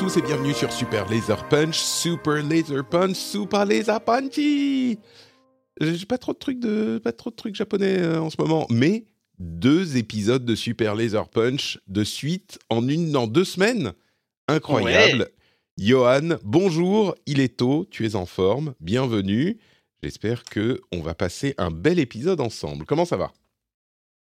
Tous 0.00 0.16
et 0.16 0.22
bienvenue 0.22 0.54
sur 0.54 0.72
Super 0.72 1.06
Laser 1.10 1.46
Punch, 1.50 1.76
Super 1.78 2.42
Laser 2.42 2.88
Punch, 2.88 3.16
Super 3.16 3.66
Laser 3.66 4.00
Punchy. 4.02 4.98
J'ai 5.78 6.06
pas 6.06 6.16
trop 6.16 6.32
de 6.32 6.38
trucs 6.38 6.58
de 6.58 6.98
pas 7.04 7.12
trop 7.12 7.28
de 7.28 7.34
trucs 7.34 7.54
japonais 7.54 7.98
euh, 7.98 8.18
en 8.18 8.30
ce 8.30 8.36
moment, 8.38 8.66
mais 8.70 9.04
deux 9.38 9.98
épisodes 9.98 10.42
de 10.42 10.54
Super 10.54 10.94
Laser 10.94 11.28
Punch 11.28 11.78
de 11.86 12.02
suite 12.02 12.58
en 12.70 12.88
une 12.88 13.12
dans 13.12 13.26
deux 13.26 13.44
semaines, 13.44 13.92
incroyable. 14.48 15.28
Johan, 15.76 16.38
bonjour, 16.44 17.14
il 17.26 17.38
est 17.38 17.58
tôt, 17.58 17.86
tu 17.90 18.06
es 18.06 18.14
en 18.14 18.24
forme, 18.24 18.72
bienvenue. 18.80 19.58
J'espère 20.02 20.44
que 20.44 20.80
on 20.92 21.02
va 21.02 21.14
passer 21.14 21.54
un 21.58 21.70
bel 21.70 21.98
épisode 21.98 22.40
ensemble. 22.40 22.86
Comment 22.86 23.04
ça 23.04 23.18
va? 23.18 23.32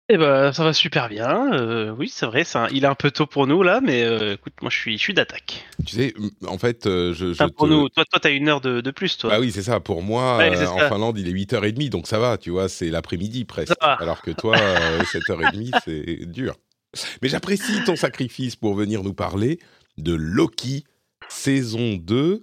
Eh 0.10 0.18
ben, 0.18 0.52
ça 0.52 0.66
va 0.66 0.74
super 0.74 1.08
bien. 1.08 1.54
euh, 1.54 1.96
oui, 1.98 2.10
c'est 2.10 2.26
vrai, 2.26 2.44
un- 2.56 2.68
il 2.72 2.84
est 2.84 2.88
un 2.88 2.94
peu 2.96 3.10
tôt 3.10 3.26
pour 3.26 3.48
nous 3.48 3.64
là, 3.64 3.80
mais 3.82 4.04
euh, 4.04 4.34
écoute, 4.34 4.54
moi 4.62 4.70
je 4.70 4.76
suis, 4.78 4.98
je 4.98 5.02
suis 5.02 5.14
d'attaque. 5.14 5.64
Tu 5.86 5.96
sais, 5.96 6.14
en 6.46 6.58
fait, 6.58 6.86
euh, 6.88 7.14
je, 7.14 7.28
pour 7.56 7.68
te- 7.68 7.72
nous, 7.72 7.88
toi, 7.88 8.04
toi, 8.04 8.20
t'as 8.22 8.32
une 8.32 8.50
heure 8.50 8.60
de, 8.60 8.82
de 8.82 8.92
plus, 8.92 9.18
toi. 9.18 9.30
Bah 9.30 9.40
oui, 9.40 9.52
c'est 9.52 9.62
ça. 9.64 9.80
Pour 9.80 10.02
moi, 10.04 10.40
Ouais, 10.40 10.66
en. 10.68 10.78
Finlande, 10.90 11.18
il 11.18 11.28
est 11.30 11.32
8h30, 11.32 11.90
donc 11.90 12.08
ça 12.08 12.20
va, 12.20 12.38
tu 12.38 12.50
vois, 12.50 12.68
c'est 12.68 12.90
l'après-midi 12.90 13.46
presque. 13.46 13.74
Va. 13.82 13.94
Alors 13.94 14.22
que 14.22 14.32
toi, 14.32 14.58
euh, 14.58 15.04
7h30, 15.06 15.72
c'est 15.86 16.26
dur. 16.26 16.56
Mais 17.22 17.30
j'apprécie 17.30 17.82
ton 17.86 17.96
sacrifice 17.96 18.58
pour 18.58 18.76
venir 18.76 19.04
nous 19.04 19.14
parler 19.14 19.58
de 19.98 20.14
Loki, 20.14 20.84
saison 21.30 21.94
2. 21.96 22.42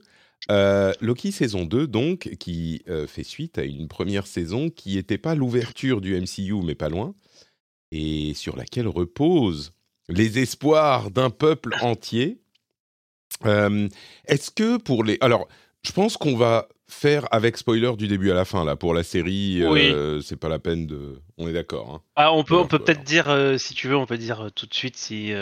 Euh, 0.51 0.93
Loki, 1.03 1.31
saison 1.31 1.67
2, 1.67 1.87
donc, 1.87 2.31
qui 2.41 2.83
euh, 2.89 3.07
fait 3.07 3.23
suite 3.23 3.59
à 3.59 3.65
une 3.65 3.87
première 3.87 4.27
saison 4.27 4.71
qui 4.71 4.97
n'était 4.97 5.19
pas 5.19 5.35
l'ouverture 5.35 6.01
du 6.01 6.19
MCU, 6.19 6.55
mais 6.65 6.75
pas 6.75 6.89
loin, 6.89 7.15
et 7.93 8.35
sur 8.35 8.57
laquelle 8.57 8.89
reposent 8.89 9.73
les 10.09 10.39
espoirs 10.39 11.11
d'un 11.11 11.31
peuple 11.31 11.75
entier. 11.83 12.41
Euh, 13.47 13.89
Est-ce 14.27 14.51
que 14.51 14.77
pour 14.77 15.05
les... 15.05 15.19
Alors, 15.21 15.49
je 15.83 15.93
pense 15.93 16.17
qu'on 16.17 16.37
va 16.37 16.69
faire 16.89 17.27
avec 17.33 17.57
spoiler 17.57 17.93
du 17.97 18.09
début 18.09 18.31
à 18.31 18.35
la 18.35 18.45
fin, 18.45 18.65
là, 18.65 18.75
pour 18.77 18.93
la 18.95 19.03
série. 19.05 19.63
euh, 19.63 20.21
c'est 20.21 20.37
pas 20.37 20.49
la 20.49 20.59
peine 20.59 20.87
de... 20.87 21.21
On 21.39 21.47
est 21.49 21.53
d'accord, 21.53 21.91
hein 21.95 22.03
Ah, 22.17 22.33
on 22.33 22.43
peut, 22.43 22.55
Ouais, 22.55 22.61
on 22.63 22.67
peut 22.67 22.77
ouais. 22.79 22.85
peut-être 22.85 23.05
dire, 23.05 23.29
euh, 23.31 23.57
si 23.59 23.75
tu 23.75 23.87
veux, 23.89 23.97
on 23.97 24.07
peut 24.07 24.19
dire 24.19 24.41
euh, 24.47 24.51
tout 24.51 24.67
de 24.67 24.75
suite 24.75 24.97
si, 24.97 25.33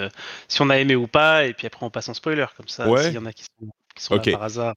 si 0.48 0.62
on 0.62 0.68
a 0.70 0.78
aimé 0.78 0.94
ou 0.96 1.06
pas, 1.06 1.46
et 1.46 1.54
puis 1.54 1.66
après 1.66 1.84
on 1.86 1.90
passe 1.90 2.08
en 2.08 2.14
spoiler, 2.14 2.46
comme 2.56 2.68
ça, 2.68 2.88
Ouais. 2.88 3.04
s'il 3.04 3.14
y 3.14 3.18
en 3.18 3.24
a 3.26 3.32
qui 3.32 3.44
sont, 3.44 3.68
qui 3.96 4.04
sont 4.04 4.14
Ok. 4.16 4.26
là 4.26 4.32
par 4.32 4.42
hasard. 4.42 4.74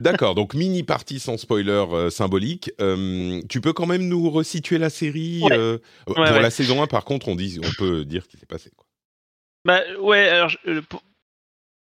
D'accord, 0.00 0.34
donc 0.34 0.54
mini 0.54 0.82
partie 0.82 1.18
sans 1.18 1.38
spoiler 1.38 1.70
euh, 1.70 2.10
symbolique. 2.10 2.70
Euh, 2.80 3.40
tu 3.48 3.60
peux 3.60 3.72
quand 3.72 3.86
même 3.86 4.06
nous 4.06 4.30
resituer 4.30 4.78
la 4.78 4.90
série 4.90 5.40
Ouais. 5.42 5.56
euh, 5.56 5.78
Pour 6.04 6.18
ouais. 6.18 6.40
la 6.42 6.50
saison 6.50 6.82
1, 6.82 6.86
par 6.86 7.04
contre, 7.04 7.28
on, 7.28 7.34
dit, 7.34 7.58
on 7.64 7.70
peut 7.78 8.04
dire 8.04 8.22
ce 8.24 8.28
qui 8.28 8.36
s'est 8.36 8.46
passé. 8.46 8.70
Quoi. 8.76 8.86
Bah 9.64 9.80
ouais, 10.00 10.28
alors 10.28 10.50
je- 10.50 10.80
pour- 10.80 11.02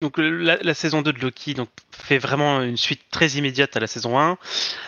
donc 0.01 0.17
la, 0.17 0.57
la 0.57 0.73
saison 0.73 1.03
2 1.03 1.13
de 1.13 1.19
Loki 1.19 1.53
donc, 1.53 1.69
fait 1.91 2.17
vraiment 2.17 2.63
une 2.63 2.75
suite 2.77 3.01
très 3.11 3.27
immédiate 3.33 3.77
à 3.77 3.79
la 3.79 3.85
saison 3.87 4.19
1. 4.19 4.37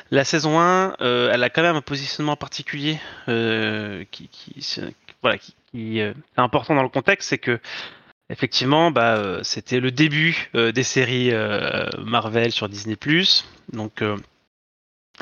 La 0.10 0.26
saison 0.26 0.60
1, 0.60 0.96
euh, 1.02 1.30
elle 1.32 1.44
a 1.44 1.50
quand 1.52 1.62
même 1.62 1.76
un 1.76 1.82
positionnement 1.82 2.36
particulier 2.36 2.98
qui, 3.28 4.28
qui, 4.30 4.62
se- 4.64 4.82
voilà, 5.22 5.38
qui, 5.38 5.54
qui, 5.72 6.00
est 6.00 6.14
important 6.36 6.74
dans 6.74 6.82
le 6.84 6.90
contexte, 6.90 7.30
c'est 7.30 7.38
que 7.38 7.60
effectivement, 8.30 8.92
bah, 8.92 9.18
euh, 9.18 9.40
c'était 9.44 9.80
le 9.80 9.92
début 9.92 10.50
euh, 10.56 10.72
des 10.72 10.84
séries 10.84 11.32
euh, 11.32 11.88
Marvel 12.04 12.52
sur 12.52 12.70
Disney+. 12.70 12.98
Donc 13.72 14.04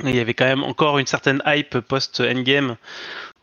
il 0.03 0.15
y 0.15 0.19
avait 0.19 0.33
quand 0.33 0.45
même 0.45 0.63
encore 0.63 0.99
une 0.99 1.05
certaine 1.05 1.41
hype 1.45 1.79
post-Endgame 1.79 2.77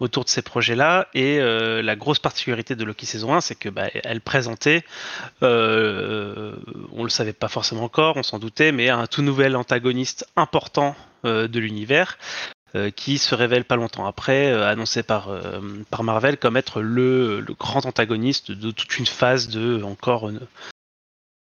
autour 0.00 0.24
de 0.24 0.28
ces 0.28 0.42
projets-là. 0.42 1.08
Et 1.14 1.38
la 1.38 1.96
grosse 1.96 2.19
particularité 2.19 2.74
de 2.74 2.84
Loki 2.84 3.06
saison 3.06 3.34
1, 3.34 3.41
c'est 3.41 3.54
que 3.54 3.69
bah, 3.69 3.88
elle 3.92 4.20
présentait, 4.20 4.82
on 5.42 5.44
le 7.02 7.08
savait 7.08 7.32
pas 7.32 7.48
forcément 7.48 7.84
encore, 7.84 8.16
on 8.16 8.22
s'en 8.22 8.38
doutait, 8.38 8.72
mais 8.72 8.88
un 8.88 9.06
tout 9.06 9.22
nouvel 9.22 9.56
antagoniste 9.56 10.26
important 10.36 10.96
de 11.25 11.58
l'univers. 11.58 12.19
Euh, 12.74 12.90
qui 12.90 13.16
se 13.16 13.34
révèle 13.34 13.64
pas 13.64 13.76
longtemps 13.76 14.04
après, 14.04 14.52
euh, 14.52 14.68
annoncé 14.68 15.02
par, 15.02 15.30
euh, 15.30 15.58
par 15.90 16.04
Marvel 16.04 16.36
comme 16.36 16.58
être 16.58 16.82
le, 16.82 17.42
grand 17.58 17.86
antagoniste 17.86 18.52
de 18.52 18.70
toute 18.70 18.98
une 18.98 19.06
phase 19.06 19.48
de 19.48 19.82
encore, 19.82 20.30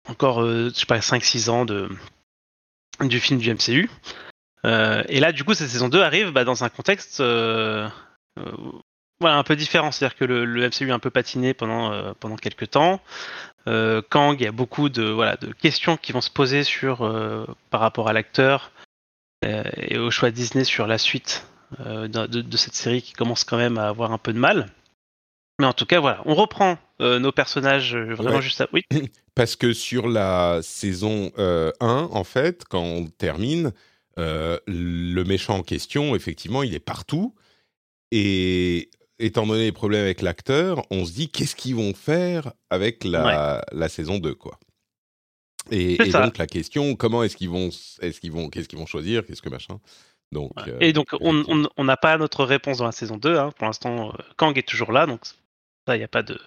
encore 0.09 0.47
je 0.47 0.71
sais 0.73 0.87
pas, 0.87 1.01
5-6 1.01 1.51
ans 1.51 1.65
de, 1.65 1.89
du 3.01 3.19
film 3.19 3.41
du 3.41 3.53
MCU. 3.53 3.91
Et 4.63 5.19
là, 5.19 5.33
du 5.33 5.43
coup, 5.43 5.55
cette 5.55 5.71
saison 5.71 5.89
2 5.89 6.01
arrive 6.01 6.31
bah, 6.31 6.45
dans 6.45 6.63
un 6.63 6.69
contexte 6.69 7.19
voilà, 7.19 9.37
un 9.37 9.43
peu 9.43 9.57
différent. 9.57 9.91
C'est-à-dire 9.91 10.17
que 10.17 10.25
le, 10.25 10.69
MCU 10.69 10.93
a 10.93 10.95
un 10.95 11.01
peu 11.01 11.11
patiné 11.11 11.55
pendant, 11.55 12.15
pendant 12.21 12.37
quelques 12.37 12.71
temps. 12.71 13.01
Kang, 13.67 14.37
il 14.39 14.45
y 14.45 14.47
a 14.47 14.53
beaucoup 14.53 14.89
de, 14.89 15.03
voilà, 15.03 15.37
de 15.37 15.53
questions 15.53 15.97
qui 15.97 16.13
vont 16.13 16.21
se 16.21 16.31
poser 16.31 16.63
sur, 16.63 16.99
par 17.71 17.81
rapport 17.81 18.07
à 18.07 18.13
l'acteur 18.13 18.71
et 19.43 19.99
au 19.99 20.11
choix 20.11 20.31
Disney 20.31 20.65
sur 20.65 20.87
la 20.87 20.99
suite 20.99 21.47
euh, 21.81 22.09
de, 22.09 22.27
de- 22.27 22.43
de 22.43 22.57
cette 22.57 22.75
série 22.75 23.03
qui 23.03 23.13
commence 23.13 23.45
quand 23.45 23.57
même 23.57 23.79
à 23.79 23.89
avoir 23.89 24.13
un 24.13 24.19
peu 24.19 24.33
de 24.33 24.39
mal. 24.39 24.67
Mais 25.61 25.67
en 25.67 25.73
tout 25.73 25.87
cas, 25.87 26.01
voilà, 26.01 26.23
on 26.25 26.35
reprend 26.35 26.79
euh, 27.01 27.19
nos 27.19 27.33
personnages 27.33 27.95
euh, 27.95 28.15
vraiment 28.15 28.37
Ouais. 28.37 28.43
juste 28.43 28.61
à... 28.63 28.69
Oui, 28.73 28.83
Parce 29.35 29.57
que 29.57 29.73
sur 29.73 30.09
la 30.09 30.61
saison 30.63 31.33
euh, 31.39 31.71
1, 31.81 32.09
en 32.13 32.25
fait, 32.25 32.65
quand 32.69 32.83
on 32.83 33.07
termine, 33.07 33.73
euh, 34.19 34.59
le 34.67 35.23
méchant 35.25 35.59
en 35.59 35.63
question, 35.63 36.15
effectivement, 36.17 36.63
il 36.63 36.75
est 36.75 36.81
partout. 36.81 37.35
Et 38.11 38.91
étant 39.19 39.47
donné 39.47 39.65
les 39.65 39.73
problèmes 39.73 40.03
avec 40.03 40.21
l'acteur, 40.23 40.83
on 40.91 41.05
se 41.05 41.13
dit 41.13 41.29
qu'est-ce 41.31 41.55
qu'ils 41.55 41.77
vont 41.77 41.95
faire 41.95 42.53
avec 42.71 43.05
la, 43.05 43.63
la 43.73 43.89
saison 43.89 44.19
2, 44.19 44.35
quoi. 44.35 44.59
Et, 45.71 45.97
donc 46.27 46.39
la 46.39 46.47
question, 46.47 46.97
comment 46.97 47.23
est-ce 47.23 47.37
qu'ils 47.37 47.51
vont, 47.51 47.69
est-ce 48.01 48.21
qu'ils 48.21 48.33
vont, 48.33 48.49
qu'est-ce 48.49 48.69
qu'ils 48.69 48.79
vont 48.79 48.87
choisir, 48.87 49.25
qu'est-ce 49.27 49.43
que 49.43 49.49
machin. 49.49 49.79
Donc. 50.33 50.53
euh, 50.69 50.77
Et 50.81 50.93
donc, 50.93 51.09
on 51.21 51.85
n'a 51.85 51.97
pas 51.97 52.17
notre 52.17 52.45
réponse 52.45 52.79
dans 52.79 52.85
la 52.87 52.93
saison 52.93 53.17
2. 53.17 53.37
hein. 53.37 53.51
Pour 53.57 53.67
l'instant, 53.67 54.11
euh, 54.11 54.23
Kang 54.37 54.57
est 54.57 54.67
toujours 54.67 54.93
là, 54.93 55.07
donc 55.07 55.25
ça, 55.87 55.97
il 55.97 55.99
n'y 55.99 56.05
a 56.05 56.09
pas 56.09 56.23
de. 56.23 56.39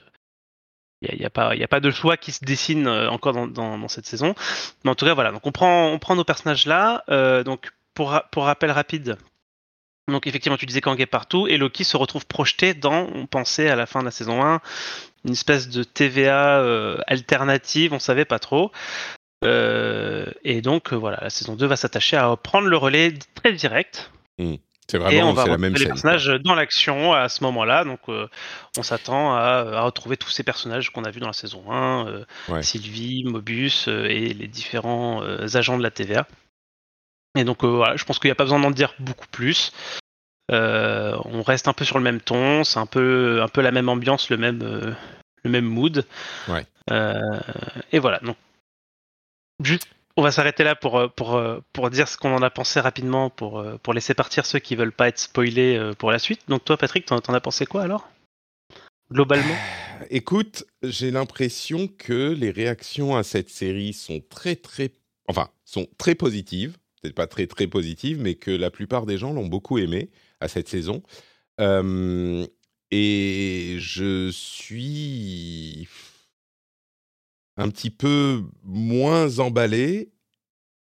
Il 1.01 1.09
n'y 1.13 1.19
a, 1.19 1.23
y 1.23 1.25
a 1.25 1.29
pas- 1.29 1.53
y 1.55 1.63
a 1.63 1.67
pas 1.67 1.81
de 1.81 1.91
choix 1.91 2.15
qui 2.15 2.31
se 2.31 2.45
dessine 2.45 2.87
euh, 2.87 3.09
encore 3.09 3.33
dans, 3.33 3.45
dans- 3.47 3.77
dans 3.77 3.87
cette 3.89 4.05
saison. 4.05 4.35
Mais 4.85 4.91
en 4.91 4.95
tout 4.95 5.05
cas, 5.05 5.13
voilà. 5.13 5.31
Donc, 5.33 5.45
on 5.45 5.51
prend, 5.51 5.91
on 5.91 5.99
prend 5.99 6.15
nos 6.15 6.23
personnages 6.23 6.65
là. 6.65 7.03
Euh, 7.09 7.43
donc, 7.43 7.71
pour, 7.93 8.17
pour 8.31 8.43
rappel 8.45 8.71
rapide, 8.71 9.17
donc 10.11 10.27
effectivement, 10.27 10.57
tu 10.57 10.65
disais 10.65 10.81
Kang 10.81 10.99
est 10.99 11.05
partout 11.05 11.47
et 11.47 11.57
Loki 11.57 11.83
se 11.83 11.97
retrouve 11.97 12.25
projeté 12.25 12.73
dans, 12.73 13.07
on 13.13 13.25
pensait 13.25 13.69
à 13.69 13.75
la 13.75 13.85
fin 13.85 14.01
de 14.01 14.05
la 14.05 14.11
saison 14.11 14.43
1, 14.43 14.59
une 15.25 15.31
espèce 15.31 15.69
de 15.69 15.83
TVA 15.83 16.59
euh, 16.59 16.97
alternative, 17.07 17.93
on 17.93 17.99
savait 17.99 18.25
pas 18.25 18.39
trop. 18.39 18.71
Euh, 19.45 20.25
et 20.43 20.61
donc, 20.61 20.93
euh, 20.93 20.95
voilà, 20.95 21.19
la 21.21 21.29
saison 21.29 21.55
2 21.55 21.65
va 21.65 21.75
s'attacher 21.75 22.17
à 22.17 22.35
prendre 22.35 22.67
le 22.67 22.77
relais 22.77 23.13
très 23.35 23.53
direct 23.53 24.11
c'est 24.89 24.97
et 24.97 24.99
on 24.99 25.31
vraiment, 25.31 25.33
va 25.33 25.45
la 25.45 25.57
même 25.57 25.73
les 25.73 25.79
scène. 25.79 25.87
quoi. 25.87 25.93
personnages 25.95 26.27
dans 26.43 26.55
l'action 26.55 27.13
à 27.13 27.29
ce 27.29 27.43
moment-là. 27.45 27.85
Donc, 27.85 27.99
euh, 28.09 28.27
on 28.77 28.83
s'attend 28.83 29.33
à, 29.33 29.65
à 29.73 29.81
retrouver 29.81 30.17
tous 30.17 30.29
ces 30.29 30.43
personnages 30.43 30.89
qu'on 30.91 31.05
a 31.05 31.09
vus 31.11 31.21
dans 31.21 31.27
la 31.27 31.33
saison 31.33 31.71
1, 31.71 32.07
euh, 32.07 32.25
Ouais. 32.49 32.61
Sylvie, 32.63 33.23
Mobius 33.23 33.87
et 33.87 34.33
les 34.33 34.47
différents 34.47 35.21
agents 35.55 35.77
de 35.77 35.83
la 35.83 35.91
TVA. 35.91 36.27
Et 37.35 37.43
donc, 37.43 37.63
euh, 37.63 37.67
voilà, 37.67 37.95
je 37.95 38.05
pense 38.05 38.19
qu'il 38.19 38.27
n'y 38.27 38.33
a 38.33 38.35
pas 38.35 38.43
besoin 38.43 38.59
d'en 38.59 38.71
dire 38.71 38.93
beaucoup 38.99 39.27
plus. 39.27 39.71
Euh, 40.51 41.17
on 41.25 41.41
reste 41.41 41.67
un 41.67 41.73
peu 41.73 41.85
sur 41.85 41.97
le 41.97 42.03
même 42.03 42.21
ton, 42.21 42.63
c'est 42.63 42.79
un 42.79 42.85
peu, 42.85 43.41
un 43.41 43.47
peu 43.47 43.61
la 43.61 43.71
même 43.71 43.89
ambiance, 43.89 44.29
le 44.29 44.37
même, 44.37 44.61
euh, 44.61 44.93
le 45.43 45.49
même 45.49 45.65
mood. 45.65 46.05
Ouais. 46.47 46.65
Et 47.91 47.99
voilà. 47.99 48.19
Donc, 48.19 48.37
juste, 49.63 49.87
on 50.15 50.21
va 50.21 50.31
s'arrêter 50.31 50.63
là 50.63 50.75
pour, 50.75 51.11
pour, 51.15 51.41
pour 51.71 51.89
dire 51.89 52.07
ce 52.07 52.17
qu'on 52.17 52.35
en 52.35 52.43
a 52.43 52.49
pensé 52.49 52.79
rapidement, 52.79 53.29
pour, 53.29 53.65
pour 53.81 53.93
laisser 53.93 54.13
partir 54.13 54.45
ceux 54.45 54.59
qui 54.59 54.75
veulent 54.75 54.91
pas 54.91 55.07
être 55.07 55.17
spoilés 55.17 55.91
pour 55.97 56.11
la 56.11 56.19
suite. 56.19 56.41
Donc 56.49 56.65
toi, 56.65 56.77
Patrick, 56.77 57.05
t'en, 57.05 57.19
t'en 57.19 57.33
as 57.33 57.41
pensé 57.41 57.65
quoi 57.65 57.83
alors? 57.83 58.09
Globalement? 59.11 59.55
Écoute, 60.09 60.65
j'ai 60.83 61.09
l'impression 61.09 61.87
que 61.87 62.33
les 62.33 62.51
réactions 62.51 63.15
à 63.15 63.23
cette 63.23 63.49
série 63.49 63.93
sont 63.93 64.21
très 64.29 64.55
très, 64.55 64.91
enfin, 65.29 65.49
sont 65.65 65.87
très 65.97 66.15
positives. 66.15 66.77
Peut-être 67.03 67.15
pas 67.15 67.27
très 67.27 67.47
très 67.47 67.67
positives, 67.67 68.21
mais 68.21 68.35
que 68.35 68.49
la 68.49 68.71
plupart 68.71 69.05
des 69.05 69.17
gens 69.17 69.33
l'ont 69.33 69.47
beaucoup 69.47 69.77
aimé 69.77 70.09
à 70.39 70.47
cette 70.47 70.69
saison. 70.69 71.03
Euh, 71.59 72.47
et 72.91 73.75
je 73.77 74.31
suis 74.31 75.89
un 77.57 77.69
petit 77.69 77.89
peu 77.89 78.43
moins 78.63 79.39
emballé. 79.39 80.13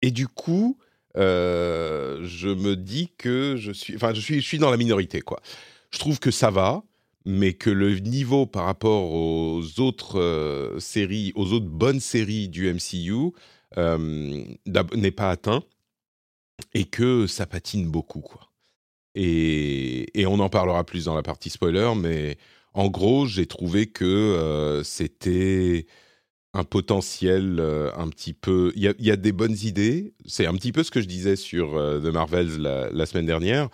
Et 0.03 0.11
du 0.11 0.27
coup, 0.27 0.77
euh, 1.17 2.19
je 2.23 2.49
me 2.49 2.75
dis 2.75 3.11
que 3.17 3.55
je 3.57 3.71
suis, 3.71 3.95
enfin, 3.95 4.13
je 4.13 4.21
suis, 4.21 4.41
je 4.41 4.47
suis 4.47 4.59
dans 4.59 4.69
la 4.69 4.77
minorité, 4.77 5.21
quoi. 5.21 5.41
Je 5.89 5.97
trouve 5.97 6.19
que 6.19 6.29
ça 6.29 6.51
va, 6.51 6.83
mais 7.25 7.53
que 7.53 7.71
le 7.71 7.97
niveau 7.97 8.45
par 8.45 8.65
rapport 8.65 9.11
aux 9.11 9.79
autres 9.79 10.19
euh, 10.19 10.79
séries, 10.79 11.31
aux 11.33 11.51
autres 11.51 11.65
bonnes 11.65 11.99
séries 11.99 12.47
du 12.47 12.71
MCU 12.71 13.31
n'est 13.75 15.11
pas 15.11 15.31
atteint 15.31 15.63
et 16.73 16.85
que 16.85 17.27
ça 17.27 17.45
patine 17.45 17.89
beaucoup, 17.89 18.21
quoi. 18.21 18.49
Et, 19.13 20.19
et, 20.19 20.25
on 20.25 20.39
en 20.39 20.49
parlera 20.49 20.85
plus 20.85 21.05
dans 21.05 21.15
la 21.15 21.23
partie 21.23 21.49
spoiler, 21.49 21.91
mais 21.97 22.37
en 22.73 22.87
gros, 22.87 23.25
j'ai 23.25 23.45
trouvé 23.45 23.87
que 23.87 24.81
c'était 24.85 25.85
un 26.53 26.63
potentiel 26.63 27.57
euh, 27.59 27.91
un 27.95 28.09
petit 28.09 28.33
peu. 28.33 28.73
Il 28.75 28.83
y, 28.83 29.11
a 29.11 29.15
des 29.15 29.31
bonnes 29.31 29.57
idées. 29.63 30.13
C'est 30.25 30.45
un 30.45 30.53
petit 30.53 30.71
peu 30.71 30.83
ce 30.83 30.91
que 30.91 31.01
je 31.01 31.07
disais 31.07 31.35
sur 31.35 31.77
euh, 31.77 31.99
The 31.99 32.13
Marvels 32.13 32.57
la, 32.57 33.05
semaine 33.05 33.25
dernière. 33.25 33.69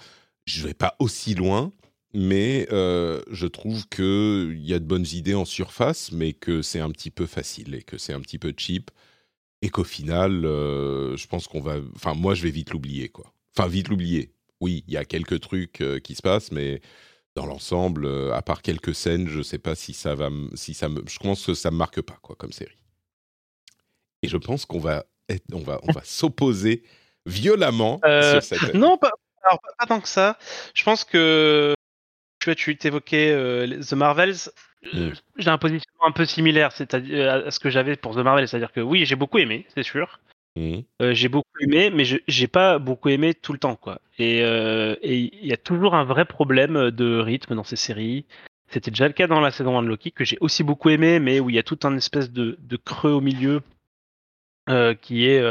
Je 0.46 0.66
vais 0.66 0.74
pas 0.74 0.96
aussi 1.00 1.34
loin, 1.34 1.72
mais 2.14 2.68
euh, 2.72 3.22
je 3.32 3.48
trouve 3.48 3.88
qu'il 3.90 4.60
y 4.62 4.74
a 4.74 4.80
de 4.80 4.86
bonnes 4.86 5.08
idées 5.12 5.34
en 5.34 5.46
surface, 5.46 6.12
mais 6.12 6.34
que 6.34 6.62
c'est 6.62 6.80
un 6.80 6.92
petit 6.92 7.12
peu 7.12 7.26
facile 7.26 7.74
et 7.76 7.82
que 7.82 7.98
c'est 7.98 8.14
un 8.14 8.22
petit 8.22 8.40
peu 8.40 8.54
cheap. 8.56 8.92
Et 9.62 9.70
qu'au 9.70 9.84
final, 9.84 10.44
je 10.44 11.28
pense 11.28 11.48
qu'on 11.48 11.62
va. 11.62 11.78
Enfin, 11.96 12.14
moi, 12.14 12.36
je 12.36 12.44
vais 12.44 12.52
vite 12.52 12.72
l'oublier, 12.72 13.10
quoi. 13.10 13.34
Enfin, 13.58 13.68
vite 13.68 13.88
l'oublier. 13.88 14.32
Oui, 14.62 14.84
il 14.88 14.94
y 14.94 14.98
a 14.98 15.06
quelques 15.06 15.40
trucs 15.40 15.84
qui 16.04 16.16
se 16.16 16.22
passent, 16.22 16.52
mais 16.52 16.82
dans 17.38 17.46
l'ensemble, 17.46 18.08
euh, 18.08 18.34
à 18.34 18.42
part 18.42 18.64
quelques 18.64 18.96
scènes, 18.96 19.30
je 19.30 19.38
ne 19.38 19.44
sais 19.44 19.60
pas 19.60 19.76
si 19.76 19.94
ça 19.94 20.16
va, 20.16 20.30
si 20.56 20.74
ça 20.74 20.90
me, 20.90 21.04
je 21.08 21.20
pense 21.20 21.46
que 21.46 21.54
ça 21.54 21.70
me 21.70 21.78
marque 21.78 22.02
pas 22.02 22.18
quoi 22.24 22.36
comme 22.36 22.52
série. 22.52 22.76
Et 24.24 24.28
je 24.28 24.38
pense 24.38 24.66
qu'on 24.66 24.80
va, 24.80 25.06
on 25.54 25.60
va, 25.60 25.80
on 25.84 25.92
va 25.92 26.02
s'opposer 26.04 26.82
violemment 27.28 28.00
euh, 28.06 28.42
sur 28.42 28.44
cette. 28.44 28.74
Non, 28.74 28.98
pas, 28.98 29.12
pas, 29.44 29.86
tant 29.88 30.02
que 30.02 30.10
ça. 30.10 30.40
Je 30.74 30.84
pense 30.84 31.04
que 31.04 31.76
tu 32.56 32.72
vois, 32.72 32.76
tu 32.76 32.78
t'évoquais 32.78 33.32
euh, 33.32 33.82
The 33.82 33.94
Marvels. 33.94 34.52
Mm. 34.94 35.10
J'ai 35.38 35.50
un 35.50 35.58
positionnement 35.58 36.08
un 36.08 36.12
peu 36.12 36.26
similaire, 36.26 36.72
c'est-à-dire 36.72 37.46
à 37.48 37.52
ce 37.52 37.60
que 37.60 37.70
j'avais 37.70 37.96
pour 37.96 38.16
The 38.16 38.20
Marvels, 38.20 38.48
c'est-à-dire 38.48 38.72
que 38.72 38.82
oui, 38.82 39.06
j'ai 39.06 39.16
beaucoup 39.16 39.38
aimé, 39.38 39.66
c'est 39.76 39.84
sûr. 39.84 40.20
Euh, 41.02 41.14
j'ai 41.14 41.30
beaucoup 41.30 41.48
aimé, 41.60 41.90
mais 41.90 42.06
je 42.06 42.18
j'ai 42.28 42.48
pas 42.48 42.80
beaucoup 42.80 43.10
aimé 43.10 43.34
tout 43.34 43.54
le 43.54 43.60
temps, 43.60 43.76
quoi. 43.76 44.02
Et 44.18 44.42
euh, 44.44 44.96
il 45.04 45.46
y 45.46 45.54
a 45.54 45.58
toujours 45.58 45.96
un 45.96 46.04
vrai 46.04 46.26
problème 46.26 46.92
de 46.92 47.20
rythme 47.20 47.56
dans 47.56 47.64
ces 47.64 47.76
séries. 47.76 48.26
C'était 48.70 48.92
déjà 48.92 49.08
le 49.08 49.14
cas 49.14 49.28
dans 49.28 49.40
la 49.40 49.52
saison 49.52 49.78
1 49.78 49.84
de 49.84 49.88
Loki, 49.88 50.12
que 50.12 50.26
j'ai 50.26 50.38
aussi 50.42 50.64
beaucoup 50.64 50.90
aimé, 50.90 51.20
mais 51.20 51.40
où 51.40 51.50
il 51.50 51.56
y 51.56 51.60
a 51.60 51.64
tout 51.64 51.80
un 51.84 51.96
espèce 51.96 52.32
de, 52.32 52.58
de 52.60 52.78
creux 52.78 53.12
au 53.12 53.22
milieu 53.22 53.62
euh, 54.70 54.94
qui 54.94 55.28
est 55.28 55.42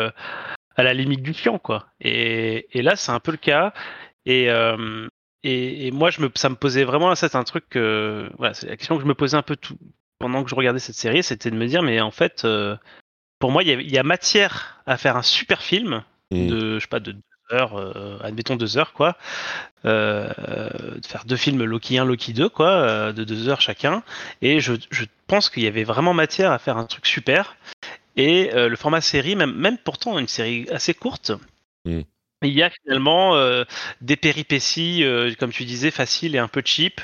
à 0.77 0.83
la 0.83 0.93
limite 0.93 1.23
du 1.23 1.33
quoi. 1.63 1.87
Et, 2.01 2.67
et 2.73 2.83
là, 2.83 2.97
c'est 2.97 3.13
un 3.13 3.21
peu 3.21 3.31
le 3.31 3.39
cas. 3.39 3.73
Et, 4.27 4.51
et, 5.43 5.87
et, 5.87 5.91
moi, 5.91 6.11
je 6.11 6.21
me, 6.21 6.31
ça 6.35 6.49
me 6.49 6.57
posait 6.57 6.85
vraiment, 6.85 7.15
c'est 7.15 7.35
un 7.37 7.45
truc, 7.45 7.77
voilà, 7.77 8.55
c'est 8.55 8.69
la 8.69 8.77
question 8.77 8.97
que 8.97 9.03
je 9.03 9.09
me 9.09 9.15
posais 9.15 9.37
un 9.37 9.43
peu 9.43 9.57
tout, 9.57 9.79
pendant 10.19 10.43
que 10.43 10.51
je 10.51 10.55
regardais 10.55 10.81
cette 10.81 10.97
série, 10.97 11.23
c'était 11.23 11.51
de 11.51 11.57
me 11.57 11.67
dire, 11.67 11.83
mais 11.83 12.01
en 12.01 12.11
fait, 12.11 12.47
pour 13.39 13.51
moi, 13.51 13.63
il 13.63 13.91
y, 13.93 13.99
a 13.99 14.03
matière 14.03 14.83
à 14.87 14.97
faire 14.97 15.17
un 15.17 15.23
super 15.23 15.63
film 15.63 16.03
de, 16.31 16.79
je 16.79 16.81
sais 16.81 16.89
pas, 16.89 17.01
de 17.01 17.13
deux 17.13 17.23
heures, 17.53 17.77
euh, 17.77 18.19
admettons 18.23 18.57
deux 18.57 18.79
heures, 18.79 18.93
quoi. 18.93 19.17
Euh, 19.85 20.29
de 20.97 21.07
faire 21.07 21.25
deux 21.27 21.37
films 21.37 21.63
Loki 21.63 21.99
1, 21.99 22.05
Loki 22.05 22.33
2, 22.33 22.49
quoi, 22.49 22.71
euh, 22.71 23.13
de 23.13 23.25
deux 23.25 23.49
heures 23.49 23.61
chacun. 23.61 24.03
Et 24.43 24.61
je, 24.61 24.75
pense 25.27 25.51
qu'il 25.51 25.65
y 25.65 25.67
avait 25.67 25.85
vraiment 25.85 26.15
matière 26.15 26.53
à 26.53 26.59
faire 26.59 26.77
un 26.77 26.87
truc 26.87 27.07
super. 27.07 27.57
Et 28.17 28.51
le 28.55 28.77
format 28.77 29.03
série, 29.03 29.37
même, 29.37 29.55
même 29.55 29.77
pourtant 29.77 30.19
une 30.19 30.29
série 30.29 30.67
assez 30.71 30.95
courte. 30.95 31.33
Il 32.43 32.53
y 32.53 32.63
a 32.63 32.71
finalement 32.71 33.35
des 34.01 34.17
péripéties, 34.17 35.05
comme 35.39 35.53
tu 35.53 35.65
disais, 35.65 35.91
faciles 35.91 36.35
et 36.35 36.39
un 36.39 36.49
peu 36.49 36.63
cheap. 36.65 37.01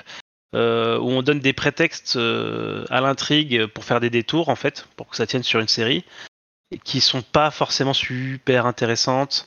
où 0.54 0.58
on 0.58 1.22
donne 1.22 1.40
des 1.40 1.52
prétextes 1.52 2.16
à 2.16 3.00
l'intrigue 3.00 3.66
pour 3.66 3.84
faire 3.84 4.00
des 4.00 4.10
détours 4.10 4.48
en 4.48 4.56
fait, 4.56 4.86
pour 4.96 5.08
que 5.08 5.16
ça 5.16 5.26
tienne 5.26 5.42
sur 5.42 5.60
une 5.60 5.68
série 5.68 6.04
qui 6.78 7.00
sont 7.00 7.22
pas 7.22 7.50
forcément 7.50 7.92
super 7.92 8.66
intéressantes, 8.66 9.46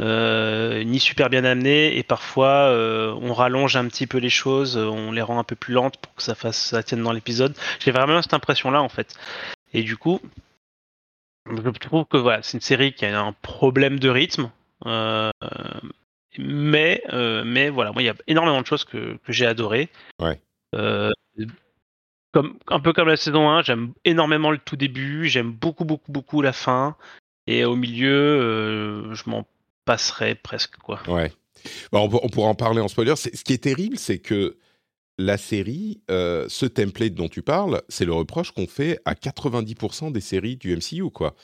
euh, 0.00 0.84
ni 0.84 1.00
super 1.00 1.30
bien 1.30 1.44
amenées, 1.44 1.96
et 1.96 2.02
parfois 2.02 2.70
euh, 2.70 3.12
on 3.20 3.34
rallonge 3.34 3.76
un 3.76 3.86
petit 3.88 4.06
peu 4.06 4.18
les 4.18 4.30
choses, 4.30 4.76
on 4.76 5.12
les 5.12 5.22
rend 5.22 5.38
un 5.38 5.44
peu 5.44 5.56
plus 5.56 5.74
lentes 5.74 5.96
pour 5.98 6.14
que 6.14 6.22
ça 6.22 6.34
fasse 6.34 6.58
ça 6.58 6.82
tienne 6.82 7.02
dans 7.02 7.12
l'épisode. 7.12 7.56
J'ai 7.80 7.90
vraiment 7.90 8.22
cette 8.22 8.34
impression-là 8.34 8.82
en 8.82 8.88
fait. 8.88 9.14
Et 9.72 9.82
du 9.82 9.96
coup, 9.96 10.20
je 11.46 11.70
trouve 11.70 12.04
que 12.06 12.16
voilà, 12.16 12.42
c'est 12.42 12.56
une 12.56 12.62
série 12.62 12.92
qui 12.92 13.06
a 13.06 13.20
un 13.20 13.32
problème 13.32 13.98
de 13.98 14.08
rythme. 14.08 14.50
Euh, 14.86 15.30
mais, 16.38 17.02
mais 17.44 17.68
voilà, 17.68 17.92
moi 17.92 18.02
il 18.02 18.06
y 18.06 18.10
a 18.10 18.14
énormément 18.26 18.60
de 18.60 18.66
choses 18.66 18.84
que, 18.84 19.16
que 19.16 19.32
j'ai 19.32 19.46
adoré. 19.46 19.88
Ouais 20.20 20.40
un 22.68 22.80
peu 22.80 22.92
comme 22.92 23.08
la 23.08 23.16
saison 23.16 23.48
1, 23.48 23.62
j'aime 23.62 23.92
énormément 24.04 24.50
le 24.50 24.58
tout 24.58 24.76
début, 24.76 25.28
j'aime 25.28 25.52
beaucoup, 25.52 25.84
beaucoup, 25.84 26.12
beaucoup 26.12 26.42
la 26.42 26.52
fin. 26.52 26.96
Et 27.46 27.64
au 27.64 27.76
milieu, 27.76 28.12
euh, 28.12 29.14
je 29.14 29.28
m'en 29.30 29.46
passerai 29.84 30.34
presque. 30.34 30.76
Quoi. 30.76 31.00
Ouais. 31.08 31.32
on, 31.92 32.08
pourra 32.08 32.48
en 32.48 32.54
parler 32.54 32.80
en 32.80 32.88
spoiler. 32.88 33.16
Ce 33.16 33.28
qui 33.28 33.54
est 33.54 33.62
terrible, 33.62 33.98
c'est 33.98 34.18
que 34.18 34.58
la 35.16 35.38
série, 35.38 36.02
euh, 36.10 36.44
ce 36.48 36.66
template 36.66 37.14
dont 37.14 37.28
tu 37.28 37.42
parles, 37.42 37.82
c'est 37.88 38.04
le 38.04 38.12
reproche 38.12 38.52
qu'on 38.52 38.66
fait 38.66 39.00
à 39.04 39.14
90% 39.14 40.12
des 40.12 40.20
séries 40.20 40.56
du 40.56 40.76
MCU. 40.76 41.10
Quoi. 41.10 41.34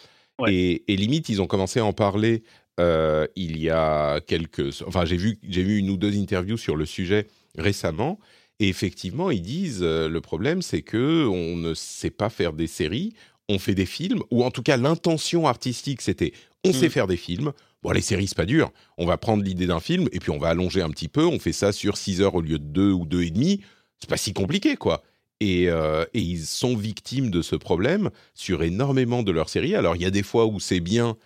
Et, 0.47 0.83
limite, 0.89 1.29
ils 1.29 1.41
ont 1.41 1.47
commencé 1.47 1.81
à 1.81 1.85
en 1.85 1.93
parler 1.93 2.43
euh, 2.81 3.27
il 3.37 3.59
y 3.59 3.71
a 3.71 4.21
quelques... 4.21 4.83
Enfin, 4.87 5.05
j'ai 5.05 5.17
vu, 5.17 5.39
j'ai 5.49 5.63
vu 5.63 5.79
une 5.79 5.91
ou 5.91 5.97
deux 5.97 6.17
interviews 6.19 6.57
sur 6.57 6.77
le 6.77 6.87
sujet 6.87 7.27
récemment. 7.57 8.19
Et 8.61 8.69
effectivement, 8.69 9.31
ils 9.31 9.43
disent 9.43 9.83
euh, 9.83 10.09
le 10.09 10.21
problème, 10.21 10.63
c'est 10.63 10.83
que 10.83 11.27
on 11.27 11.57
ne 11.57 11.75
sait 11.75 12.11
pas 12.11 12.31
faire 12.31 12.53
des 12.53 12.67
séries, 12.67 13.15
on 13.49 13.59
fait 13.59 13.75
des 13.75 13.87
films, 13.87 14.23
ou 14.31 14.45
en 14.45 14.51
tout 14.51 14.63
cas 14.63 14.77
l'intention 14.77 15.47
artistique, 15.47 16.03
c'était 16.03 16.33
on 16.65 16.73
sait 16.73 16.87
mmh. 16.87 16.91
faire 16.91 17.07
des 17.07 17.17
films. 17.17 17.53
Bon, 17.83 17.91
les 17.91 18.01
séries, 18.01 18.27
c'est 18.27 18.37
pas 18.37 18.47
dur. 18.47 18.73
On 18.97 19.05
va 19.05 19.19
prendre 19.19 19.43
l'idée 19.43 19.67
d'un 19.67 19.81
film 19.81 20.09
et 20.13 20.19
puis 20.19 20.31
on 20.31 20.39
va 20.39 20.49
allonger 20.49 20.81
un 20.81 20.89
petit 20.89 21.09
peu. 21.09 21.27
On 21.27 21.39
fait 21.39 21.53
ça 21.53 21.73
sur 21.73 21.99
6 21.99 22.23
heures 22.23 22.35
au 22.35 22.41
lieu 22.41 22.59
de 22.59 22.65
2 22.65 22.93
ou 22.93 23.05
2 23.05 23.23
et 23.23 23.31
demi. 23.31 23.61
C'est 24.01 24.09
pas 24.09 24.17
si 24.17 24.33
compliqué, 24.33 24.77
quoi. 24.77 25.03
Et, 25.41 25.69
euh, 25.69 26.07
et, 26.15 26.21
ils 26.21 26.47
sont 26.47 26.77
victimes 26.77 27.31
de 27.31 27.43
ce 27.43 27.57
problème 27.57 28.11
sur 28.33 28.63
énormément 28.63 29.23
de 29.23 29.33
leurs 29.33 29.51
séries. 29.51 29.75
Alors, 29.75 29.97
il 29.97 30.03
y 30.03 30.07
a 30.07 30.11
des 30.11 30.23
fois 30.23 30.47
où 30.47 30.61
c'est 30.61 30.81
bien 30.81 31.17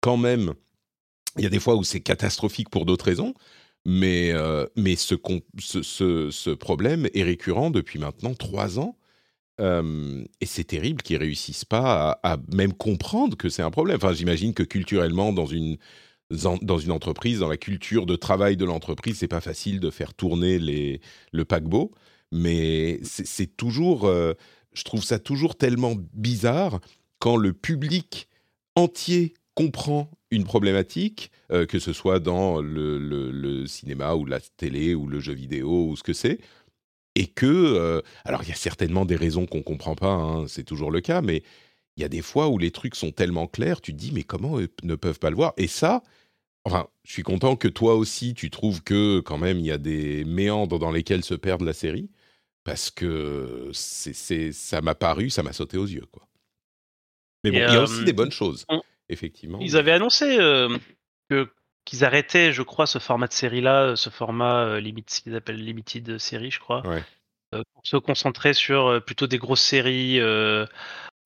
quand 0.00 0.16
même. 0.16 0.54
Il 1.36 1.42
y 1.44 1.46
a 1.46 1.50
des 1.50 1.60
fois 1.60 1.76
où 1.76 1.84
c'est 1.84 2.00
catastrophique 2.00 2.70
pour 2.70 2.86
d'autres 2.86 3.04
raisons. 3.04 3.34
Mais, 3.86 4.32
euh, 4.32 4.66
mais 4.76 4.96
ce, 4.96 6.54
problème 6.54 7.08
est 7.12 7.22
récurrent 7.22 7.70
depuis 7.70 7.98
maintenant 7.98 8.34
trois 8.34 8.78
ans. 8.78 8.96
Euh, 9.60 10.24
et 10.40 10.46
c'est 10.46 10.64
terrible 10.64 11.02
qu'ils 11.02 11.18
réussissent 11.18 11.64
pas 11.64 12.18
à, 12.22 12.38
même 12.52 12.72
comprendre 12.72 13.36
que 13.36 13.48
c'est 13.48 13.62
un 13.62 13.70
problème. 13.70 13.96
Enfin, 13.96 14.12
j'imagine 14.12 14.54
que 14.54 14.62
culturellement, 14.62 15.32
dans 15.32 15.46
une, 15.46 15.76
dans 16.30 16.78
une 16.78 16.90
entreprise, 16.90 17.40
dans 17.40 17.48
la 17.48 17.56
culture 17.56 18.06
de 18.06 18.16
travail 18.16 18.56
de 18.56 18.64
l'entreprise, 18.64 19.18
c'est 19.18 19.28
pas 19.28 19.42
facile 19.42 19.80
de 19.80 19.90
faire 19.90 20.14
tourner 20.14 20.58
le 20.58 21.44
paquebot. 21.44 21.92
Mais 22.32 22.98
c'est 23.04 23.56
toujours, 23.56 24.06
euh, 24.06 24.32
je 24.72 24.82
trouve 24.82 25.04
ça 25.04 25.18
toujours 25.18 25.56
tellement 25.56 25.94
bizarre 26.14 26.80
quand 27.20 27.36
le 27.36 27.52
public 27.52 28.28
entier 28.74 29.34
comprend 29.54 30.10
une 30.34 30.44
problématique, 30.44 31.30
euh, 31.52 31.66
que 31.66 31.78
ce 31.78 31.92
soit 31.92 32.18
dans 32.18 32.60
le, 32.60 33.64
cinéma 33.66 34.14
ou 34.14 34.26
la 34.26 34.40
télé 34.40 34.94
ou 34.94 35.06
le 35.06 35.20
jeu 35.20 35.32
vidéo 35.32 35.88
ou 35.88 35.96
ce 35.96 36.02
que 36.02 36.12
c'est, 36.12 36.38
et 37.14 37.26
que, 37.26 37.46
euh, 37.46 38.02
alors 38.24 38.42
il 38.42 38.48
y 38.48 38.52
a 38.52 38.56
certainement 38.56 39.04
des 39.04 39.16
raisons 39.16 39.46
qu'on 39.46 39.58
ne 39.58 39.62
comprend 39.62 39.94
pas, 39.94 40.12
hein, 40.12 40.46
c'est 40.48 40.64
toujours 40.64 40.90
le 40.90 41.00
cas, 41.00 41.22
mais 41.22 41.42
il 41.96 42.02
y 42.02 42.04
a 42.04 42.08
des 42.08 42.22
fois 42.22 42.48
où 42.48 42.58
les 42.58 42.72
trucs 42.72 42.96
sont 42.96 43.12
tellement 43.12 43.46
clairs, 43.46 43.80
tu 43.80 43.92
te 43.92 43.98
dis 43.98 44.10
mais 44.12 44.24
comment 44.24 44.58
eux 44.58 44.68
ne 44.82 44.96
peuvent 44.96 45.20
pas 45.20 45.30
le 45.30 45.36
voir? 45.36 45.54
Et 45.56 45.68
ça, 45.68 46.02
enfin, 46.64 46.88
je 47.04 47.12
suis 47.12 47.22
content 47.22 47.56
que 47.56 47.68
toi 47.68 47.94
aussi 47.94 48.34
tu 48.34 48.50
trouves 48.50 48.82
que 48.82 49.20
quand 49.20 49.38
même 49.38 49.60
il 49.60 49.66
y 49.66 49.72
a 49.72 49.78
des 49.78 50.24
méandres 50.24 50.78
dans 50.80 50.90
lesquels 50.90 51.24
se 51.24 51.34
perdent 51.34 51.62
la 51.62 51.72
série, 51.72 52.10
parce 52.64 52.90
que 52.90 53.70
c'est, 53.72 54.52
ça 54.52 54.80
m'a 54.80 54.94
paru, 54.94 55.30
ça 55.30 55.42
m'a 55.42 55.52
sauté 55.52 55.78
aux 55.78 55.86
yeux 55.86 56.06
quoi. 56.10 56.26
Mais 57.44 57.50
bon, 57.50 57.58
il 57.58 57.60
y 57.60 57.76
a 57.76 57.82
aussi 57.82 58.00
euh, 58.00 58.04
des 58.04 58.12
bonnes 58.14 58.32
choses 58.32 58.66
effectivement. 59.08 59.58
Ils 59.60 59.76
avaient 59.76 59.92
annoncé 59.92 60.38
euh, 60.38 60.76
que 61.28 61.48
qu'ils 61.84 62.04
arrêtaient, 62.04 62.52
je 62.52 62.62
crois, 62.62 62.86
ce 62.86 62.98
format 62.98 63.26
de 63.26 63.32
série-là, 63.32 63.94
ce 63.96 64.08
format 64.08 64.64
euh, 64.64 64.80
limite, 64.80 65.10
ce 65.10 65.20
qu'ils 65.20 65.36
appellent 65.36 65.62
limited 65.62 66.18
série, 66.18 66.50
je 66.50 66.60
crois. 66.60 66.82
pour 67.50 67.86
se 67.86 67.96
concentrer 67.96 68.54
sur 68.54 69.02
plutôt 69.04 69.26
des 69.26 69.38
grosses 69.38 69.62
séries 69.62 70.18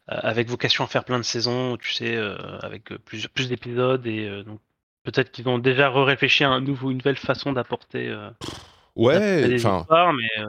avec 0.07 0.49
vocation 0.49 0.85
à 0.85 0.87
faire 0.87 1.05
plein 1.05 1.19
de 1.19 1.25
saisons, 1.25 1.77
tu 1.77 1.93
sais, 1.93 2.17
avec 2.61 2.93
plus, 3.05 3.29
plus 3.29 3.49
d'épisodes 3.49 4.07
et 4.07 4.43
donc 4.43 4.61
peut-être 5.05 5.31
qu'ils 5.31 5.49
ont 5.49 5.59
déjà 5.59 5.91
réfléchi 5.91 6.45
à 6.45 6.51
un 6.51 6.61
nouveau, 6.61 6.91
une 6.91 6.99
nouvelle 6.99 7.17
façon 7.17 7.53
d'apporter. 7.53 8.13
ouais, 8.97 9.65
enfin. 9.65 10.13
Mais 10.13 10.45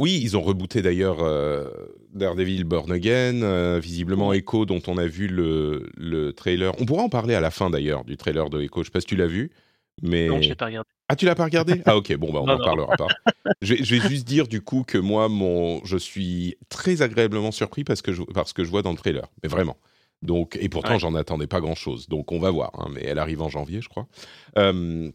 oui, 0.00 0.20
ils 0.22 0.36
ont 0.36 0.42
rebooté 0.42 0.82
d'ailleurs 0.82 1.18
euh, 1.20 1.68
Daredevil 2.12 2.64
Born 2.64 2.90
Again, 2.90 3.42
euh, 3.42 3.78
visiblement 3.80 4.32
Echo 4.32 4.66
dont 4.66 4.82
on 4.88 4.98
a 4.98 5.06
vu 5.06 5.28
le, 5.28 5.88
le, 5.96 6.32
trailer. 6.32 6.72
On 6.80 6.84
pourra 6.84 7.02
en 7.02 7.08
parler 7.08 7.34
à 7.34 7.40
la 7.40 7.50
fin 7.50 7.70
d'ailleurs 7.70 8.04
du 8.04 8.16
trailer 8.16 8.50
de 8.50 8.60
Echo. 8.60 8.82
Je 8.82 8.86
sais 8.86 8.92
pas 8.92 9.00
si 9.00 9.06
tu 9.06 9.16
l'as 9.16 9.28
vu, 9.28 9.52
mais 10.02 10.26
non, 10.28 10.42
je 10.42 10.48
l'ai 10.48 10.54
pas 10.56 10.66
regardé. 10.66 10.88
Ah, 11.08 11.16
tu 11.16 11.26
l'as 11.26 11.34
pas 11.34 11.44
regardé? 11.44 11.82
Ah 11.84 11.96
ok, 11.96 12.16
bon 12.16 12.32
bah 12.32 12.40
on 12.42 12.48
en 12.48 12.58
parlera 12.58 12.96
pas. 12.96 13.08
Je 13.62 13.74
vais, 13.74 14.08
juste 14.08 14.26
dire 14.26 14.48
du 14.48 14.62
coup 14.62 14.84
que 14.86 14.96
moi, 14.96 15.28
mon, 15.28 15.84
je 15.84 15.98
suis 15.98 16.56
très 16.70 17.02
agréablement 17.02 17.52
surpris 17.52 17.84
parce 17.84 18.00
que 18.00 18.12
je, 18.12 18.22
parce 18.22 18.54
que 18.54 18.64
je 18.64 18.70
vois 18.70 18.80
dans 18.80 18.90
le 18.90 18.96
trailer, 18.96 19.26
mais 19.42 19.50
vraiment. 19.50 19.76
Donc 20.22 20.56
et 20.60 20.70
pourtant 20.70 20.98
j'en 20.98 21.14
attendais 21.14 21.46
pas 21.46 21.60
grand 21.60 21.74
chose. 21.74 22.08
Donc 22.08 22.32
on 22.32 22.38
va 22.38 22.50
voir. 22.50 22.72
Hein, 22.78 22.88
mais 22.92 23.02
elle 23.04 23.18
arrive 23.18 23.42
en 23.42 23.50
janvier, 23.50 23.82
je 23.82 23.88
crois. 23.88 24.06
Euh, 24.58 25.10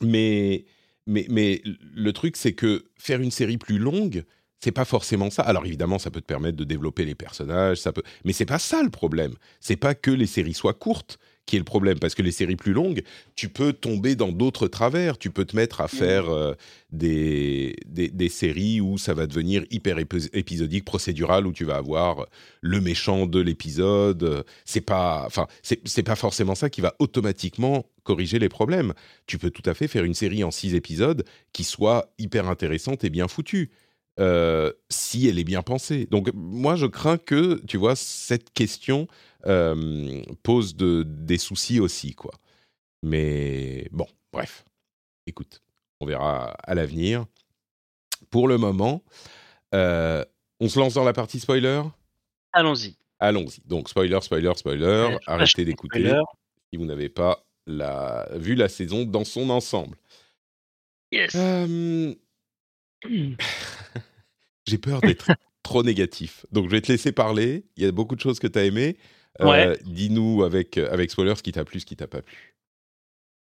mais 0.00 0.64
mais, 1.08 1.62
le 1.64 2.12
truc, 2.12 2.36
c'est 2.36 2.52
que 2.52 2.84
faire 2.96 3.20
une 3.20 3.30
série 3.30 3.58
plus 3.58 3.78
longue, 3.78 4.24
c'est 4.60 4.72
pas 4.72 4.84
forcément 4.84 5.30
ça. 5.30 5.42
Alors 5.42 5.66
évidemment, 5.66 5.98
ça 5.98 6.10
peut 6.10 6.20
te 6.20 6.26
permettre 6.26 6.56
de 6.56 6.64
développer 6.64 7.04
les 7.04 7.14
personnages, 7.14 7.78
ça 7.78 7.92
peut, 7.92 8.02
mais 8.24 8.32
c'est 8.32 8.44
pas 8.46 8.58
ça 8.58 8.82
le 8.82 8.90
problème. 8.90 9.34
C'est 9.60 9.76
pas 9.76 9.94
que 9.94 10.10
les 10.10 10.26
séries 10.26 10.54
soient 10.54 10.74
courtes, 10.74 11.18
qui 11.48 11.56
est 11.56 11.58
le 11.58 11.64
problème, 11.64 11.98
parce 11.98 12.14
que 12.14 12.20
les 12.20 12.30
séries 12.30 12.56
plus 12.56 12.74
longues, 12.74 13.02
tu 13.34 13.48
peux 13.48 13.72
tomber 13.72 14.14
dans 14.14 14.30
d'autres 14.30 14.68
travers. 14.68 15.16
Tu 15.16 15.30
peux 15.30 15.46
te 15.46 15.56
mettre 15.56 15.80
à 15.80 15.86
mmh. 15.86 15.88
faire 15.88 16.28
euh, 16.28 16.52
des, 16.92 17.74
des, 17.86 18.28
séries 18.28 18.82
où 18.82 18.98
ça 18.98 19.14
va 19.14 19.26
devenir 19.26 19.64
hyper 19.70 19.98
épisodique, 19.98 20.84
procédural, 20.84 21.46
où 21.46 21.52
tu 21.52 21.64
vas 21.64 21.76
avoir 21.76 22.26
le 22.60 22.82
méchant 22.82 23.24
de 23.24 23.40
l'épisode. 23.40 24.44
C'est 24.66 24.82
pas, 24.82 25.24
enfin, 25.24 25.46
c'est 25.62 26.02
pas 26.02 26.16
forcément 26.16 26.54
ça 26.54 26.68
qui 26.68 26.82
va 26.82 26.94
automatiquement 26.98 27.86
corriger 28.02 28.38
les 28.38 28.50
problèmes. 28.50 28.92
Tu 29.26 29.38
peux 29.38 29.50
tout 29.50 29.62
à 29.64 29.72
fait 29.72 29.88
faire 29.88 30.04
une 30.04 30.14
série 30.14 30.44
en 30.44 30.50
six 30.50 30.74
épisodes 30.74 31.24
qui 31.54 31.64
soit 31.64 32.12
hyper 32.18 32.46
intéressante 32.46 33.04
et 33.04 33.10
bien 33.10 33.26
foutue. 33.26 33.70
Euh, 34.20 34.72
si 34.90 35.28
elle 35.28 35.38
est 35.38 35.44
bien 35.44 35.62
pensée. 35.62 36.08
Donc 36.10 36.30
moi, 36.34 36.74
je 36.74 36.86
crains 36.86 37.18
que, 37.18 37.62
tu 37.68 37.76
vois, 37.76 37.94
cette 37.94 38.52
question 38.52 39.06
euh, 39.46 40.22
pose 40.42 40.76
de, 40.76 41.04
des 41.04 41.38
soucis 41.38 41.80
aussi, 41.80 42.14
quoi. 42.14 42.32
Mais 43.02 43.88
bon, 43.92 44.06
bref. 44.32 44.64
Écoute, 45.26 45.62
on 46.00 46.06
verra 46.06 46.52
à 46.62 46.74
l'avenir. 46.74 47.26
Pour 48.30 48.48
le 48.48 48.58
moment, 48.58 49.04
euh, 49.74 50.24
on 50.60 50.68
se 50.68 50.78
lance 50.78 50.94
dans 50.94 51.04
la 51.04 51.12
partie 51.12 51.40
spoiler? 51.40 51.82
Allons-y. 52.52 52.96
Allons-y. 53.20 53.60
Donc, 53.66 53.88
spoiler, 53.88 54.18
spoiler, 54.20 54.52
spoiler. 54.56 55.16
Arrêtez 55.26 55.64
d'écouter 55.64 56.12
si 56.70 56.78
vous 56.78 56.84
n'avez 56.84 57.08
pas 57.08 57.44
la, 57.66 58.28
vu 58.32 58.54
la 58.54 58.68
saison 58.68 59.04
dans 59.04 59.24
son 59.24 59.50
ensemble. 59.50 59.96
Yes. 61.12 61.32
J'ai 64.66 64.78
peur 64.78 65.00
d'être 65.00 65.30
trop 65.62 65.82
négatif. 65.82 66.44
Donc, 66.52 66.66
je 66.66 66.70
vais 66.70 66.80
te 66.80 66.90
laisser 66.90 67.12
parler. 67.12 67.64
Il 67.76 67.84
y 67.84 67.86
a 67.86 67.92
beaucoup 67.92 68.16
de 68.16 68.20
choses 68.20 68.38
que 68.38 68.46
tu 68.46 68.58
as 68.58 68.64
aimées. 68.64 68.96
Euh, 69.40 69.76
dis-nous 69.84 70.42
avec, 70.42 70.78
avec 70.78 71.10
spoiler 71.10 71.34
ce 71.36 71.42
qui 71.42 71.52
t'a 71.52 71.64
plu, 71.64 71.80
ce 71.80 71.86
qui 71.86 71.96
t'a 71.96 72.06
pas 72.06 72.22
plu. 72.22 72.54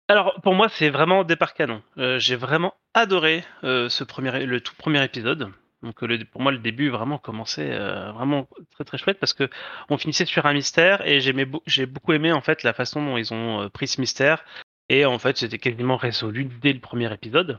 Alors, 0.07 0.41
pour 0.41 0.53
moi, 0.53 0.67
c'est 0.69 0.89
vraiment 0.89 1.23
départ 1.23 1.53
canon. 1.53 1.81
Euh, 1.97 2.19
j'ai 2.19 2.35
vraiment 2.35 2.73
adoré 2.93 3.43
euh, 3.63 3.87
ce 3.89 4.03
premier, 4.03 4.45
le 4.45 4.61
tout 4.61 4.75
premier 4.75 5.03
épisode. 5.03 5.51
Donc, 5.83 6.03
pour 6.31 6.41
moi, 6.41 6.51
le 6.51 6.59
début 6.59 6.89
vraiment 6.89 7.17
commençait 7.17 7.75
vraiment 8.11 8.47
très 8.69 8.83
très 8.83 8.99
chouette 8.99 9.19
parce 9.19 9.33
que 9.33 9.49
on 9.89 9.97
finissait 9.97 10.25
sur 10.25 10.45
un 10.45 10.53
mystère 10.53 11.07
et 11.07 11.19
j'ai 11.21 11.85
beaucoup 11.87 12.13
aimé 12.13 12.31
en 12.31 12.41
fait 12.41 12.61
la 12.61 12.73
façon 12.73 13.03
dont 13.03 13.17
ils 13.17 13.33
ont 13.33 13.67
pris 13.69 13.87
ce 13.87 13.99
mystère 13.99 14.45
et 14.89 15.05
en 15.05 15.17
fait 15.17 15.37
c'était 15.37 15.57
quasiment 15.57 15.97
résolu 15.97 16.45
dès 16.61 16.73
le 16.73 16.79
premier 16.79 17.11
épisode 17.11 17.57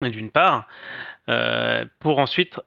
d'une 0.00 0.30
part, 0.30 0.68
pour 1.98 2.20
ensuite 2.20 2.60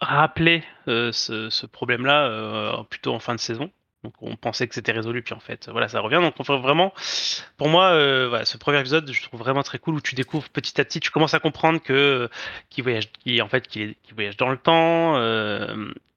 rappeler 0.00 0.62
ce, 0.86 1.66
problème-là 1.66 2.84
plutôt 2.90 3.14
en 3.14 3.18
fin 3.18 3.34
de 3.34 3.40
saison. 3.40 3.70
Donc 4.02 4.14
on 4.22 4.34
pensait 4.34 4.66
que 4.66 4.74
c'était 4.74 4.92
résolu, 4.92 5.22
puis 5.22 5.34
en 5.34 5.40
fait, 5.40 5.68
voilà, 5.68 5.86
ça 5.86 6.00
revient. 6.00 6.20
Donc 6.22 6.34
on 6.38 6.44
fait 6.44 6.56
vraiment, 6.56 6.94
pour 7.58 7.68
moi, 7.68 7.92
ce 8.44 8.56
premier 8.56 8.80
épisode, 8.80 9.10
je 9.12 9.22
trouve 9.22 9.40
vraiment 9.40 9.62
très 9.62 9.78
cool 9.78 9.96
où 9.96 10.00
tu 10.00 10.14
découvres 10.14 10.48
petit 10.48 10.80
à 10.80 10.84
petit, 10.84 11.00
tu 11.00 11.10
commences 11.10 11.34
à 11.34 11.38
comprendre 11.38 11.82
que 11.82 12.30
qu'il 12.70 12.82
voyage, 12.82 13.12
qui 13.12 13.42
en 13.42 13.48
fait, 13.48 13.68
qui 13.68 13.96
voyage 14.14 14.38
dans 14.38 14.48
le 14.48 14.56
temps, 14.56 15.16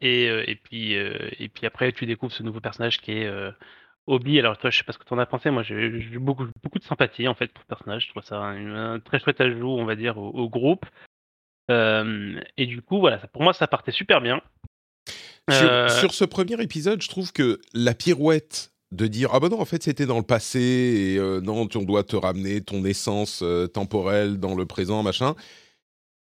et, 0.02 0.60
puis 0.64 0.94
et 0.94 1.50
puis 1.54 1.66
après, 1.66 1.92
tu 1.92 2.06
découvres 2.06 2.34
ce 2.34 2.44
nouveau 2.44 2.62
personnage 2.62 3.02
qui 3.02 3.12
est 3.12 3.30
Obi, 4.06 4.38
alors 4.38 4.58
toi, 4.58 4.70
je 4.70 4.78
sais 4.78 4.84
pas 4.84 4.92
ce 4.92 4.98
que 4.98 5.06
tu 5.06 5.14
en 5.14 5.18
as 5.18 5.26
pensé. 5.26 5.50
Moi, 5.50 5.64
j'ai 5.64 6.18
beaucoup, 6.18 6.46
beaucoup 6.62 6.80
de 6.80 6.84
sympathie 6.84 7.28
en 7.28 7.36
fait 7.36 7.48
pour 7.48 7.64
le 7.64 7.68
personnage. 7.68 8.06
Je 8.06 8.10
trouve 8.10 8.24
ça 8.24 8.38
un, 8.38 9.00
très 9.00 9.20
chouette 9.20 9.40
ajout, 9.40 9.70
on 9.70 9.86
va 9.86 9.96
dire, 9.96 10.18
au, 10.18 10.50
groupe. 10.50 10.86
Euh, 11.72 12.40
et 12.58 12.66
du 12.66 12.82
coup, 12.82 13.00
voilà, 13.00 13.18
pour 13.18 13.44
moi, 13.44 13.54
ça 13.54 13.68
partait 13.68 13.92
super 13.92 14.22
bien. 14.22 14.42
Euh, 15.50 15.90
sur, 15.90 16.14
ce 16.14 16.24
premier 16.24 16.62
épisode, 16.62 17.02
je 17.02 17.10
trouve 17.10 17.34
que 17.34 17.60
la 17.74 17.94
pirouette 17.94 18.72
de 18.92 19.08
dire 19.08 19.32
ah 19.34 19.40
ben 19.40 19.50
non 19.50 19.60
en 19.60 19.66
fait 19.66 19.82
c'était 19.82 20.06
dans 20.06 20.20
le 20.20 20.24
passé 20.24 20.60
et 20.60 21.18
euh, 21.18 21.42
non 21.42 21.68
on 21.74 21.82
doit 21.82 22.04
te 22.04 22.16
ramener 22.16 22.62
ton 22.62 22.86
essence 22.86 23.44
temporelle 23.74 24.40
dans 24.40 24.54
le 24.54 24.68
présent 24.68 25.02
machin 25.02 25.34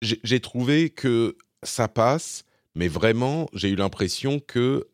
j'ai 0.02 0.40
trouvé 0.40 0.90
que 0.90 1.36
ça 1.64 1.90
passe 1.90 2.46
mais 2.74 2.88
vraiment 2.88 3.50
j'ai 3.54 3.68
eu 3.68 3.76
l'impression 3.76 4.40
que 4.40 4.88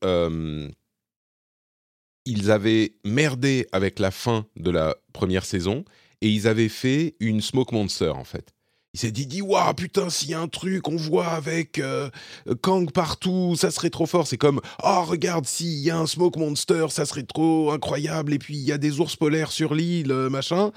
ils 2.26 2.52
avaient 2.52 2.96
merdé 3.06 3.68
avec 3.72 4.00
la 4.00 4.10
fin 4.10 4.48
de 4.56 4.72
la 4.72 4.96
première 5.14 5.46
saison 5.46 5.86
et 6.22 6.30
ils 6.30 6.48
avaient 6.48 6.70
fait 6.70 7.16
une 7.20 7.42
Smoke 7.42 7.74
Monster 7.74 8.10
en 8.10 8.24
fait. 8.24 8.57
Il 8.98 9.00
s'est 9.00 9.12
dit, 9.12 9.28
dit 9.28 9.44
waouh 9.44 9.76
putain 9.76 10.10
s'il 10.10 10.32
y 10.32 10.34
a 10.34 10.40
un 10.40 10.48
truc 10.48 10.88
on 10.88 10.96
voit 10.96 11.28
avec 11.28 11.78
euh, 11.78 12.10
Kang 12.62 12.92
partout 12.92 13.54
ça 13.56 13.70
serait 13.70 13.92
trop 13.92 14.08
fort. 14.08 14.26
C'est 14.26 14.40
comme 14.40 14.60
oh 14.84 15.04
regarde 15.04 15.46
s'il 15.46 15.78
y 15.78 15.92
a 15.92 16.00
un 16.00 16.08
Smoke 16.08 16.40
Monster 16.40 16.88
ça 16.90 17.06
serait 17.06 17.22
trop 17.22 17.72
incroyable. 17.72 18.34
Et 18.34 18.40
puis 18.40 18.56
il 18.58 18.64
y 18.64 18.72
a 18.72 18.80
des 18.80 19.00
ours 19.00 19.16
polaires 19.16 19.52
sur 19.52 19.76
l'île 19.76 20.12
euh, 20.12 20.32
machin. 20.32 20.72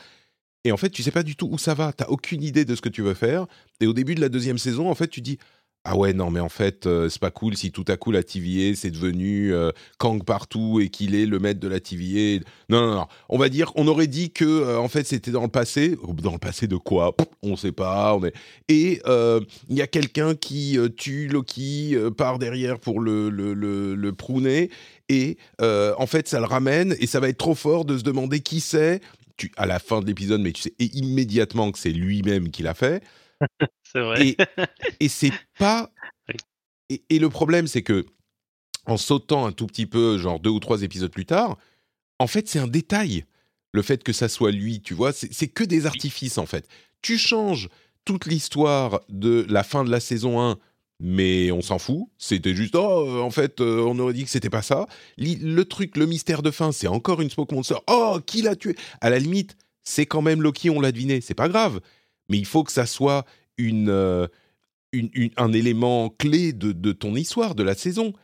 Et 0.65 0.71
en 0.73 0.77
fait 0.77 0.91
tu 0.91 1.03
sais 1.03 1.11
pas 1.11 1.23
du 1.23 1.35
tout 1.35 1.49
où 1.51 1.57
ça 1.57 1.73
va. 1.73 1.95
T'as 1.95 2.09
aucune 2.09 2.43
idée 2.43 2.67
de 2.67 2.75
ce 2.75 2.83
que 2.83 2.91
tu 2.91 3.01
veux 3.01 3.15
faire. 3.15 3.47
Et 3.81 3.87
au 3.87 3.95
début 3.95 4.15
de 4.15 4.21
la 4.21 4.29
deuxième 4.29 4.59
saison 4.59 4.91
en 4.91 4.95
fait 4.95 5.09
tu 5.09 5.23
dis 5.23 5.39
ah 5.85 5.97
ouais, 5.97 6.13
non, 6.13 6.31
mais 6.31 6.41
en 6.41 6.51
fait, 6.51 6.87
euh, 6.87 7.09
c'est 7.09 7.21
pas 7.21 7.31
cool 7.31 7.57
si 7.57 7.73
tout 7.73 7.87
à 7.89 7.97
coup 7.97 8.11
la 8.11 8.23
TVA 8.23 8.75
c'est 8.77 8.91
devenu 8.91 9.55
euh, 9.55 9.71
Kang 9.97 10.23
partout 10.23 10.79
et 10.79 10.91
qu'il 10.91 11.15
est 11.15 11.25
le 11.25 11.39
maître 11.39 11.59
de 11.59 11.69
la 11.69 11.81
TVA. 11.81 12.45
Non, 12.69 12.87
non, 12.87 12.95
non. 12.97 13.07
On 13.31 13.39
va 13.39 13.49
dire, 13.49 13.73
on 13.77 13.89
aurait 13.89 14.07
dit 14.07 14.31
que 14.31 14.45
euh, 14.45 14.79
en 14.79 14.89
fait 14.89 15.07
c'était 15.07 15.31
dans 15.31 15.41
le 15.43 15.49
passé. 15.49 15.97
Dans 16.23 16.33
le 16.33 16.39
passé 16.39 16.67
de 16.67 16.77
quoi? 16.77 17.17
On 17.43 17.57
sait 17.57 17.73
pas. 17.73 18.15
On 18.15 18.23
est... 18.25 18.35
Et 18.69 19.01
il 19.07 19.77
y 19.77 19.81
a 19.81 19.87
quelqu'un 19.87 20.35
qui 20.35 20.79
tue 20.99 21.29
Loki 21.29 21.97
par 22.15 22.39
derrière 22.39 22.79
pour 22.79 23.01
le, 23.01 23.31
le, 23.31 23.55
le. 23.55 24.15
Et 25.09 25.39
en 25.61 26.07
fait, 26.07 26.29
ça 26.29 26.41
le 26.41 26.47
ramène 26.47 26.95
et 27.01 27.07
ça 27.07 27.21
va 27.21 27.31
être 27.31 27.39
trop 27.39 27.55
fort 27.55 27.87
de 27.87 27.97
se 27.97 28.03
demander 28.03 28.41
qui 28.41 28.61
c'est. 28.61 29.01
à 29.57 29.65
la 29.65 29.79
fin 29.79 30.03
de 30.03 30.07
l'épisode, 30.07 30.43
mais 30.43 30.53
tu 30.53 30.61
sais 30.61 30.75
immédiatement 30.79 31.73
que 31.73 31.79
c'est 31.79 31.91
lui-même 31.91 32.51
qui 32.51 32.63
l'a 32.63 32.75
fait. 32.75 33.03
c'est 33.83 34.01
vrai. 34.01 34.37
Et, 35.01 35.09
c'est 35.09 35.33
pas. 35.59 35.91
Et, 37.09 37.19
le 37.19 37.29
problème, 37.29 37.67
c'est 37.67 37.83
que 37.83 38.07
en 38.87 38.97
sautant 38.97 39.47
un 39.47 39.53
tout 39.53 39.67
petit 39.67 39.87
peu, 39.87 40.19
genre 40.19 40.41
deux 40.41 40.51
ou 40.51 40.61
trois 40.61 40.83
épisodes 40.83 41.11
plus 41.11 41.27
tard, 41.27 41.57
en 42.19 42.27
fait, 42.27 42.49
c'est 42.49 42.59
un 42.59 42.67
détail. 42.67 43.25
Le 43.73 43.83
fait 43.83 44.03
que 44.03 44.13
ça 44.13 44.29
soit 44.29 44.51
lui, 44.51 44.81
tu 44.81 44.95
vois, 44.95 45.13
c'est 45.13 45.49
que 45.49 45.63
des 45.63 45.87
artifices 45.87 46.39
en 46.39 46.47
fait. 46.47 46.67
Tu 47.03 47.19
changes 47.19 47.69
toute 48.05 48.27
l'histoire 48.27 49.01
de 49.09 49.47
la 49.49 49.63
fin 49.63 49.85
de 49.85 49.91
la 49.91 50.01
saison 50.01 50.41
1 50.41 50.59
mais 51.01 51.51
on 51.51 51.63
s'en 51.63 51.79
fout. 51.79 52.09
C'était 52.19 52.55
juste, 52.55 52.77
oh, 52.77 53.21
en 53.23 53.31
fait, 53.31 53.61
euh, 53.61 53.83
on 53.87 53.99
aurait 53.99 54.13
dit 54.13 54.25
que 54.25 54.31
c'était 54.31 54.51
pas 54.51 54.63
ça. 54.63 54.87
Le, 55.17 55.63
truc, 55.65 55.97
le 55.97 56.07
mystère 56.07 56.43
de 56.43 56.51
fin, 56.51 56.73
c'est 56.73 56.87
encore 56.87 57.23
une 57.23 57.31
Smoke 57.31 57.55
Monster. 57.55 57.77
Oh, 57.89 58.19
qui 58.25 58.43
l'a 58.43 58.55
tué? 58.55 58.77
À 59.01 59.09
la 59.09 59.19
limite, 59.19 59.57
c'est 59.83 60.07
quand 60.07 60.23
même 60.23 60.43
Loki, 60.43 60.69
on 60.69 60.81
l'a 60.81 60.93
deviné, 60.93 61.21
c'est 61.23 61.35
pas 61.35 61.49
grave 61.49 61.81
mais 62.31 62.39
il 62.39 62.47
faut 62.47 62.65
que 62.65 62.73
ça 62.73 62.87
soit 62.87 63.27
euh, 63.61 64.27
une, 64.93 65.31
un 65.37 65.53
élément 65.53 66.09
clé 66.09 66.53
de, 66.55 66.93
ton 66.93 67.15
histoire, 67.15 67.55
de 67.55 67.63
la 67.63 67.75
saison. 67.75 68.15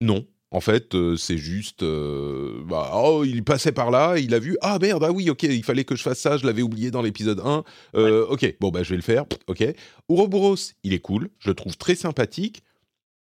Non. 0.00 0.26
En 0.52 0.60
fait, 0.60 0.96
euh, 0.96 1.16
c'est 1.16 1.38
juste, 1.38 1.84
euh, 1.84 2.64
bah, 2.64 2.90
oh, 2.94 3.22
il 3.24 3.44
passait 3.44 3.70
par 3.70 3.92
là, 3.92 4.18
il 4.18 4.34
a 4.34 4.40
vu, 4.40 4.56
ah 4.62 4.78
merde, 4.80 5.04
ah 5.04 5.12
oui, 5.12 5.30
ok, 5.30 5.44
il 5.44 5.62
fallait 5.62 5.84
que 5.84 5.94
je 5.94 6.02
fasse 6.02 6.18
ça, 6.18 6.38
je 6.38 6.44
l'avais 6.44 6.62
oublié 6.62 6.90
dans 6.90 7.02
l'épisode 7.02 7.40
1, 7.44 7.62
ok, 7.94 8.56
bon, 8.58 8.70
bah, 8.70 8.82
je 8.82 8.90
vais 8.90 8.96
le 8.96 9.02
faire, 9.02 9.26
ok. 9.46 9.64
Ouroboros, 10.08 10.56
il 10.82 10.92
est 10.92 10.98
cool, 10.98 11.30
je 11.38 11.50
le 11.50 11.54
trouve 11.54 11.76
très 11.76 11.94
sympathique, 11.94 12.64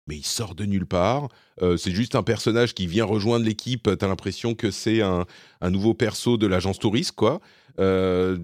mais 0.06 0.16
il 0.16 0.24
sort 0.24 0.54
de 0.54 0.64
nulle 0.64 0.86
part. 0.86 1.28
Euh, 1.62 1.76
c'est 1.76 1.90
juste 1.90 2.14
un 2.14 2.22
personnage 2.22 2.74
qui 2.74 2.86
vient 2.86 3.04
rejoindre 3.04 3.44
l'équipe. 3.44 3.90
T'as 3.98 4.08
l'impression 4.08 4.54
que 4.54 4.70
c'est 4.70 5.02
un, 5.02 5.26
un, 5.60 5.70
nouveau 5.70 5.94
perso 5.94 6.36
de 6.36 6.46
l'agence 6.46 6.78
touriste, 6.78 7.12
quoi. 7.12 7.40
Euh, 7.78 8.38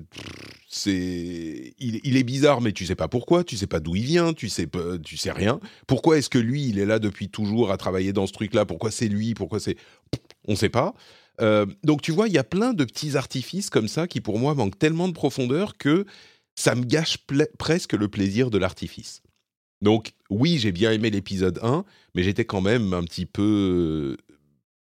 c'est, 0.69 1.75
il, 1.79 2.17
est 2.17 2.23
bizarre, 2.23 2.61
mais 2.61 2.73
tu 2.73 2.87
sais 2.87 2.95
pas 2.95 3.09
pourquoi, 3.09 3.45
tu 3.45 3.57
sais 3.57 3.67
pas 3.67 3.81
d'où 3.81 3.95
il 3.95 4.05
vient, 4.05 4.33
tu 4.33 4.49
sais, 4.49 4.69
tu 5.05 5.17
sais 5.17 5.33
rien. 5.33 5.61
Pourquoi 5.87 6.19
est-ce 6.19 6.31
que 6.31 6.39
lui, 6.39 6.67
il 6.67 6.79
est 6.79 6.87
là 6.87 6.99
depuis 6.99 7.29
toujours 7.29 7.71
à 7.71 7.77
travailler 7.77 8.13
dans 8.13 8.27
ce 8.27 8.33
truc-là? 8.33 8.65
Pourquoi 8.65 8.91
c'est 8.91 9.09
lui? 9.09 9.35
Pourquoi 9.35 9.61
c'est, 9.61 9.77
on 10.49 10.57
sait 10.57 10.69
pas. 10.69 10.95
Euh, 11.41 11.67
donc 11.83 12.03
tu 12.03 12.13
vois, 12.13 12.29
il 12.29 12.35
y 12.35 12.39
a 12.39 12.45
plein 12.45 12.73
de 12.73 12.85
petits 12.85 13.17
artifices 13.17 13.71
comme 13.71 13.89
ça 13.89 14.07
qui 14.07 14.21
pour 14.21 14.39
moi 14.39 14.55
manquent 14.55 14.79
tellement 14.79 15.09
de 15.09 15.15
profondeur 15.15 15.77
que 15.77 16.07
ça 16.55 16.75
me 16.75 16.85
gâche 16.85 17.19
presque 17.59 17.95
le 17.95 18.09
plaisir 18.09 18.51
de 18.51 18.59
l'artifice. 18.59 19.23
Donc 19.81 20.13
oui, 20.31 20.59
j'ai 20.59 20.73
bien 20.73 20.93
aimé 20.93 21.11
l'épisode 21.11 21.59
1, 21.63 21.85
mais 22.15 22.23
j'étais 22.23 22.45
quand 22.45 22.61
même 22.61 22.93
un 22.93 23.03
petit 23.03 23.27
peu, 23.27 24.17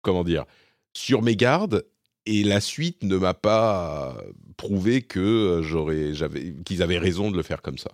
comment 0.03 0.25
dire, 0.25 0.45
sur 0.93 1.23
mes 1.23 1.37
gardes. 1.37 1.85
Et 2.27 2.45
la 2.45 2.61
suite 2.61 3.03
ne 3.03 3.17
m'a 3.17 3.35
pas 3.35 4.17
prouvé 4.57 5.03
que 5.03 5.61
j'aurais, 5.63 6.13
j'avais, 6.15 6.55
qu'ils 6.65 6.83
avaient 6.83 6.99
raison 6.99 7.31
de 7.31 7.37
le 7.37 7.43
faire 7.43 7.63
comme 7.63 7.79
ça. 7.79 7.91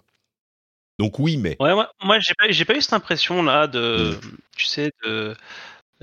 Donc 0.98 1.18
oui, 1.18 1.36
mais. 1.36 1.56
Ouais, 1.60 1.74
moi, 1.74 1.90
moi 2.02 2.18
j'ai 2.20 2.34
pas, 2.34 2.50
j'ai 2.50 2.64
pas 2.64 2.76
eu 2.76 2.80
cette 2.80 2.92
impression 2.92 3.42
là 3.42 3.66
de, 3.66 4.12
mmh. 4.12 4.36
tu 4.56 4.64
sais, 4.66 4.90
de, 5.04 5.34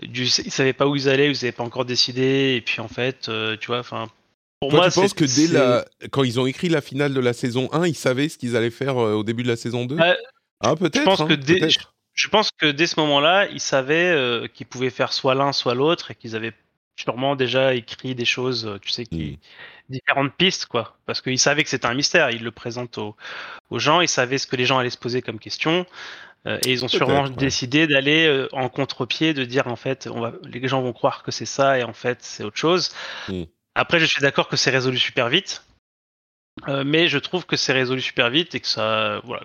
du, 0.02 0.24
ils 0.24 0.52
savaient 0.52 0.74
pas 0.74 0.88
où 0.88 0.96
ils 0.96 1.10
allaient, 1.10 1.28
ils 1.28 1.34
n'avaient 1.34 1.52
pas 1.52 1.64
encore 1.64 1.86
décidé, 1.86 2.56
et 2.56 2.62
puis 2.62 2.82
en 2.82 2.88
fait, 2.88 3.30
euh, 3.30 3.58
tu 3.60 3.68
vois, 3.68 3.80
enfin. 3.80 4.08
Pour 4.60 4.70
Toi, 4.70 4.80
moi, 4.80 4.92
tu 4.92 5.00
penses 5.00 5.14
que 5.16 5.26
dès 5.26 5.48
la, 5.52 5.86
quand 6.12 6.24
ils 6.24 6.40
ont 6.40 6.46
écrit 6.46 6.70
la 6.70 6.82
finale 6.82 7.16
de 7.16 7.20
la 7.20 7.34
saison 7.34 7.68
1, 7.74 7.88
ils 7.88 7.96
savaient 7.96 8.30
ce 8.30 8.38
qu'ils 8.38 8.56
allaient 8.56 8.70
faire 8.70 8.98
euh, 9.00 9.14
au 9.14 9.24
début 9.24 9.42
de 9.42 9.48
la 9.48 9.56
saison 9.56 9.86
2 9.86 9.98
ah, 10.64 10.76
peut-être. 10.76 11.00
Je 11.00 11.04
pense 11.04 11.22
hein, 11.22 11.28
que 11.28 11.34
dès, 11.34 11.68
je, 12.14 12.28
pense 12.28 12.52
que 12.52 12.68
dès 12.68 12.86
ce 12.86 13.00
moment-là, 13.00 13.48
ils 13.48 13.60
savaient 13.60 14.12
euh, 14.12 14.48
qu'ils 14.48 14.68
pouvaient 14.68 14.92
faire 14.92 15.14
soit 15.14 15.34
l'un, 15.34 15.52
soit 15.52 15.74
l'autre, 15.74 16.12
et 16.12 16.16
qu'ils 16.16 16.36
avaient 16.36 16.54
sûrement 17.04 17.36
déjà 17.36 17.74
écrit 17.74 18.16
des 18.16 18.26
choses, 18.26 18.66
euh, 18.66 18.80
tu 18.80 18.90
sais, 18.90 19.06
qui, 19.06 19.32
hmm. 19.32 19.38
différentes 19.90 20.34
pistes, 20.36 20.66
quoi. 20.66 20.98
Parce 21.06 21.22
qu'ils 21.22 21.40
savaient 21.40 21.64
que 21.64 21.70
c'était 21.70 21.88
un 21.88 21.94
mystère. 21.94 22.30
Ils 22.32 22.44
le 22.44 22.52
présentent 22.52 22.98
aux, 22.98 23.16
gens. 23.72 24.02
Ils 24.02 24.08
savaient 24.08 24.38
ce 24.38 24.48
que 24.48 24.56
les 24.56 24.66
gens 24.66 24.78
allaient 24.78 24.90
se 24.90 24.98
poser 24.98 25.22
comme 25.22 25.40
question. 25.40 25.86
Euh, 26.48 26.58
et 26.66 26.72
ils 26.72 26.84
ont 26.84 26.88
sûrement 26.88 27.30
décidé 27.30 27.86
d'aller 27.86 28.48
en 28.52 28.68
contre-pied, 28.68 29.34
de 29.34 29.46
dire 29.46 29.68
en 29.68 29.76
fait, 29.76 30.08
on 30.12 30.22
va, 30.22 30.34
les 30.44 30.68
gens 30.68 30.82
vont 30.82 30.94
croire 30.94 31.22
que 31.22 31.32
c'est 31.32 31.46
ça 31.46 31.78
et 31.78 31.84
en 31.84 31.94
fait 31.94 32.18
c'est 32.22 32.44
autre 32.44 32.58
chose. 32.58 32.92
Hmm. 33.28 33.44
Après, 33.76 34.00
je 34.00 34.06
suis 34.06 34.22
d'accord 34.22 34.48
que 34.48 34.58
c'est 34.58 34.72
résolu 34.72 34.98
super 34.98 35.30
vite. 35.30 35.64
Euh, 36.68 36.84
mais 36.86 37.08
je 37.08 37.18
trouve 37.18 37.46
que 37.46 37.56
c'est 37.56 37.74
résolu 37.74 38.02
super 38.02 38.30
vite 38.30 38.54
et 38.54 38.60
que 38.60 38.68
ça, 38.68 39.22
voilà, 39.24 39.44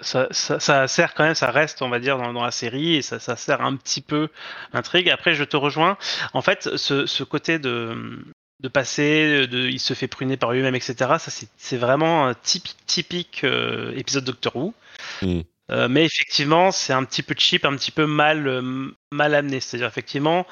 ça, 0.00 0.28
ça, 0.30 0.60
ça, 0.60 0.86
sert 0.86 1.14
quand 1.14 1.24
même, 1.24 1.34
ça 1.34 1.50
reste, 1.50 1.80
on 1.80 1.88
va 1.88 1.98
dire, 1.98 2.18
dans, 2.18 2.32
dans 2.32 2.44
la 2.44 2.50
série 2.50 2.96
et 2.96 3.02
ça, 3.02 3.18
ça, 3.18 3.36
sert 3.36 3.62
un 3.62 3.76
petit 3.76 4.02
peu 4.02 4.28
l'intrigue. 4.72 5.08
Après, 5.08 5.34
je 5.34 5.44
te 5.44 5.56
rejoins. 5.56 5.96
En 6.34 6.42
fait, 6.42 6.76
ce, 6.76 7.06
ce 7.06 7.24
côté 7.24 7.58
de, 7.58 8.22
de 8.60 8.68
passer, 8.68 9.46
de, 9.46 9.68
il 9.68 9.80
se 9.80 9.94
fait 9.94 10.08
pruner 10.08 10.36
par 10.36 10.52
lui-même, 10.52 10.74
etc. 10.74 10.94
Ça, 11.18 11.30
c'est 11.56 11.76
vraiment 11.76 12.26
un 12.26 12.34
typique, 12.34 12.76
typique 12.86 13.44
euh, 13.44 13.94
épisode 13.96 14.24
Doctor 14.24 14.56
Who. 14.56 14.74
Mm. 15.22 15.40
Euh, 15.70 15.88
mais 15.88 16.04
effectivement, 16.04 16.70
c'est 16.70 16.92
un 16.92 17.04
petit 17.04 17.22
peu 17.22 17.34
cheap, 17.36 17.64
un 17.64 17.76
petit 17.76 17.90
peu 17.90 18.06
mal, 18.06 18.62
mal 19.12 19.34
amené. 19.34 19.60
C'est-à-dire, 19.60 19.86
effectivement, 19.86 20.46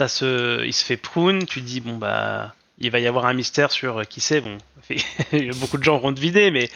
as 0.00 0.08
ce, 0.08 0.64
il 0.64 0.72
se 0.72 0.84
fait 0.84 0.96
prune, 0.96 1.46
tu 1.46 1.60
te 1.60 1.66
dis, 1.66 1.80
bon, 1.80 1.96
bah 1.96 2.54
il 2.80 2.90
va 2.90 3.00
y 3.00 3.06
avoir 3.06 3.26
un 3.26 3.34
mystère 3.34 3.70
sur 3.70 3.98
euh, 3.98 4.04
qui 4.04 4.20
c'est. 4.20 4.40
Bon, 4.40 4.56
beaucoup 5.60 5.78
de 5.78 5.84
gens 5.84 5.98
vont 5.98 6.12
vider, 6.12 6.50
mais 6.50 6.70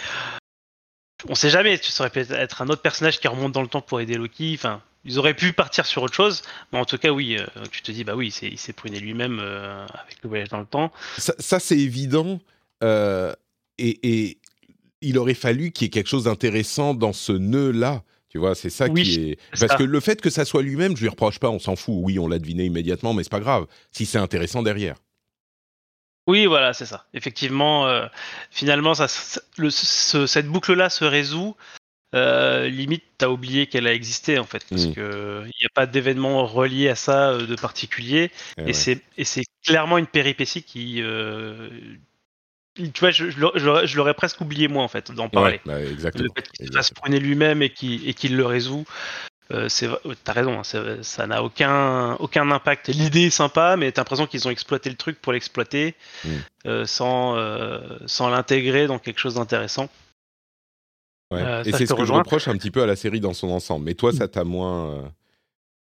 on 1.28 1.34
sait 1.34 1.50
jamais. 1.50 1.78
Tu 1.78 1.90
saurais 1.90 2.10
peut-être 2.10 2.32
être 2.32 2.62
un 2.62 2.68
autre 2.68 2.82
personnage 2.82 3.20
qui 3.20 3.28
remonte 3.28 3.52
dans 3.52 3.62
le 3.62 3.68
temps 3.68 3.80
pour 3.80 4.00
aider 4.00 4.14
Loki. 4.14 4.54
Enfin, 4.54 4.82
ils 5.04 5.18
auraient 5.18 5.34
pu 5.34 5.52
partir 5.52 5.86
sur 5.86 6.02
autre 6.02 6.14
chose, 6.14 6.42
mais 6.72 6.78
en 6.78 6.84
tout 6.84 6.98
cas, 6.98 7.10
oui, 7.10 7.36
euh, 7.38 7.46
tu 7.70 7.82
te 7.82 7.92
dis, 7.92 8.04
bah 8.04 8.14
oui, 8.16 8.34
il 8.42 8.58
s'est 8.58 8.72
pruné 8.72 9.00
lui-même 9.00 9.38
euh, 9.40 9.86
avec 10.04 10.22
le 10.22 10.28
voyage 10.28 10.48
dans 10.48 10.60
le 10.60 10.66
temps. 10.66 10.92
Ça, 11.18 11.60
c'est 11.60 11.78
évident. 11.78 12.40
et, 13.78 14.38
il 15.04 15.18
aurait 15.18 15.34
fallu 15.34 15.72
qu'il 15.72 15.86
y 15.86 15.86
ait 15.86 15.90
quelque 15.90 16.08
chose 16.08 16.24
d'intéressant 16.24 16.94
dans 16.94 17.12
ce 17.12 17.32
nœud-là. 17.32 18.04
Tu 18.28 18.38
vois, 18.38 18.54
c'est 18.54 18.70
ça 18.70 18.88
qui 18.88 19.30
est. 19.30 19.38
Parce 19.58 19.74
que 19.74 19.82
le 19.82 19.98
fait 19.98 20.20
que 20.20 20.30
ça 20.30 20.44
soit 20.44 20.62
lui-même, 20.62 20.96
je 20.96 21.02
lui 21.02 21.08
reproche 21.08 21.40
pas, 21.40 21.50
on 21.50 21.58
s'en 21.58 21.74
fout. 21.74 21.96
Oui, 21.98 22.20
on 22.20 22.28
l'a 22.28 22.38
deviné 22.38 22.64
immédiatement, 22.64 23.12
mais 23.12 23.24
c'est 23.24 23.30
pas 23.30 23.40
grave. 23.40 23.66
Si 23.90 24.06
c'est 24.06 24.18
intéressant 24.18 24.62
derrière. 24.62 24.94
Oui, 26.26 26.46
voilà, 26.46 26.72
c'est 26.72 26.86
ça. 26.86 27.06
Effectivement, 27.14 27.86
euh, 27.88 28.06
finalement, 28.50 28.94
ça, 28.94 29.06
le, 29.56 29.70
cette 29.70 30.46
boucle-là 30.46 30.88
se 30.88 31.04
résout. 31.04 31.56
Euh, 32.14 32.68
limite, 32.68 33.04
t'as 33.16 33.28
oublié 33.28 33.66
qu'elle 33.66 33.86
a 33.86 33.94
existé 33.94 34.38
en 34.38 34.44
fait, 34.44 34.62
parce 34.68 34.84
mmh. 34.84 34.94
que 34.94 35.42
il 35.46 35.60
n'y 35.60 35.66
a 35.66 35.72
pas 35.74 35.86
d'événement 35.86 36.44
relié 36.44 36.90
à 36.90 36.94
ça 36.94 37.30
euh, 37.30 37.46
de 37.46 37.56
particulier, 37.56 38.30
eh 38.58 38.68
et, 38.68 39.24
c'est 39.24 39.44
clairement 39.64 39.96
une 39.96 40.06
péripétie 40.06 40.62
qui, 40.62 41.02
tu 42.76 43.00
vois, 43.00 43.12
je, 43.12 43.30
je 43.30 43.96
l'aurais 43.96 44.12
presque 44.12 44.42
oublié 44.42 44.68
moi 44.68 44.84
en 44.84 44.88
fait 44.88 45.10
d'en 45.10 45.30
parler. 45.30 45.60
Exactement. 45.90 46.24
Le 46.24 46.42
fait 46.42 46.52
qu'il 46.52 46.66
se 46.66 46.72
fasse 46.72 46.92
lui-même 47.08 47.62
et 47.62 47.70
qu'il 47.70 48.06
et 48.06 48.12
qu'il 48.12 48.36
le 48.36 48.44
résout, 48.44 48.84
euh, 49.52 49.68
t'as 50.24 50.32
raison, 50.32 50.60
hein, 50.60 51.02
ça 51.02 51.26
n'a 51.26 51.42
aucun, 51.42 52.14
aucun 52.14 52.50
impact. 52.50 52.88
L'idée 52.88 53.26
est 53.26 53.30
sympa, 53.30 53.76
mais 53.76 53.92
t'as 53.92 54.00
l'impression 54.00 54.26
qu'ils 54.26 54.46
ont 54.48 54.50
exploité 54.50 54.88
le 54.88 54.96
truc 54.96 55.20
pour 55.20 55.32
l'exploiter 55.32 55.94
mm. 56.24 56.28
euh, 56.66 56.86
sans, 56.86 57.36
euh, 57.36 57.98
sans 58.06 58.28
l'intégrer 58.28 58.86
dans 58.86 58.98
quelque 58.98 59.18
chose 59.18 59.34
d'intéressant. 59.34 59.88
Ouais. 61.30 61.62
Et 61.64 61.72
c'est 61.72 61.86
ce 61.86 61.94
que 61.94 62.04
je 62.04 62.12
reproche 62.12 62.48
un 62.48 62.56
petit 62.56 62.70
peu 62.70 62.82
à 62.82 62.86
la 62.86 62.96
série 62.96 63.20
dans 63.20 63.34
son 63.34 63.50
ensemble. 63.50 63.84
Mais 63.84 63.94
toi, 63.94 64.12
ça 64.12 64.28
t'a 64.28 64.44
moins. 64.44 65.12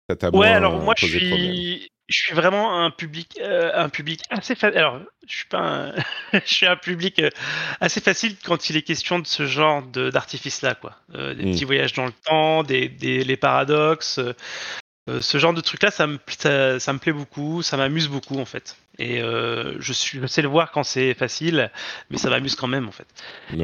ça 0.09 0.31
ouais, 0.31 0.49
alors 0.49 0.81
moi, 0.81 0.95
je 0.97 1.07
suis 1.07 1.91
je 2.09 2.19
suis 2.19 2.35
vraiment 2.35 2.85
un 2.85 2.91
public, 2.91 3.39
euh, 3.41 3.73
un 3.75 3.89
public 3.89 4.23
assez 4.31 4.55
facile. 4.55 4.79
Alors, 4.79 5.01
je 5.27 5.37
suis 5.37 5.47
pas, 5.47 5.93
je 6.33 6.39
suis 6.45 6.67
un 6.67 6.77
public 6.77 7.19
euh, 7.19 7.31
assez 7.81 8.01
facile 8.01 8.37
quand 8.45 8.71
il 8.71 8.77
est 8.77 8.83
question 8.83 9.19
de 9.19 9.27
ce 9.27 9.47
genre 9.47 9.83
d'artifice-là, 9.83 10.77
quoi. 10.77 10.95
Euh, 11.15 11.35
des 11.35 11.45
mm. 11.45 11.53
petits 11.53 11.65
voyages 11.65 11.93
dans 11.95 12.07
le 12.07 12.13
temps, 12.25 12.63
des, 12.63 12.89
des 12.89 13.25
les 13.25 13.37
paradoxes, 13.37 14.21
ce 15.21 15.39
genre 15.39 15.55
de 15.55 15.61
truc-là, 15.61 15.93
ça 15.93 16.09
me, 16.09 16.19
ça, 16.27 16.81
ça, 16.81 16.93
me 16.93 16.99
plaît 16.99 17.13
beaucoup, 17.13 17.63
ça 17.63 17.77
m'amuse 17.77 18.09
beaucoup 18.09 18.41
en 18.41 18.45
fait. 18.45 18.77
Et 18.99 19.21
je 19.21 19.93
suis, 19.93 20.19
je 20.21 20.27
sais 20.27 20.43
le 20.43 20.49
voir 20.49 20.73
quand 20.73 20.83
c'est 20.83 21.15
facile, 21.15 21.71
mais 22.11 22.19
ça 22.19 22.29
m'amuse 22.29 22.57
quand 22.57 22.67
même 22.67 22.89
en 22.89 22.93
fait. 22.93 23.07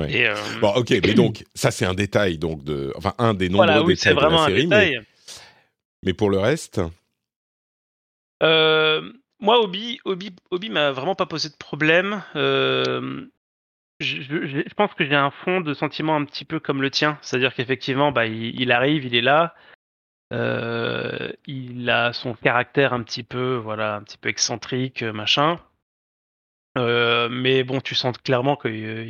Et, 0.09 0.29
bon, 0.61 0.69
ok, 0.69 0.91
mais 0.91 1.15
donc 1.15 1.45
ça 1.53 1.73
c'est 1.73 1.85
un 1.85 1.95
détail 1.95 2.39
donc 2.39 2.63
de, 2.63 2.93
enfin 2.97 3.15
un 3.19 3.35
des 3.35 3.49
nombreux 3.49 3.67
voilà, 3.67 3.83
oui, 3.83 3.95
détails 3.95 4.15
vraiment 4.15 4.47
de 4.47 4.53
la 4.53 4.57
série, 4.57 4.61
un 4.61 4.65
détail. 4.67 4.91
Mais, 4.91 5.07
mais 6.05 6.13
pour 6.13 6.31
le 6.31 6.39
reste. 6.39 6.81
Euh, 8.43 9.13
moi, 9.41 9.61
Obi, 9.61 10.01
Obi, 10.05 10.35
Obi 10.51 10.71
m'a 10.71 10.93
vraiment 10.93 11.15
pas 11.15 11.27
posé 11.27 11.49
de 11.49 11.57
problème. 11.57 12.23
Euh, 12.37 13.27
je, 14.01 14.75
pense 14.75 14.95
que 14.95 15.05
j'ai 15.05 15.15
un 15.15 15.31
fond 15.31 15.61
de 15.61 15.75
sentiment 15.75 16.17
un 16.17 16.25
petit 16.25 16.45
peu 16.45 16.61
comme 16.61 16.83
le 16.83 16.91
tien, 16.91 17.19
c'est-à-dire 17.23 17.55
qu'effectivement, 17.55 18.11
bah, 18.11 18.27
il, 18.27 18.73
arrive, 18.73 19.05
il 19.05 19.15
est 19.15 19.23
là, 19.23 19.55
euh, 20.33 21.31
il 21.47 21.89
a 21.89 22.13
son 22.13 22.35
caractère 22.35 22.93
un 22.93 23.03
petit 23.03 23.23
peu, 23.23 23.55
voilà, 23.57 23.97
un 23.97 24.03
petit 24.03 24.19
peu 24.19 24.29
excentrique, 24.29 25.03
machin. 25.03 25.61
mais 26.77 27.63
bon, 27.63 27.81
tu 27.81 27.95
sens 27.95 28.19
clairement 28.19 28.57
que, 28.57 29.07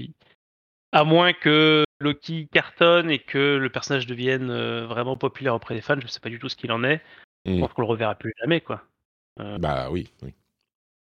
à 0.92 1.04
moins 1.04 1.32
que 1.32 1.84
Loki 2.00 2.48
cartonne 2.52 3.10
et 3.10 3.18
que 3.18 3.56
le 3.56 3.70
personnage 3.70 4.06
devienne 4.06 4.52
vraiment 4.84 5.16
populaire 5.16 5.54
auprès 5.54 5.74
des 5.74 5.80
fans, 5.80 6.00
je 6.00 6.06
sais 6.06 6.20
pas 6.20 6.28
du 6.28 6.38
tout 6.38 6.50
ce 6.50 6.56
qu'il 6.56 6.72
en 6.72 6.84
est. 6.84 7.00
Je 7.46 7.52
mmh. 7.52 7.60
pense 7.60 7.72
qu'on 7.72 7.82
le 7.82 7.88
reverra 7.88 8.14
plus 8.14 8.34
jamais, 8.40 8.60
quoi. 8.60 8.82
Euh, 9.40 9.58
bah 9.58 9.90
oui, 9.90 10.10
oui. 10.22 10.34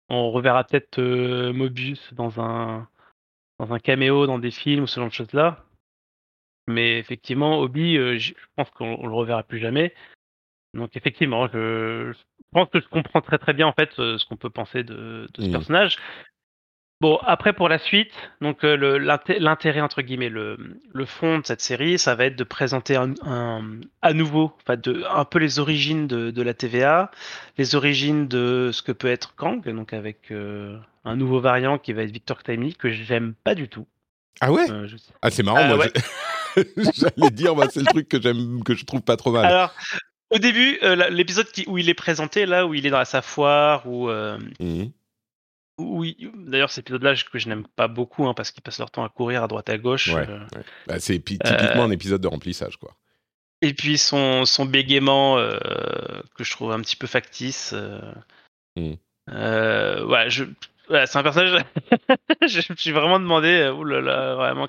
On 0.09 0.31
reverra 0.31 0.63
peut-être 0.63 0.99
euh, 0.99 1.53
Mobius 1.53 2.13
dans 2.13 2.41
un, 2.41 2.87
dans 3.59 3.73
un 3.73 3.79
caméo 3.79 4.27
dans 4.27 4.39
des 4.39 4.51
films 4.51 4.83
ou 4.83 4.87
ce 4.87 4.99
genre 4.99 5.09
de 5.09 5.13
choses-là. 5.13 5.63
Mais 6.67 6.99
effectivement, 6.99 7.59
Obi, 7.59 7.97
euh, 7.97 8.17
je 8.17 8.33
pense 8.55 8.69
qu'on 8.71 9.07
le 9.07 9.13
reverra 9.13 9.43
plus 9.43 9.59
jamais. 9.59 9.93
Donc 10.73 10.95
effectivement, 10.95 11.47
je, 11.47 12.13
pense 12.51 12.69
que 12.69 12.79
je 12.79 12.87
comprends 12.87 13.21
très 13.21 13.37
très 13.37 13.53
bien 13.53 13.67
en 13.67 13.73
fait 13.73 13.91
ce 13.93 14.25
qu'on 14.25 14.37
peut 14.37 14.49
penser 14.49 14.83
de, 14.83 15.27
ce 15.35 15.47
mmh. 15.47 15.51
personnage. 15.51 15.97
Bon, 17.01 17.17
après 17.25 17.51
pour 17.51 17.67
la 17.67 17.79
suite, 17.79 18.11
donc 18.41 18.63
euh, 18.63 18.99
l'intérêt 19.39 19.81
entre 19.81 20.03
guillemets, 20.03 20.29
le, 20.29 20.77
le, 20.93 21.05
fond 21.05 21.39
de 21.39 21.45
cette 21.47 21.59
série, 21.59 21.97
ça 21.97 22.13
va 22.13 22.25
être 22.25 22.35
de 22.35 22.43
présenter 22.43 22.95
un, 22.95 23.15
à 24.03 24.13
nouveau, 24.13 24.51
enfin 24.61 24.77
de, 24.77 25.03
un 25.09 25.25
peu 25.25 25.39
les 25.39 25.57
origines 25.57 26.05
de, 26.05 26.29
de, 26.29 26.41
la 26.43 26.53
TVA, 26.53 27.09
les 27.57 27.73
origines 27.73 28.27
de 28.27 28.69
ce 28.71 28.83
que 28.83 28.91
peut 28.91 29.07
être 29.07 29.33
Kang, 29.33 29.67
donc 29.67 29.93
avec 29.93 30.29
euh, 30.29 30.77
un 31.03 31.15
nouveau 31.15 31.39
variant 31.39 31.79
qui 31.79 31.91
va 31.91 32.03
être 32.03 32.11
Victor 32.11 32.43
Timely 32.43 32.75
que 32.75 32.91
j'aime 32.91 33.33
pas 33.43 33.55
du 33.55 33.67
tout. 33.67 33.87
Ah 34.39 34.51
ouais? 34.51 34.69
Euh, 34.69 34.87
Ah 35.23 35.31
c'est 35.31 35.41
marrant, 35.41 35.75
moi 35.75 35.87
j'allais 36.55 37.31
dire, 37.31 37.55
c'est 37.71 37.79
le 37.79 37.87
truc 37.87 38.09
que 38.09 38.21
j'aime, 38.21 38.63
que 38.63 38.75
je 38.75 38.85
trouve 38.85 39.01
pas 39.01 39.17
trop 39.17 39.31
mal. 39.31 39.45
Alors, 39.45 39.73
au 40.29 40.37
début, 40.37 40.77
l'épisode 41.09 41.47
où 41.65 41.79
il 41.79 41.89
est 41.89 41.95
présenté, 41.95 42.45
là 42.45 42.67
où 42.67 42.75
il 42.75 42.85
est 42.85 42.91
dans 42.91 43.03
sa 43.05 43.23
foire, 43.23 43.87
où 43.87 44.07
mmh. 44.07 44.91
Oui, 45.81 46.31
d'ailleurs, 46.35 46.71
cet 46.71 46.85
épisode-là 46.85 47.15
que 47.15 47.39
je 47.39 47.49
n'aime 47.49 47.65
pas 47.75 47.87
beaucoup 47.87 48.27
hein, 48.27 48.33
parce 48.33 48.51
qu'ils 48.51 48.63
passent 48.63 48.79
leur 48.79 48.91
temps 48.91 49.03
à 49.03 49.09
courir 49.09 49.43
à 49.43 49.47
droite 49.47 49.69
à 49.69 49.77
gauche. 49.77 50.09
Euh, 50.13 50.39
bah, 50.87 50.99
c'est 50.99 51.19
typiquement 51.19 51.83
un 51.83 51.91
épisode 51.91 52.21
de 52.21 52.27
remplissage, 52.27 52.77
quoi. 52.77 52.95
Et 53.63 53.73
puis 53.73 53.97
son, 53.99 54.45
son 54.45 54.65
bégaiement 54.65 55.37
euh, 55.37 55.59
que 56.35 56.43
je 56.43 56.51
trouve 56.51 56.71
un 56.71 56.81
petit 56.81 56.95
peu 56.95 57.07
factice. 57.07 57.71
Euh, 57.73 57.99
Mm. 58.77 58.93
euh, 59.31 60.05
ouais, 60.05 60.29
je, 60.29 60.45
c'est 60.89 61.17
un 61.17 61.23
personnage. 61.23 61.63
je 62.47 62.71
me 62.71 62.75
suis 62.75 62.91
vraiment 62.91 63.19
demandé, 63.19 63.49
euh, 63.49 64.01
là, 64.01 64.35
vraiment, 64.35 64.67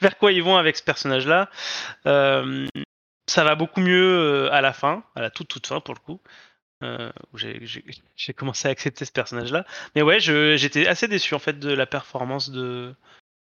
vers 0.00 0.18
quoi 0.18 0.32
ils 0.32 0.42
vont 0.42 0.56
avec 0.56 0.76
ce 0.76 0.82
personnage-là. 0.82 1.48
Euh, 2.06 2.66
ça 3.28 3.44
va 3.44 3.54
beaucoup 3.54 3.80
mieux 3.80 4.18
euh, 4.18 4.52
à 4.52 4.60
la 4.60 4.72
fin, 4.72 5.04
à 5.14 5.22
la 5.22 5.30
toute 5.30 5.48
toute 5.48 5.66
fin 5.66 5.80
pour 5.80 5.94
le 5.94 6.00
coup. 6.00 6.20
Euh, 6.82 7.10
où 7.32 7.38
j'ai, 8.16 8.32
commencé 8.34 8.68
à 8.68 8.70
accepter 8.70 9.04
ce 9.04 9.12
personnage-là. 9.12 9.64
Mais 9.94 10.02
ouais, 10.02 10.20
j'étais 10.20 10.86
assez 10.86 11.08
déçu 11.08 11.34
en 11.34 11.38
fait 11.38 11.58
de 11.58 11.72
la 11.72 11.86
performance 11.86 12.50
de, 12.50 12.94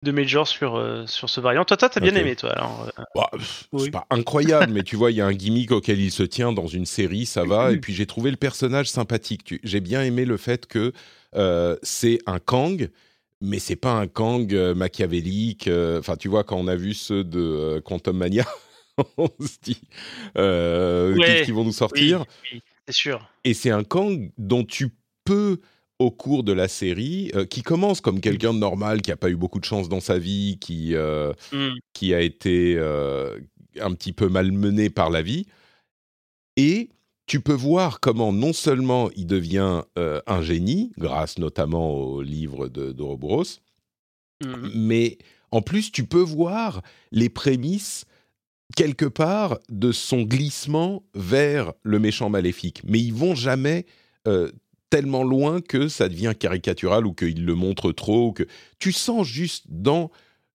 de 0.02 0.12
Major 0.12 0.46
sur, 0.46 0.76
euh, 0.76 1.06
sur 1.06 1.28
ce 1.28 1.40
variant. 1.40 1.64
Toi, 1.64 1.76
toi, 1.76 1.88
t'as 1.88 2.00
bien 2.00 2.14
aimé, 2.14 2.36
toi. 2.36 2.50
Alors, 2.52 2.88
euh, 2.98 3.02
Bah, 3.14 3.30
Oui. 3.72 3.84
C'est 3.84 3.90
pas 3.90 4.06
incroyable, 4.10 4.72
mais 4.72 4.82
tu 4.82 4.96
vois, 4.96 5.10
il 5.10 5.16
y 5.16 5.20
a 5.20 5.26
un 5.26 5.32
gimmick 5.34 5.72
auquel 5.72 6.00
il 6.00 6.10
se 6.12 6.22
tient 6.22 6.52
dans 6.52 6.66
une 6.68 6.86
série, 6.86 7.26
ça 7.26 7.44
va. 7.44 7.72
Et 7.72 7.78
puis 7.78 7.94
j'ai 7.94 8.06
trouvé 8.06 8.30
le 8.30 8.36
personnage 8.36 8.88
sympathique. 8.90 9.54
J'ai 9.64 9.80
bien 9.80 10.02
aimé 10.02 10.24
le 10.24 10.36
fait 10.36 10.66
que 10.66 10.92
euh, 11.34 11.76
c'est 11.82 12.20
un 12.26 12.38
Kang, 12.38 12.88
mais 13.40 13.58
c'est 13.58 13.76
pas 13.76 13.92
un 13.92 14.06
Kang 14.06 14.52
machiavélique. 14.74 15.68
euh, 15.68 15.98
Enfin, 15.98 16.16
tu 16.16 16.28
vois, 16.28 16.44
quand 16.44 16.56
on 16.56 16.68
a 16.68 16.76
vu 16.76 16.94
ceux 16.94 17.24
de 17.24 17.40
euh, 17.40 17.80
Quantum 17.80 18.16
Mania, 18.16 18.46
on 19.16 19.28
se 19.40 19.58
dit 19.62 19.80
euh, 20.38 21.14
Ouais, 21.16 21.24
qu'est-ce 21.26 21.42
qu'ils 21.44 21.54
vont 21.54 21.64
nous 21.64 21.68
oui, 21.70 21.74
sortir? 21.74 22.24
oui, 22.52 22.62
c'est 22.88 22.94
sûr. 22.94 23.30
Et 23.44 23.52
c'est 23.54 23.70
un 23.70 23.84
Kang 23.84 24.30
dont 24.38 24.64
tu 24.64 24.88
peux, 25.24 25.60
au 25.98 26.10
cours 26.10 26.42
de 26.42 26.52
la 26.52 26.68
série, 26.68 27.30
euh, 27.34 27.44
qui 27.44 27.62
commence 27.62 28.00
comme 28.00 28.20
quelqu'un 28.20 28.54
de 28.54 28.58
normal, 28.58 29.02
qui 29.02 29.10
n'a 29.10 29.16
pas 29.16 29.28
eu 29.28 29.36
beaucoup 29.36 29.60
de 29.60 29.64
chance 29.66 29.88
dans 29.90 30.00
sa 30.00 30.18
vie, 30.18 30.56
qui, 30.58 30.94
euh, 30.94 31.32
Mm. 31.52 31.74
qui 31.92 32.14
a 32.14 32.20
été 32.22 32.76
euh, 32.78 33.38
un 33.80 33.92
petit 33.94 34.12
peu 34.14 34.28
malmené 34.28 34.88
par 34.90 35.10
la 35.10 35.20
vie. 35.22 35.46
Et 36.56 36.88
tu 37.26 37.40
peux 37.40 37.52
voir 37.52 38.00
comment 38.00 38.32
non 38.32 38.52
seulement 38.54 39.10
il 39.16 39.26
devient 39.26 39.82
un 39.96 40.42
génie, 40.42 40.92
grâce 40.96 41.38
notamment 41.38 41.90
au 41.94 42.22
livre 42.22 42.68
de 42.68 42.92
d'Ouroboros, 42.92 43.60
Mm. 44.42 44.70
mais 44.74 45.18
en 45.50 45.60
plus 45.62 45.90
tu 45.92 46.04
peux 46.06 46.22
voir 46.22 46.80
les 47.10 47.28
prémices 47.28 48.04
quelque 48.76 49.06
part 49.06 49.58
de 49.68 49.92
son 49.92 50.22
glissement 50.22 51.02
vers 51.14 51.72
le 51.82 51.98
méchant 51.98 52.28
maléfique. 52.28 52.82
Mais 52.84 53.00
ils 53.00 53.14
vont 53.14 53.34
jamais 53.34 53.86
euh, 54.26 54.50
tellement 54.90 55.24
loin 55.24 55.60
que 55.60 55.88
ça 55.88 56.08
devient 56.08 56.34
caricatural 56.38 57.06
ou 57.06 57.12
qu'ils 57.12 57.44
le 57.44 57.54
montrent 57.54 57.92
trop. 57.92 58.28
Ou 58.28 58.32
que 58.32 58.44
tu 58.78 58.92
sens 58.92 59.26
juste 59.26 59.64
dans 59.68 60.10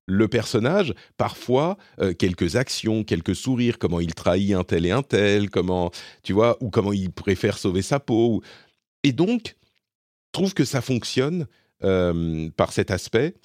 le 0.06 0.28
personnage 0.28 0.94
parfois 1.18 1.78
euh, 2.00 2.14
quelques 2.14 2.56
actions, 2.56 3.04
quelques 3.04 3.36
sourires, 3.36 3.80
comment 3.80 4.00
il 4.00 4.14
trahit 4.14 4.54
un 4.54 4.64
tel 4.64 4.86
et 4.86 4.92
un 4.92 5.04
tel, 5.04 5.50
comment 5.50 5.92
tu 6.24 6.34
vois, 6.34 6.58
ou 6.62 6.70
comment 6.70 6.94
il 6.94 7.12
préfère 7.12 7.58
sauver 7.58 7.82
sa 7.82 8.00
peau. 8.00 8.44
Et 9.04 9.12
donc, 9.12 9.56
trouve 10.32 10.54
que 10.54 10.66
ça 10.66 10.82
fonctionne 10.82 11.48
euh, 11.84 12.50
par 12.58 12.74
cet 12.74 12.92
aspect. 12.92 13.36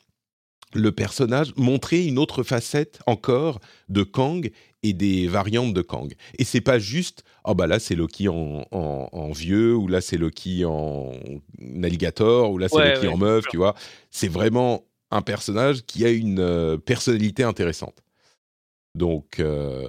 Le 0.74 0.92
personnage 0.92 1.52
montrer 1.56 2.04
une 2.04 2.18
autre 2.18 2.42
facette 2.42 3.00
encore 3.06 3.58
de 3.88 4.02
Kang 4.02 4.50
et 4.82 4.92
des 4.92 5.26
variantes 5.26 5.72
de 5.74 5.82
Kang. 5.82 6.12
Et 6.38 6.44
c'est 6.44 6.60
pas 6.60 6.78
juste 6.78 7.24
oh 7.44 7.54
bah 7.54 7.66
là 7.66 7.78
c'est 7.78 7.94
Loki 7.94 8.28
en, 8.28 8.66
en- 8.70 9.08
en 9.10 9.32
vieux 9.32 9.74
ou 9.74 9.88
là 9.88 10.00
c'est 10.00 10.18
Loki 10.18 10.64
en 10.66 11.12
alligator 11.82 12.50
ou 12.52 12.58
là 12.58 12.68
c'est 12.68 12.76
Ouais, 12.76 12.94
Loki 12.94 13.06
ouais, 13.06 13.12
en 13.12 13.16
meuf, 13.16 13.44
tu 13.50 13.56
vois. 13.56 13.74
C'est 14.10 14.28
vraiment 14.28 14.84
un 15.10 15.22
personnage 15.22 15.86
qui 15.86 16.04
a 16.04 16.10
une 16.10 16.38
euh, 16.40 16.76
personnalité 16.76 17.42
intéressante. 17.44 18.02
Donc 18.94 19.40
euh, 19.40 19.88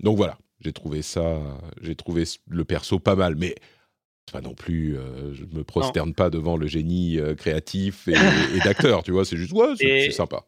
donc 0.00 0.16
voilà, 0.16 0.38
j'ai 0.60 0.72
trouvé 0.72 1.02
ça, 1.02 1.40
j'ai 1.80 1.94
trouvé 1.96 2.24
le 2.48 2.64
perso 2.64 2.98
pas 2.98 3.16
mal, 3.16 3.34
mais 3.36 3.54
pas 4.30 4.40
non 4.40 4.54
plus, 4.54 4.96
euh, 4.96 5.32
je 5.34 5.44
me 5.44 5.64
prosterne 5.64 6.14
pas 6.14 6.30
devant 6.30 6.56
le 6.56 6.66
génie 6.66 7.18
euh, 7.18 7.34
créatif 7.34 8.08
et, 8.08 8.12
et 8.12 8.60
d'acteur, 8.60 9.02
tu 9.02 9.12
vois. 9.12 9.24
C'est 9.24 9.36
juste 9.36 9.52
ouais, 9.52 9.74
c'est 9.76 10.10
sympa. 10.10 10.44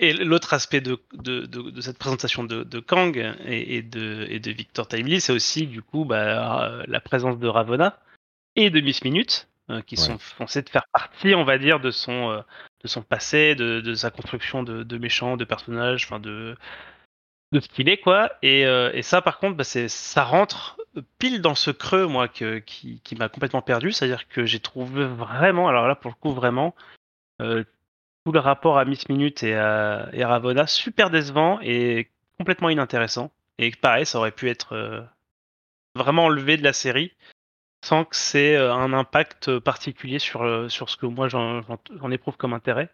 Et 0.00 0.12
l'autre 0.12 0.52
aspect 0.52 0.80
de, 0.80 0.98
de, 1.12 1.46
de, 1.46 1.70
de 1.70 1.80
cette 1.80 1.98
présentation 1.98 2.42
de, 2.42 2.80
Kang 2.80 3.16
et, 3.46 3.76
et 3.76 3.82
de, 3.82 4.26
et 4.28 4.40
de 4.40 4.50
Victor 4.50 4.88
Timely, 4.88 5.20
c'est 5.20 5.32
aussi 5.32 5.66
du 5.66 5.80
coup 5.80 6.04
bah, 6.04 6.82
la 6.88 7.00
présence 7.00 7.38
de 7.38 7.46
Ravonna 7.46 8.00
et 8.56 8.70
de 8.70 8.80
Miss 8.80 9.04
Minute, 9.04 9.48
euh, 9.70 9.80
qui 9.82 9.94
Ouais. 9.94 10.02
sont 10.02 10.18
censés 10.38 10.62
de 10.62 10.68
faire 10.68 10.86
partie, 10.92 11.34
on 11.36 11.44
va 11.44 11.56
dire, 11.56 11.78
de 11.78 11.92
son, 11.92 12.30
euh, 12.30 12.40
de 12.82 12.88
son 12.88 13.02
passé, 13.02 13.54
de, 13.54 13.80
de 13.80 13.94
sa 13.94 14.10
construction 14.10 14.64
de, 14.64 14.82
de 14.82 14.98
méchant, 14.98 15.36
de 15.36 15.44
personnage, 15.44 16.04
enfin 16.04 16.18
de, 16.18 16.56
de 17.52 17.60
ce 17.60 17.68
qu'il 17.68 17.88
est, 17.88 17.98
quoi. 17.98 18.32
Et, 18.42 18.66
euh, 18.66 18.90
et 18.94 19.02
ça, 19.02 19.22
par 19.22 19.38
contre, 19.38 19.56
bah, 19.56 19.64
c'est, 19.64 19.88
ça 19.88 20.24
rentre 20.24 20.78
pile 21.18 21.40
dans 21.42 21.54
ce 21.54 21.70
creux, 21.70 22.06
moi, 22.06 22.28
que, 22.28 22.58
qui, 22.58 23.00
qui 23.00 23.14
m'a 23.14 23.28
complètement 23.28 23.62
perdu. 23.62 23.92
C'est-à-dire 23.92 24.26
que 24.28 24.44
j'ai 24.46 24.60
trouvé 24.60 25.04
vraiment, 25.04 25.68
alors 25.68 25.86
là, 25.86 25.94
pour 25.94 26.10
le 26.10 26.16
coup, 26.16 26.32
vraiment, 26.32 26.74
euh, 27.40 27.62
tout 28.24 28.32
le 28.32 28.40
rapport 28.40 28.78
à 28.78 28.84
Miss 28.84 29.08
Minute 29.08 29.42
et 29.42 29.54
à, 29.54 30.08
et 30.12 30.22
à 30.22 30.28
Ravonna 30.28 30.66
super 30.66 31.10
décevant 31.10 31.60
et 31.62 32.10
complètement 32.38 32.70
inintéressant. 32.70 33.30
Et 33.58 33.70
pareil, 33.70 34.06
ça 34.06 34.18
aurait 34.18 34.32
pu 34.32 34.48
être 34.48 34.74
euh, 34.74 35.02
vraiment 35.94 36.24
enlevé 36.24 36.56
de 36.56 36.62
la 36.62 36.72
série 36.72 37.12
sans 37.84 38.04
que 38.04 38.14
c'est 38.14 38.56
un 38.56 38.92
impact 38.92 39.58
particulier 39.58 40.20
sur, 40.20 40.70
sur 40.70 40.88
ce 40.88 40.96
que 40.96 41.06
moi 41.06 41.28
j'en, 41.28 41.62
éprouve 42.12 42.36
comme 42.36 42.52
intérêt. 42.52 42.88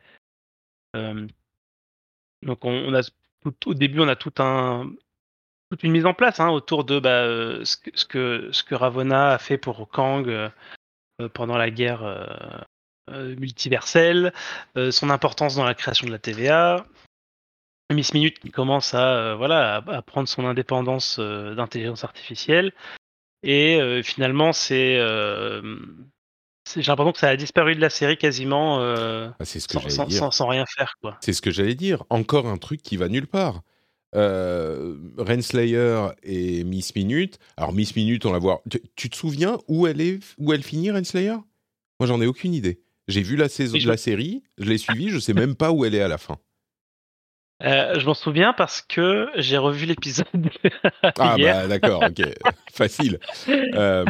Donc 0.95 2.65
on, 2.65 2.73
on 2.73 2.95
a 2.95 3.03
au 3.67 3.75
début 3.75 4.01
on 4.01 4.09
a 4.09 4.17
toute 4.17 4.41
une 5.83 5.93
mise 5.93 6.07
en 6.07 6.15
place 6.15 6.41
hein, 6.41 6.49
autour 6.49 6.85
de 6.85 6.99
bah, 6.99 7.25
euh, 7.25 7.65
ce, 7.65 7.77
que, 8.07 8.51
ce 8.53 9.13
a 9.13 9.39
fait 9.39 9.59
pour 9.59 9.89
Kang 9.89 10.29
euh, 10.29 10.49
euh, 11.21 11.29
pendant 11.29 11.57
la 11.57 11.71
guerre 11.71 12.67
multiverselle, 13.11 14.35
son 14.91 15.09
importance 15.09 15.57
dans 15.57 15.65
la 15.65 15.75
création 15.75 16.07
de 16.07 16.13
la 16.13 16.19
TVA. 16.19 16.85
Miss 17.91 18.13
Minute 18.13 18.39
qui 18.39 18.51
commence 18.51 18.93
à 18.93 19.35
voilà 19.35 19.77
à, 19.77 20.03
prendre 20.03 20.29
son 20.29 20.45
indépendance 20.45 21.19
d'intelligence 21.19 22.05
artificielle 22.05 22.75
et 23.43 24.03
finalement 24.05 24.53
c'est- 24.53 25.01
j'ai 26.77 26.83
l'impression 26.91 27.13
que 27.13 27.19
ça 27.19 27.29
a 27.29 27.37
disparu 27.37 27.75
de 27.75 27.81
la 27.81 27.91
série 27.91 28.17
quasiment 28.17 28.81
euh, 28.81 29.29
Ah, 29.41 29.45
c'est 29.45 29.61
ce 29.61 29.69
que 29.69 29.75
sans, 29.75 29.81
j'allais 29.81 29.95
sans- 29.95 30.07
dire. 30.07 30.19
sans- 30.19 30.31
sans 30.31 30.47
rien 30.49 30.65
faire. 30.67 30.95
C'est 31.21 31.33
ce 31.33 31.43
que 31.43 31.51
j'allais 31.51 31.75
dire. 31.75 32.05
Encore 32.11 32.47
un 32.47 32.57
truc 32.59 32.83
qui 32.83 32.97
va 32.97 33.09
nulle 33.09 33.27
part. 33.27 33.63
Euh, 34.15 34.97
Renslayer 35.19 36.09
et 36.23 36.65
Miss 36.65 36.95
Minute. 36.95 37.39
Alors 37.57 37.73
Miss 37.73 37.95
Minute, 37.95 38.25
on 38.27 38.33
la 38.33 38.39
voit. 38.39 38.63
Tu, 38.71 38.81
tu 38.97 39.11
te 39.11 39.17
souviens 39.17 39.59
où 39.69 39.87
elle 39.87 40.01
est, 40.01 40.19
où 40.39 40.53
elle 40.53 40.63
finit 40.63 40.91
Renslayer? 40.91 41.37
Moi, 42.01 42.07
j'en 42.07 42.21
ai 42.21 42.27
aucune 42.27 42.55
idée. 42.55 42.81
J'ai 43.09 43.23
vu 43.23 43.37
la 43.37 43.49
saison 43.49 43.79
je- 43.79 43.89
la 43.89 43.97
série, 43.97 44.43
je 44.59 44.69
l'ai 44.69 44.79
suivie, 44.79 45.09
je 45.11 45.19
sais 45.19 45.35
même 45.35 45.55
pas 45.57 45.73
où 45.73 45.85
elle 45.85 45.95
est 45.95 46.03
à 46.03 46.09
la 46.09 46.19
fin. 46.19 46.39
Euh, 47.65 47.99
je 47.99 48.07
m'en 48.07 48.15
souviens 48.15 48.53
parce 48.53 48.83
que 48.83 49.29
j'ai 49.35 49.57
revu 49.59 49.85
l'épisode 49.85 50.27
Ah 51.19 51.37
bah 51.39 51.67
d'accord, 51.67 52.05
ok, 52.09 52.23
facile. 52.73 53.19
Euh, 53.49 54.05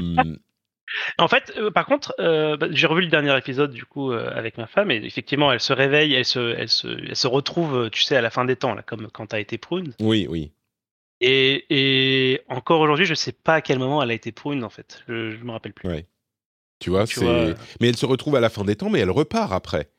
En 1.19 1.29
fait, 1.29 1.53
euh, 1.57 1.71
par 1.71 1.87
contre, 1.87 2.15
euh, 2.19 2.57
bah, 2.57 2.69
j'ai 2.71 2.87
revu 2.87 3.03
le 3.03 3.09
dernier 3.09 3.37
épisode 3.37 3.73
du 3.73 3.85
coup 3.85 4.13
euh, 4.13 4.31
avec 4.35 4.59
ma 4.59 4.67
femme 4.67 4.91
et 4.91 4.97
effectivement, 4.97 5.53
elle 5.53 5.61
se 5.61 5.73
réveille, 5.73 6.15
elle 6.15 6.25
se, 6.25 6.55
elle 6.57 6.69
se, 6.69 6.89
elle 6.89 7.17
se 7.17 7.27
retrouve, 7.27 7.91
tu 7.91 8.03
sais, 8.03 8.17
à 8.17 8.21
la 8.21 8.31
fin 8.31 8.45
des 8.45 8.57
temps, 8.57 8.75
là, 8.75 8.83
comme 8.83 9.09
quand 9.11 9.27
t'as 9.27 9.41
été 9.41 9.59
prune. 9.59 9.93
oui, 10.01 10.27
oui. 10.29 10.53
Et, 11.21 11.65
et 11.69 12.43
encore 12.49 12.81
aujourd'hui, 12.81 13.05
je 13.05 13.15
sais 13.15 13.33
pas 13.33 13.55
à 13.55 13.61
quel 13.61 13.81
moment 13.81 14.01
elle 14.01 14.13
a 14.13 14.15
été 14.15 14.31
prune 14.31 14.63
en 14.63 14.71
fait. 14.71 15.03
Je, 15.09 15.33
je 15.33 15.45
me 15.45 15.51
rappelle 15.51 15.73
plus. 15.73 15.89
Ouais. 15.89 16.07
Tu 16.79 16.91
vois, 16.91 17.07
c'est. 17.07 17.25
vois, 17.25 17.55
Mais 17.81 17.89
elle 17.89 17.97
se 17.97 18.07
retrouve 18.07 18.37
à 18.37 18.41
la 18.41 18.49
fin 18.51 18.65
des 18.65 18.77
temps, 18.77 18.89
mais 18.89 19.01
elle 19.01 19.11
repart 19.11 19.53
après. 19.53 19.91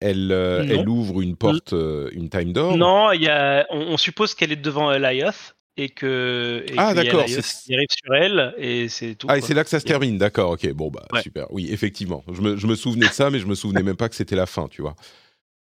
Elle, 0.00 0.32
elle 0.32 0.88
ouvre 0.88 1.20
une 1.20 1.36
porte, 1.36 1.72
une 1.72 2.30
time 2.30 2.54
door. 2.54 2.78
Non, 2.78 3.12
y 3.12 3.28
a, 3.28 3.66
on, 3.68 3.88
on 3.88 3.96
suppose 3.98 4.34
qu'elle 4.34 4.52
est 4.52 4.56
devant 4.56 4.90
Elioth 4.90 5.54
et 5.78 5.88
que. 5.88 6.64
et 6.66 6.74
Ah, 6.76 6.92
d'accord, 6.92 7.24
qui 7.24 7.34
arrive 7.74 7.88
sur 7.90 8.14
elle 8.14 8.54
et 8.58 8.88
c'est 8.88 9.14
tout. 9.14 9.28
Ah, 9.30 9.38
et 9.38 9.40
c'est 9.40 9.54
là 9.54 9.64
que 9.64 9.70
ça 9.70 9.80
se 9.80 9.84
termine, 9.84 10.18
d'accord, 10.18 10.50
ok, 10.50 10.70
bon, 10.72 10.90
bah, 10.90 11.06
Ouais. 11.12 11.22
super. 11.22 11.46
Oui, 11.50 11.68
effectivement. 11.70 12.24
Je 12.30 12.40
me, 12.42 12.56
je 12.56 12.66
me 12.66 12.74
souvenais 12.74 13.08
de 13.08 13.12
ça, 13.14 13.30
mais 13.30 13.38
je 13.38 13.46
me 13.46 13.54
souvenais 13.54 13.82
même 13.82 13.96
pas 13.96 14.08
que 14.08 14.16
c'était 14.16 14.36
la 14.36 14.46
fin, 14.46 14.68
tu 14.68 14.82
vois. 14.82 14.96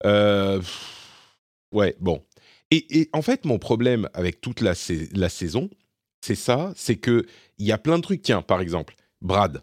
Euh, 0.06 0.62
ouais, 1.72 1.96
bon. 2.00 2.24
Et, 2.70 3.00
et 3.00 3.08
en 3.12 3.22
fait, 3.22 3.44
mon 3.44 3.58
problème 3.58 4.08
avec 4.14 4.40
toute 4.40 4.60
la, 4.60 4.74
la 5.12 5.28
saison, 5.28 5.68
c'est 6.20 6.34
ça, 6.36 6.72
c'est 6.76 6.96
que 6.96 7.26
il 7.58 7.66
y 7.66 7.72
a 7.72 7.78
plein 7.78 7.96
de 7.96 8.02
trucs. 8.02 8.22
Tiens, 8.22 8.42
par 8.42 8.60
exemple, 8.60 8.94
Brad 9.20 9.62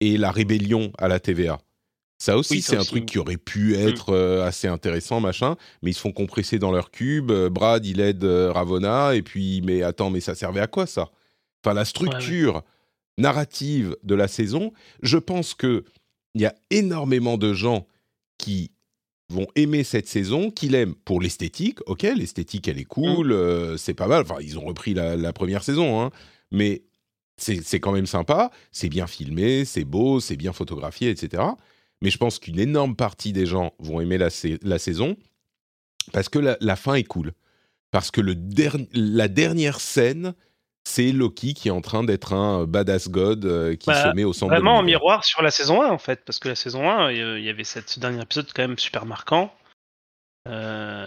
et 0.00 0.16
la 0.16 0.30
rébellion 0.30 0.92
à 0.98 1.08
la 1.08 1.18
TVA. 1.18 1.58
Ça 2.20 2.36
aussi, 2.36 2.54
Oui, 2.54 2.62
c'est 2.62 2.76
un 2.76 2.80
aussi. 2.80 2.88
truc 2.88 3.06
qui 3.06 3.18
aurait 3.18 3.36
pu 3.36 3.76
être 3.76 4.10
euh, 4.12 4.44
assez 4.44 4.66
intéressant, 4.66 5.20
machin, 5.20 5.56
mais 5.82 5.92
ils 5.92 5.94
se 5.94 6.00
font 6.00 6.10
compresser 6.12 6.58
dans 6.58 6.72
leur 6.72 6.90
cube. 6.90 7.30
Euh, 7.30 7.48
Brad, 7.48 7.86
il 7.86 8.00
aide 8.00 8.24
euh, 8.24 8.50
Ravonna, 8.52 9.14
et 9.14 9.22
puis, 9.22 9.62
mais 9.64 9.82
attends, 9.82 10.10
mais 10.10 10.20
ça 10.20 10.34
servait 10.34 10.60
à 10.60 10.66
quoi 10.66 10.86
ça? 10.86 11.10
Enfin, 11.64 11.74
la 11.74 11.84
structure 11.84 12.62
narrative 13.18 13.96
de 14.02 14.14
la 14.14 14.28
saison, 14.28 14.72
je 15.02 15.18
pense 15.18 15.54
que 15.54 15.84
il 16.34 16.42
y 16.42 16.46
a 16.46 16.54
énormément 16.70 17.38
de 17.38 17.52
gens 17.52 17.86
qui 18.36 18.70
vont 19.30 19.46
aimer 19.56 19.84
cette 19.84 20.08
saison, 20.08 20.50
qu'ils 20.50 20.74
aiment 20.74 20.94
pour 20.94 21.20
l'esthétique. 21.20 21.78
Ok, 21.86 22.02
l'esthétique, 22.02 22.66
elle 22.68 22.78
est 22.78 22.84
cool, 22.84 23.32
euh, 23.32 23.76
c'est 23.76 23.94
pas 23.94 24.06
mal. 24.06 24.22
Enfin, 24.22 24.36
ils 24.40 24.58
ont 24.58 24.64
repris 24.64 24.94
la, 24.94 25.16
la 25.16 25.32
première 25.32 25.62
saison, 25.62 26.00
hein, 26.00 26.10
mais 26.50 26.82
c'est 27.36 27.78
quand 27.80 27.92
même 27.92 28.06
sympa. 28.06 28.50
C'est 28.72 28.88
bien 28.88 29.06
filmé, 29.06 29.64
c'est 29.64 29.84
beau, 29.84 30.18
c'est 30.20 30.36
bien 30.36 30.52
photographié, 30.52 31.10
etc. 31.10 31.42
Mais 32.02 32.10
je 32.10 32.18
pense 32.18 32.38
qu'une 32.38 32.58
énorme 32.60 32.94
partie 32.96 33.32
des 33.32 33.46
gens 33.46 33.72
vont 33.78 34.00
aimer 34.00 34.18
la, 34.18 34.30
sa- 34.30 34.48
la 34.62 34.78
saison 34.78 35.16
parce 36.12 36.28
que 36.28 36.38
la, 36.38 36.56
la 36.60 36.76
fin 36.76 36.94
est 36.94 37.04
cool. 37.04 37.32
Parce 37.90 38.10
que 38.10 38.20
le 38.20 38.34
derni- 38.34 38.88
la 38.92 39.28
dernière 39.28 39.80
scène, 39.80 40.34
c'est 40.84 41.10
Loki 41.12 41.54
qui 41.54 41.68
est 41.68 41.72
en 41.72 41.80
train 41.80 42.04
d'être 42.04 42.32
un 42.32 42.64
badass 42.66 43.08
god 43.08 43.44
euh, 43.44 43.76
qui 43.76 43.86
Bah, 43.88 44.10
se 44.10 44.14
met 44.14 44.24
au 44.24 44.32
centre 44.32 44.50
de 44.52 44.56
Vraiment 44.56 44.76
en 44.78 44.80
l'univers. 44.82 45.00
miroir 45.00 45.24
sur 45.24 45.42
la 45.42 45.50
saison 45.50 45.82
1 45.82 45.88
en 45.90 45.98
fait, 45.98 46.24
parce 46.24 46.38
que 46.38 46.48
la 46.48 46.54
saison 46.54 46.88
1, 46.90 47.10
il 47.12 47.44
y 47.44 47.48
avait 47.48 47.64
cette, 47.64 47.88
ce 47.90 47.98
dernier 48.00 48.22
épisode 48.22 48.46
quand 48.54 48.62
même 48.62 48.78
super 48.78 49.04
marquant. 49.06 49.52
Euh, 50.46 51.06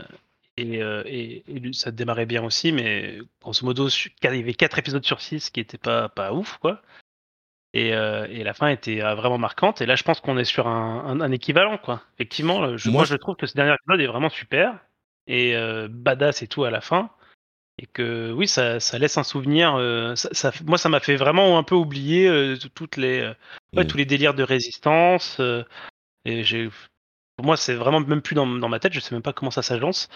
et, 0.57 0.83
euh, 0.83 1.03
et- 1.05 1.43
et 1.47 1.59
lui, 1.59 1.73
ça 1.73 1.91
démarrait 1.91 2.25
bien 2.25 2.43
aussi, 2.43 2.71
mais 2.71 3.19
grosso 3.41 3.65
modo, 3.65 3.87
il 3.89 4.11
y 4.23 4.27
avait 4.27 4.53
4 4.53 4.77
épisodes 4.77 5.05
sur 5.05 5.21
6 5.21 5.49
qui 5.49 5.59
étaient 5.59 5.77
pas, 5.77 6.09
pas 6.09 6.33
ouf, 6.33 6.57
quoi. 6.57 6.81
Et, 7.73 7.93
euh, 7.93 8.27
et 8.29 8.43
la 8.43 8.53
fin 8.53 8.67
était 8.67 9.01
euh, 9.01 9.15
vraiment 9.15 9.37
marquante. 9.37 9.81
Et 9.81 9.85
là, 9.85 9.95
je 9.95 10.03
pense 10.03 10.19
qu'on 10.19 10.37
est 10.37 10.43
sur 10.45 10.67
un, 10.67 11.05
un- 11.05 11.21
un 11.21 11.31
équivalent, 11.31 11.77
quoi. 11.77 12.01
Effectivement, 12.15 12.75
je, 12.77 12.89
Moi, 12.89 12.99
moi, 12.99 13.05
je 13.05 13.15
trouve 13.15 13.35
que 13.37 13.47
ce 13.47 13.53
dernier 13.53 13.73
épisode 13.73 14.01
est 14.01 14.07
vraiment 14.11 14.29
super 14.29 14.77
et 15.27 15.55
euh, 15.55 15.87
badass 15.89 16.41
et 16.41 16.47
tout 16.47 16.65
à 16.65 16.69
la 16.71 16.81
fin. 16.81 17.09
Et 17.77 17.85
que 17.87 18.31
oui, 18.33 18.47
ça, 18.47 18.79
ça 18.81 18.99
laisse 18.99 19.17
un 19.17 19.23
souvenir. 19.23 19.75
euh, 19.75 20.15
ça, 20.15 20.27
ça- 20.33 20.51
moi, 20.65 20.77
ça 20.77 20.89
m'a 20.89 20.99
fait 20.99 21.15
vraiment 21.15 21.57
un 21.57 21.63
peu 21.63 21.75
oublier 21.75 22.55
toutes 22.75 22.97
les, 22.97 23.21
ouais, 23.75 23.83
Mm. 23.85 23.87
tous 23.87 23.97
les 23.97 24.05
délires 24.05 24.33
de 24.33 24.43
résistance. 24.43 25.39
et 26.25 26.43
j'ai, 26.43 26.69
pour 27.37 27.45
moi, 27.45 27.55
c'est 27.57 27.73
vraiment 27.75 28.01
même 28.01 28.21
plus 28.21 28.35
dans, 28.35 28.45
dans 28.45 28.69
ma 28.69 28.79
tête. 28.79 28.91
Je 28.93 28.99
sais 28.99 29.15
même 29.15 29.21
pas 29.23 29.31
comment 29.33 29.49
ça 29.51 29.61
s'agence. 29.61 30.09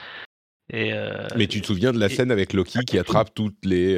Et 0.73 0.91
Mais 1.37 1.47
tu 1.47 1.61
te 1.61 1.67
souviens 1.67 1.93
de 1.93 1.99
la 1.99 2.07
et- 2.07 2.09
scène 2.09 2.31
avec 2.31 2.51
Loki 2.51 2.79
qui 2.85 2.99
attrape 2.99 3.33
toutes 3.33 3.63
les, 3.63 3.95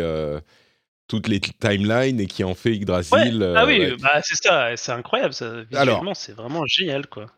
toutes 1.08 1.28
les 1.28 1.40
timelines 1.40 2.20
et 2.20 2.26
qui 2.28 2.44
en 2.44 2.54
fait 2.56 2.76
Yggdrasil 2.76 3.42
euh, 3.42 3.54
ah 3.58 3.66
oui, 3.66 3.80
ouais. 3.80 3.96
bah, 3.98 4.22
c'est 4.24 4.36
ça. 4.36 4.76
C'est 4.76 4.92
incroyable. 4.92 5.34
Ça, 5.34 5.64
visuellement, 5.64 6.14
c'est 6.14 6.34
vraiment 6.34 6.66
génial, 6.66 7.08
quoi. 7.08 7.32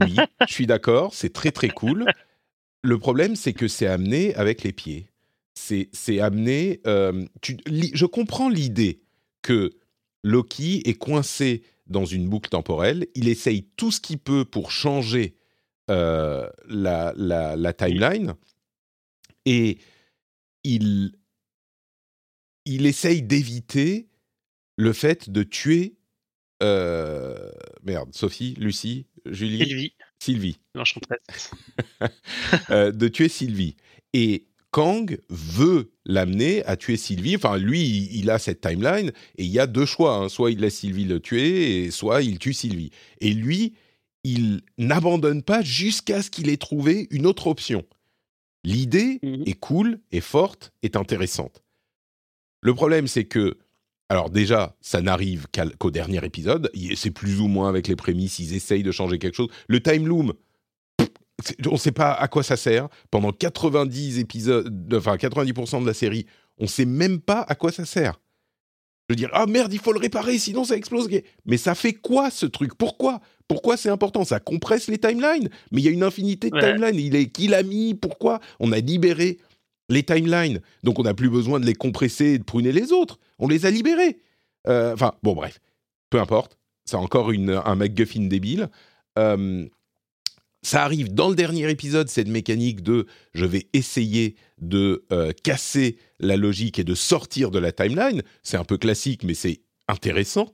Oui, 0.00 0.16
je 0.48 0.52
suis 0.52 0.66
d'accord, 0.66 1.14
c'est 1.14 1.32
très 1.32 1.50
très 1.52 1.68
cool. 1.70 2.04
Le 2.82 2.98
problème, 2.98 3.36
c'est 3.36 3.52
que 3.54 3.68
c'est 3.68 3.86
amené 3.86 4.34
avec 4.34 4.62
les 4.62 4.72
pieds. 4.72 5.06
C'est 5.54 5.88
c'est 5.92 6.20
amené. 6.20 6.80
euh, 6.86 7.24
tu- 7.42 7.58
li- 7.66 7.90
je 7.94 8.06
comprends 8.06 8.48
l'idée 8.48 9.00
que 9.42 9.70
Loki 10.22 10.82
est 10.84 10.94
coincé 10.98 11.62
dans 11.86 12.04
une 12.04 12.28
boucle 12.28 12.50
temporelle. 12.50 13.06
Il 13.14 13.28
essaye 13.28 13.64
tout 13.76 13.90
ce 13.90 14.00
qu'il 14.00 14.18
peut 14.18 14.44
pour 14.44 14.70
changer 14.70 15.34
euh, 15.90 16.48
la, 16.68 17.12
la, 17.16 17.56
la 17.56 17.72
timeline 17.72 18.34
et 19.46 19.78
il, 20.64 21.12
il 22.64 22.86
essaye 22.86 23.22
d'éviter 23.22 24.08
le 24.76 24.92
fait 24.92 25.30
de 25.30 25.42
tuer. 25.42 25.94
euh, 26.62 27.50
merde, 27.82 28.10
Sophie, 28.14 28.54
Lucie, 28.58 29.06
Julie, 29.26 29.64
Sylvie, 29.64 29.94
Sylvie. 30.22 30.58
euh, 32.70 32.92
de 32.92 33.08
tuer 33.08 33.28
Sylvie. 33.28 33.76
Et 34.12 34.46
Kang 34.70 35.18
veut 35.30 35.90
l'amener 36.04 36.64
à 36.66 36.76
tuer 36.76 36.96
Sylvie. 36.96 37.36
Enfin, 37.36 37.56
lui, 37.58 37.80
il, 37.82 38.16
il 38.20 38.30
a 38.30 38.38
cette 38.38 38.60
timeline 38.60 39.08
et 39.36 39.44
il 39.44 39.50
y 39.50 39.58
a 39.58 39.66
deux 39.66 39.86
choix. 39.86 40.16
hein. 40.16 40.28
Soit 40.28 40.50
il 40.52 40.60
laisse 40.60 40.76
Sylvie 40.76 41.04
le 41.04 41.20
tuer, 41.20 41.84
et 41.84 41.90
soit 41.90 42.22
il 42.22 42.38
tue 42.38 42.52
Sylvie. 42.54 42.90
Et 43.20 43.32
lui, 43.32 43.74
il 44.24 44.60
n'abandonne 44.78 45.42
pas 45.42 45.62
jusqu'à 45.62 46.22
ce 46.22 46.30
qu'il 46.30 46.48
ait 46.50 46.56
trouvé 46.56 47.08
une 47.10 47.26
autre 47.26 47.46
option. 47.46 47.84
L'idée 48.64 49.18
Mhm. 49.22 49.44
est 49.46 49.58
cool, 49.58 50.00
est 50.12 50.20
forte, 50.20 50.72
est 50.82 50.96
intéressante. 50.96 51.62
Le 52.62 52.74
problème, 52.74 53.06
c'est 53.06 53.24
que, 53.24 53.58
alors 54.08 54.30
déjà, 54.30 54.76
ça 54.80 55.00
n'arrive 55.00 55.46
qu'au 55.78 55.90
dernier 55.90 56.24
épisode. 56.24 56.70
C'est 56.96 57.10
plus 57.10 57.40
ou 57.40 57.46
moins 57.48 57.68
avec 57.68 57.88
les 57.88 57.96
prémices, 57.96 58.38
ils 58.38 58.54
essayent 58.54 58.82
de 58.82 58.92
changer 58.92 59.18
quelque 59.18 59.36
chose. 59.36 59.48
Le 59.68 59.80
time 59.82 60.06
loom, 60.06 60.32
on 61.66 61.72
ne 61.72 61.76
sait 61.78 61.92
pas 61.92 62.12
à 62.12 62.28
quoi 62.28 62.42
ça 62.42 62.56
sert. 62.56 62.88
Pendant 63.10 63.32
90 63.32 64.18
épisodes, 64.18 64.94
enfin 64.94 65.16
90% 65.16 65.82
de 65.82 65.86
la 65.86 65.94
série, 65.94 66.26
on 66.58 66.64
ne 66.64 66.68
sait 66.68 66.84
même 66.84 67.20
pas 67.20 67.40
à 67.48 67.54
quoi 67.54 67.72
ça 67.72 67.84
sert. 67.86 68.20
Je 69.08 69.14
veux 69.14 69.16
dire, 69.16 69.30
ah 69.32 69.46
merde, 69.46 69.72
il 69.72 69.80
faut 69.80 69.92
le 69.92 69.98
réparer, 69.98 70.38
sinon 70.38 70.64
ça 70.64 70.76
explose. 70.76 71.08
Mais 71.44 71.56
ça 71.56 71.74
fait 71.74 71.94
quoi 71.94 72.30
ce 72.30 72.46
truc? 72.46 72.74
Pourquoi? 72.76 73.20
Pourquoi 73.48 73.76
c'est 73.76 73.88
important? 73.88 74.24
Ça 74.24 74.38
compresse 74.38 74.86
les 74.86 74.98
timelines. 74.98 75.48
Mais 75.72 75.80
il 75.80 75.84
y 75.84 75.88
a 75.88 75.90
une 75.90 76.04
infinité 76.04 76.48
de 76.50 76.54
Ouais. 76.54 76.74
timelines. 76.74 77.00
Il 77.00 77.16
est 77.16 77.26
qui 77.28 77.48
l'a 77.48 77.64
mis? 77.64 77.94
Pourquoi? 77.94 78.38
On 78.60 78.70
a 78.70 78.78
libéré 78.78 79.38
les 79.90 80.02
timelines, 80.02 80.60
donc 80.82 80.98
on 80.98 81.02
n'a 81.02 81.14
plus 81.14 81.28
besoin 81.28 81.60
de 81.60 81.66
les 81.66 81.74
compresser 81.74 82.26
et 82.26 82.38
de 82.38 82.44
pruner 82.44 82.72
les 82.72 82.92
autres. 82.92 83.18
On 83.38 83.48
les 83.48 83.66
a 83.66 83.70
libérés. 83.70 84.18
Euh, 84.68 84.94
Enfin, 84.94 85.12
bon, 85.22 85.34
bref, 85.34 85.60
peu 86.08 86.20
importe. 86.20 86.56
C'est 86.84 86.96
encore 86.96 87.30
un 87.30 87.74
MacGuffin 87.74 88.22
débile. 88.22 88.68
Euh, 89.18 89.66
ça 90.62 90.84
arrive 90.84 91.12
dans 91.14 91.28
le 91.28 91.34
dernier 91.34 91.70
épisode, 91.70 92.08
cette 92.08 92.28
mécanique 92.28 92.82
de 92.82 93.06
je 93.32 93.44
vais 93.46 93.68
essayer 93.72 94.36
de 94.60 95.04
euh, 95.12 95.32
casser 95.42 95.96
la 96.18 96.36
logique 96.36 96.78
et 96.78 96.84
de 96.84 96.94
sortir 96.94 97.50
de 97.50 97.58
la 97.58 97.72
timeline. 97.72 98.22
C'est 98.42 98.56
un 98.56 98.64
peu 98.64 98.76
classique, 98.76 99.24
mais 99.24 99.34
c'est 99.34 99.60
intéressant. 99.88 100.52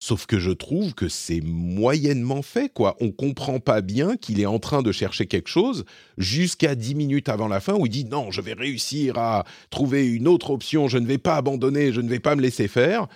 Sauf 0.00 0.26
que 0.26 0.38
je 0.38 0.52
trouve 0.52 0.94
que 0.94 1.08
c'est 1.08 1.40
moyennement 1.40 2.42
fait, 2.42 2.72
quoi. 2.72 2.96
On 3.00 3.10
comprend 3.10 3.58
pas 3.58 3.80
bien 3.80 4.16
qu'il 4.16 4.40
est 4.40 4.46
en 4.46 4.60
train 4.60 4.82
de 4.82 4.92
chercher 4.92 5.26
quelque 5.26 5.48
chose 5.48 5.84
jusqu'à 6.18 6.76
10 6.76 6.94
minutes 6.94 7.28
avant 7.28 7.48
la 7.48 7.58
fin 7.58 7.74
où 7.74 7.86
il 7.86 7.90
dit 7.90 8.04
non, 8.04 8.30
je 8.30 8.40
vais 8.40 8.52
réussir 8.52 9.18
à 9.18 9.44
trouver 9.70 10.06
une 10.06 10.28
autre 10.28 10.50
option, 10.50 10.86
je 10.86 10.98
ne 10.98 11.06
vais 11.06 11.18
pas 11.18 11.34
abandonner, 11.36 11.92
je 11.92 12.00
ne 12.00 12.08
vais 12.08 12.20
pas 12.20 12.36
me 12.36 12.42
laisser 12.42 12.68
faire. 12.68 13.08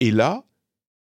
Et 0.00 0.10
là, 0.10 0.44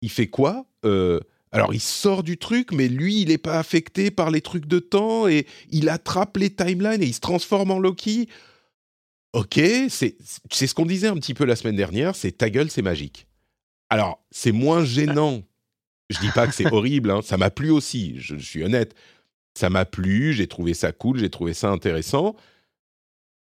il 0.03 0.11
fait 0.11 0.27
quoi 0.27 0.67
Euh, 0.85 1.19
Alors, 1.51 1.73
il 1.73 1.81
sort 1.81 2.23
du 2.23 2.37
truc, 2.37 2.71
mais 2.71 2.89
lui, 2.89 3.23
il 3.23 3.29
n'est 3.29 3.39
pas 3.39 3.59
affecté 3.59 4.11
par 4.11 4.31
les 4.31 4.43
trucs 4.43 4.67
de 4.67 4.81
temps 4.81 5.27
et 5.29 5.47
il 5.71 5.89
attrape 5.89 6.37
les 6.37 6.55
timelines 6.55 7.03
et 7.03 7.07
il 7.07 7.15
se 7.15 7.21
transforme 7.21 7.71
en 7.71 7.79
Loki. 7.79 8.29
Ok, 9.33 9.59
c'est 9.89 10.17
c'est 10.51 10.67
ce 10.67 10.75
qu'on 10.75 10.85
disait 10.87 11.09
un 11.09 11.17
petit 11.17 11.33
peu 11.33 11.47
la 11.47 11.57
semaine 11.57 11.75
dernière, 11.75 12.15
c'est 12.15 12.33
ta 12.33 12.51
gueule, 12.51 12.71
c'est 12.71 12.83
magique. 12.83 13.27
Alors, 13.95 14.21
c'est 14.33 14.51
moins 14.53 14.85
gênant. 14.85 15.43
Je 16.11 16.19
dis 16.19 16.31
pas 16.35 16.47
que 16.49 16.53
c'est 16.55 16.71
horrible, 16.73 17.11
hein, 17.13 17.23
ça 17.23 17.37
m'a 17.37 17.51
plu 17.51 17.71
aussi, 17.71 18.19
je, 18.19 18.37
je 18.37 18.45
suis 18.45 18.65
honnête. 18.65 18.95
Ça 19.57 19.71
m'a 19.71 19.85
plu, 19.85 20.33
j'ai 20.33 20.49
trouvé 20.49 20.75
ça 20.75 20.91
cool, 20.91 21.19
j'ai 21.19 21.31
trouvé 21.31 21.55
ça 21.55 21.71
intéressant. 21.71 22.35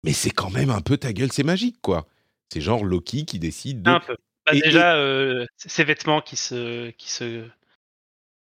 Mais 0.04 0.12
c'est 0.12 0.30
quand 0.30 0.50
même 0.50 0.68
un 0.68 0.82
peu 0.82 0.98
ta 0.98 1.14
gueule, 1.14 1.32
c'est 1.32 1.42
magique, 1.44 1.78
quoi. 1.80 2.06
C'est 2.52 2.60
genre 2.60 2.84
Loki 2.84 3.24
qui 3.24 3.38
décide 3.38 3.80
de. 3.82 3.90
Un 3.90 4.00
peu. 4.00 4.16
Bah, 4.46 4.52
Et- 4.54 4.60
déjà, 4.60 4.96
euh, 4.96 5.46
ces 5.56 5.82
vêtements 5.84 6.20
qui 6.20 6.36
se, 6.36 6.90
qui 6.90 7.10
se, 7.10 7.46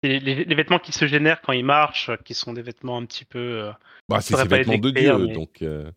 les, 0.02 0.20
les- 0.20 0.44
les 0.44 0.54
vêtements 0.54 0.78
qui 0.78 0.92
se 0.92 1.06
génèrent 1.06 1.40
quand 1.40 1.52
ils 1.54 1.64
marchent, 1.64 2.10
qui 2.26 2.34
sont 2.34 2.52
des 2.52 2.60
vêtements 2.60 2.98
un 2.98 3.06
petit 3.06 3.24
peu. 3.24 3.38
euh, 3.38 3.72
Bah, 4.10 4.20
c'est 4.20 4.36
les 4.36 4.46
vêtements 4.58 4.76
de 4.78 4.90
Dieu, 4.90 5.16
mais- 5.26 5.32
donc. 5.32 5.62
euh, 5.62 5.90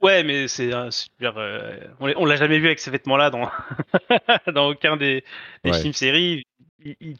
Ouais, 0.00 0.22
mais 0.24 0.48
c'est, 0.48 0.72
euh, 0.72 0.88
euh, 1.22 1.78
on 2.00 2.06
l'a- 2.06 2.14
on 2.16 2.24
l'a 2.24 2.36
jamais 2.36 2.58
vu 2.58 2.66
avec 2.66 2.78
ces 2.78 2.90
vêtements-là 2.90 3.30
dans, 3.30 3.50
dans 4.54 4.68
aucun 4.70 4.96
des, 4.96 5.24
des 5.64 5.70
Ouais. 5.70 5.80
films 5.80 5.92
séries. 5.92 6.42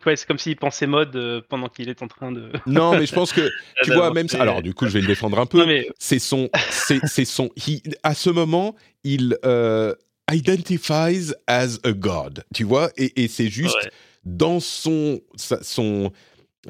Ouais, 0.06 0.16
c'est 0.16 0.26
comme 0.26 0.38
s'il 0.38 0.56
pensait 0.56 0.86
mode 0.86 1.14
euh, 1.16 1.42
pendant 1.46 1.68
qu'il 1.68 1.90
est 1.90 2.02
en 2.02 2.08
train 2.08 2.32
de. 2.32 2.50
Non, 2.66 2.92
mais 2.98 3.04
je 3.04 3.14
pense 3.14 3.32
que 3.32 3.50
tu 3.82 3.92
vois 3.92 4.12
même. 4.14 4.26
Alors, 4.38 4.62
du 4.62 4.72
coup, 4.72 4.86
je 4.86 4.92
vais 4.92 5.02
le 5.02 5.06
défendre 5.06 5.38
un 5.38 5.44
peu. 5.46 5.66
Mais 5.66 5.88
c'est 5.98 6.18
son, 6.18 6.48
c'est, 6.70 7.26
son. 7.26 7.50
he- 7.58 7.82
à 8.02 8.14
ce 8.14 8.30
moment, 8.30 8.74
il 9.04 9.36
euh, 9.44 9.94
identifies 10.32 11.32
as 11.46 11.78
a 11.84 11.92
god, 11.92 12.44
tu 12.54 12.64
vois, 12.64 12.90
et, 12.96 13.22
et 13.24 13.28
c'est 13.28 13.48
juste 13.48 13.76
ouais. 13.84 13.90
dans 14.24 14.60
son, 14.60 15.20
sa, 15.34 15.62
son, 15.62 16.10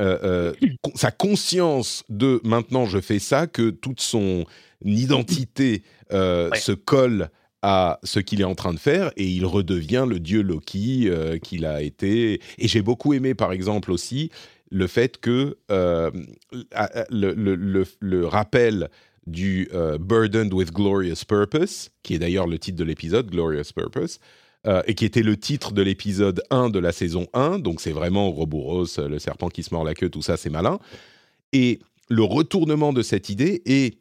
euh, 0.00 0.52
sa 0.96 1.10
conscience 1.12 2.02
de 2.08 2.40
maintenant 2.44 2.86
je 2.86 3.00
fais 3.00 3.18
ça 3.18 3.46
que 3.46 3.70
toute 3.70 4.00
son 4.00 4.46
identité 4.84 5.82
euh, 6.12 6.50
Ouais. 6.50 6.58
se 6.58 6.72
colle 6.72 7.30
à 7.62 8.00
ce 8.04 8.20
qu'il 8.20 8.40
est 8.40 8.44
en 8.44 8.54
train 8.54 8.72
de 8.72 8.78
faire 8.78 9.12
et 9.16 9.26
il 9.28 9.44
redevient 9.44 10.06
le 10.08 10.18
dieu 10.18 10.40
Loki 10.42 11.08
euh, 11.08 11.38
qu'il 11.38 11.66
a 11.66 11.82
été. 11.82 12.40
Et 12.58 12.68
j'ai 12.68 12.80
beaucoup 12.82 13.12
aimé, 13.12 13.34
par 13.34 13.52
exemple, 13.52 13.92
aussi 13.92 14.30
le 14.70 14.86
fait 14.86 15.18
que 15.20 15.58
euh, 15.70 16.10
le, 17.10 17.32
le- 17.34 17.54
le- 17.56 17.86
le 17.98 18.26
rappel 18.26 18.88
du 19.26 19.68
euh, 19.74 19.98
Burdened 19.98 20.52
with 20.54 20.72
Glorious 20.72 21.24
Purpose, 21.28 21.90
qui 22.02 22.14
est 22.14 22.18
d'ailleurs 22.18 22.46
le 22.46 22.58
titre 22.58 22.78
de 22.78 22.84
l'épisode, 22.84 23.30
Glorious 23.30 23.72
Purpose, 23.74 24.18
et 24.86 24.94
qui 24.94 25.06
était 25.06 25.22
le 25.22 25.38
titre 25.38 25.72
de 25.72 25.80
l'épisode 25.80 26.42
1 26.50 26.68
de 26.68 26.78
la 26.78 26.92
saison 26.92 27.26
1, 27.32 27.60
donc 27.60 27.80
c'est 27.80 27.92
vraiment 27.92 28.28
Ouroboros, 28.28 28.98
euh, 28.98 29.08
le 29.08 29.18
serpent 29.18 29.48
qui 29.48 29.62
se 29.62 29.72
mord 29.72 29.84
la 29.84 29.94
queue, 29.94 30.10
tout 30.10 30.20
ça, 30.20 30.36
c'est 30.36 30.50
malin. 30.50 30.78
Et 31.54 31.78
le 32.10 32.22
retournement 32.24 32.92
de 32.92 33.00
cette 33.00 33.30
idée 33.30 33.62
et 33.64 33.94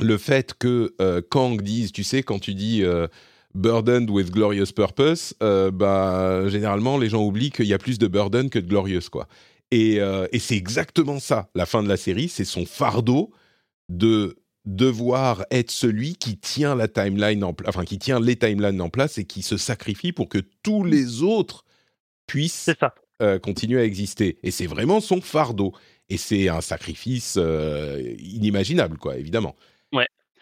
le 0.00 0.18
fait 0.18 0.54
que 0.58 0.94
euh, 1.00 1.22
Kang 1.28 1.60
dise, 1.60 1.92
tu 1.92 2.04
sais, 2.04 2.22
quand 2.22 2.38
tu 2.38 2.54
dis 2.54 2.82
euh, 2.82 3.06
burdened 3.54 4.10
with 4.10 4.30
glorious 4.30 4.72
purpose, 4.74 5.34
euh, 5.42 5.70
bah, 5.70 6.48
généralement, 6.48 6.98
les 6.98 7.08
gens 7.08 7.24
oublient 7.24 7.50
qu'il 7.50 7.66
y 7.66 7.74
a 7.74 7.78
plus 7.78 7.98
de 7.98 8.06
burden 8.06 8.50
que 8.50 8.58
de 8.58 8.66
glorious, 8.66 9.08
quoi. 9.10 9.28
Et, 9.72 9.96
et 9.96 10.38
c'est 10.38 10.56
exactement 10.56 11.18
ça, 11.18 11.50
la 11.56 11.66
fin 11.66 11.82
de 11.82 11.88
la 11.88 11.96
série, 11.96 12.28
c'est 12.28 12.44
son 12.44 12.64
fardeau 12.66 13.32
de 13.88 14.36
devoir 14.64 15.44
être 15.50 15.72
celui 15.72 16.14
qui 16.14 16.38
tient 16.38 16.76
la 16.76 16.86
timeline 16.86 17.42
en 17.42 17.52
enfin 17.66 17.84
qui 17.84 17.98
tient 17.98 18.20
les 18.20 18.36
timelines 18.36 18.80
en 18.80 18.90
place 18.90 19.18
et 19.18 19.24
qui 19.24 19.42
se 19.42 19.56
sacrifie 19.56 20.12
pour 20.12 20.28
que 20.28 20.38
tous 20.62 20.84
les 20.84 21.24
autres 21.24 21.64
puissent 22.28 22.70
continuer 23.42 23.80
à 23.80 23.84
exister. 23.84 24.38
Et 24.44 24.52
c'est 24.52 24.68
vraiment 24.68 25.00
son 25.00 25.20
fardeau. 25.20 25.72
Et 26.08 26.16
c'est 26.16 26.48
un 26.48 26.60
sacrifice 26.60 27.36
inimaginable, 28.20 28.98
quoi, 28.98 29.16
évidemment. 29.16 29.56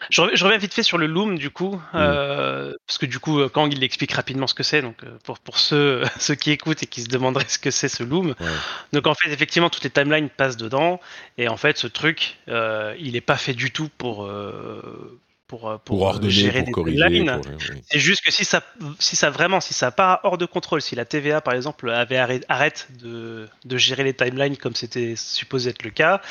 Je, 0.09 0.21
rev- 0.21 0.35
je 0.35 0.43
reviens 0.43 0.57
vite 0.57 0.73
fait 0.73 0.83
sur 0.83 0.97
le 0.97 1.07
loom 1.07 1.37
du 1.37 1.49
coup, 1.49 1.81
euh, 1.95 2.73
parce 2.85 2.97
que 2.97 3.05
du 3.05 3.17
coup 3.19 3.39
euh, 3.39 3.49
Kang 3.49 3.71
il 3.73 3.83
explique 3.83 4.11
rapidement 4.11 4.45
ce 4.45 4.53
que 4.53 4.61
c'est, 4.61 4.81
donc 4.81 5.03
euh, 5.03 5.17
pour, 5.23 5.39
pour 5.39 5.57
ceux, 5.57 6.03
ceux 6.19 6.35
qui 6.35 6.51
écoutent 6.51 6.83
et 6.83 6.85
qui 6.85 7.01
se 7.01 7.07
demanderaient 7.07 7.47
ce 7.47 7.57
que 7.57 7.71
c'est 7.71 7.87
ce 7.87 8.03
loom. 8.03 8.35
Ouais. 8.39 8.45
Donc 8.93 9.07
en 9.07 9.13
fait 9.15 9.31
effectivement 9.31 9.69
toutes 9.69 9.83
les 9.83 9.89
timelines 9.89 10.29
passent 10.29 10.57
dedans, 10.57 10.99
et 11.37 11.47
en 11.47 11.57
fait 11.57 11.77
ce 11.77 11.87
truc 11.87 12.37
euh, 12.49 12.93
il 12.99 13.15
est 13.15 13.21
pas 13.21 13.37
fait 13.37 13.53
du 13.53 13.71
tout 13.71 13.89
pour 13.97 14.25
euh, 14.25 15.19
pour, 15.57 15.69
euh, 15.69 15.77
Pour, 15.77 15.97
pour, 15.97 16.03
euh, 16.03 16.09
ordonner, 16.11 16.29
gérer 16.31 16.59
pour 16.59 16.65
des 16.65 16.71
corriger. 16.71 17.03
timelines. 17.03 17.41
pour- 17.41 17.51
oui. 17.71 17.81
C'est 17.83 17.99
juste 17.99 18.23
que 18.23 18.31
si 18.31 18.45
ça, 18.45 18.61
si 18.99 19.15
ça 19.15 19.29
vraiment, 19.29 19.61
si 19.61 19.73
ça 19.73 19.91
part 19.91 20.19
hors 20.23 20.37
de 20.37 20.45
contrôle, 20.45 20.81
si 20.81 20.95
la 20.95 21.05
TVA 21.05 21.41
par 21.41 21.53
exemple 21.53 21.89
avait 21.89 22.17
arrêt- 22.17 22.45
arrête 22.49 22.87
de, 23.01 23.47
de 23.63 23.77
gérer 23.77 24.03
les 24.03 24.13
timelines 24.13 24.57
comme 24.57 24.75
c'était 24.75 25.15
supposé 25.15 25.69
être 25.69 25.83
le 25.83 25.91
cas, 25.91 26.21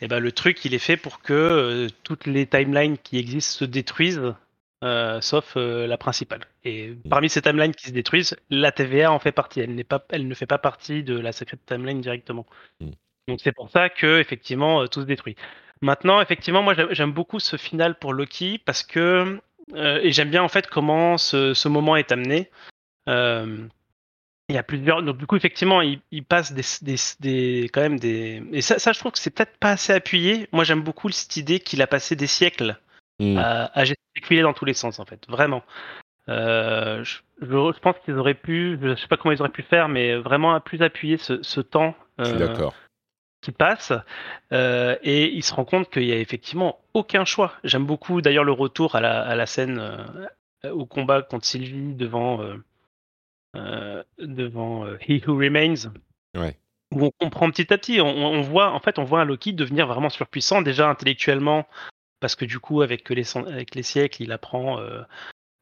et 0.00 0.08
ben 0.08 0.18
le 0.18 0.32
truc 0.32 0.64
il 0.64 0.74
est 0.74 0.78
fait 0.78 0.96
pour 0.96 1.20
que 1.20 1.32
euh, 1.32 1.88
toutes 2.02 2.26
les 2.26 2.46
timelines 2.46 2.98
qui 2.98 3.18
existent 3.18 3.58
se 3.60 3.64
détruisent, 3.64 4.34
euh, 4.84 5.20
sauf 5.20 5.54
euh, 5.56 5.86
la 5.86 5.96
principale. 5.96 6.40
Et 6.64 6.94
parmi 7.08 7.28
ces 7.28 7.42
timelines 7.42 7.74
qui 7.74 7.86
se 7.86 7.92
détruisent, 7.92 8.36
la 8.50 8.72
TVA 8.72 9.12
en 9.12 9.18
fait 9.20 9.32
partie. 9.32 9.60
Elle 9.60 9.84
pas, 9.84 10.04
elle 10.10 10.26
ne 10.26 10.34
fait 10.34 10.46
pas 10.46 10.58
partie 10.58 11.02
de 11.04 11.18
la 11.18 11.32
secret 11.32 11.56
timeline 11.66 12.00
directement. 12.00 12.46
Mm. 12.80 12.90
Donc 13.28 13.40
c'est 13.42 13.52
pour 13.52 13.70
ça 13.70 13.88
que 13.88 14.18
effectivement 14.18 14.86
tout 14.88 15.02
se 15.02 15.06
détruit. 15.06 15.36
Maintenant, 15.82 16.20
effectivement, 16.20 16.62
moi 16.62 16.74
j'aime- 16.90 17.12
beaucoup 17.12 17.40
ce 17.40 17.56
final 17.56 17.98
pour 17.98 18.12
Loki 18.12 18.58
parce 18.64 18.82
que 18.82 19.40
euh, 19.74 20.00
et 20.02 20.12
j'aime 20.12 20.30
bien 20.30 20.42
en 20.42 20.48
fait 20.48 20.66
comment 20.68 21.18
ce, 21.18 21.54
ce 21.54 21.68
moment 21.68 21.96
est 21.96 22.12
amené. 22.12 22.50
Euh, 23.08 23.66
il 24.48 24.54
y 24.54 24.58
a 24.58 24.62
plusieurs. 24.62 25.02
Donc 25.02 25.18
du 25.18 25.26
coup, 25.26 25.36
effectivement, 25.36 25.82
il, 25.82 26.00
il 26.10 26.24
passe 26.24 26.52
des, 26.52 26.62
des, 26.82 26.96
des- 27.20 27.70
quand 27.72 27.80
même 27.80 27.98
des. 27.98 28.42
Et 28.52 28.60
ça, 28.62 28.78
ça 28.78 28.92
je 28.92 28.98
trouve 28.98 29.12
que 29.12 29.18
c'est 29.18 29.30
peut-être 29.30 29.56
pas 29.58 29.70
assez 29.72 29.92
appuyé. 29.92 30.48
Moi, 30.52 30.64
j'aime 30.64 30.82
beaucoup 30.82 31.10
cette 31.10 31.36
idée 31.36 31.60
qu'il 31.60 31.82
a 31.82 31.86
passé 31.86 32.16
des 32.16 32.26
siècles 32.26 32.78
Mm. 33.22 33.36
à, 33.38 33.78
à 33.78 33.84
gesticuler 33.84 34.42
dans 34.42 34.52
tous 34.52 34.64
les 34.64 34.74
sens, 34.74 34.98
en 34.98 35.04
fait, 35.04 35.24
vraiment. 35.28 35.62
Euh, 36.28 37.04
je, 37.04 37.18
pense 37.80 37.96
qu'ils 38.04 38.14
auraient 38.18 38.34
pu, 38.34 38.78
je 38.82 38.94
sais 38.96 39.06
pas 39.06 39.16
comment 39.16 39.32
ils 39.32 39.40
auraient 39.40 39.50
pu 39.50 39.62
faire, 39.62 39.88
mais 39.88 40.16
vraiment 40.16 40.58
plus 40.60 40.82
appuyer 40.82 41.18
ce, 41.18 41.42
ce 41.42 41.60
temps 41.60 41.94
Je 42.18 42.24
suis 42.24 42.38
d'accord. 42.38 42.74
Qui 43.42 43.52
passe 43.52 43.92
euh, 44.52 44.96
et 45.02 45.24
il 45.24 45.42
se 45.42 45.52
rend 45.52 45.66
compte 45.66 45.90
qu'il 45.90 46.04
y 46.04 46.12
a 46.12 46.18
effectivement 46.18 46.78
aucun 46.94 47.26
choix. 47.26 47.52
J'aime 47.64 47.84
beaucoup 47.84 48.22
d'ailleurs 48.22 48.44
le 48.44 48.52
retour 48.52 48.94
à 48.94 49.00
la, 49.00 49.20
à 49.20 49.34
la 49.34 49.46
scène 49.46 49.78
euh, 50.64 50.70
au 50.70 50.86
combat 50.86 51.20
contre 51.22 51.44
Sylvie 51.44 51.94
devant 51.94 52.40
euh, 53.56 54.02
devant 54.18 54.86
He 55.06 55.26
Who 55.26 55.36
Remains. 55.36 55.92
Ouais. 56.34 56.56
Où 56.94 57.04
on 57.04 57.10
comprend 57.10 57.50
petit 57.50 57.72
à 57.72 57.78
petit, 57.78 58.00
on, 58.00 58.06
on 58.06 58.40
voit 58.40 58.70
en 58.70 58.80
fait 58.80 58.98
on 58.98 59.04
voit 59.04 59.20
un 59.20 59.24
Loki 59.24 59.52
devenir 59.52 59.86
vraiment 59.86 60.08
surpuissant 60.08 60.62
déjà 60.62 60.88
intellectuellement 60.88 61.66
parce 62.20 62.36
que 62.36 62.44
du 62.44 62.60
coup 62.60 62.80
avec 62.80 63.10
les 63.10 63.36
avec 63.36 63.74
les 63.74 63.82
siècles 63.82 64.22
il 64.22 64.32
apprend 64.32 64.78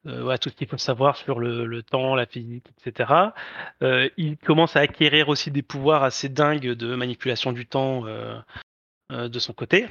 euh, 0.07 0.23
ouais, 0.23 0.37
tout 0.37 0.49
ce 0.49 0.55
qu'il 0.55 0.67
faut 0.67 0.77
savoir 0.77 1.15
sur 1.15 1.39
le, 1.39 1.65
le 1.65 1.83
temps, 1.83 2.15
la 2.15 2.25
physique, 2.25 2.65
etc. 2.85 3.13
Euh, 3.83 4.09
il 4.17 4.37
commence 4.37 4.75
à 4.75 4.79
acquérir 4.79 5.29
aussi 5.29 5.51
des 5.51 5.61
pouvoirs 5.61 6.03
assez 6.03 6.29
dingues 6.29 6.71
de 6.71 6.95
manipulation 6.95 7.51
du 7.51 7.67
temps 7.67 8.05
euh, 8.07 8.39
euh, 9.11 9.29
de 9.29 9.39
son 9.39 9.53
côté. 9.53 9.87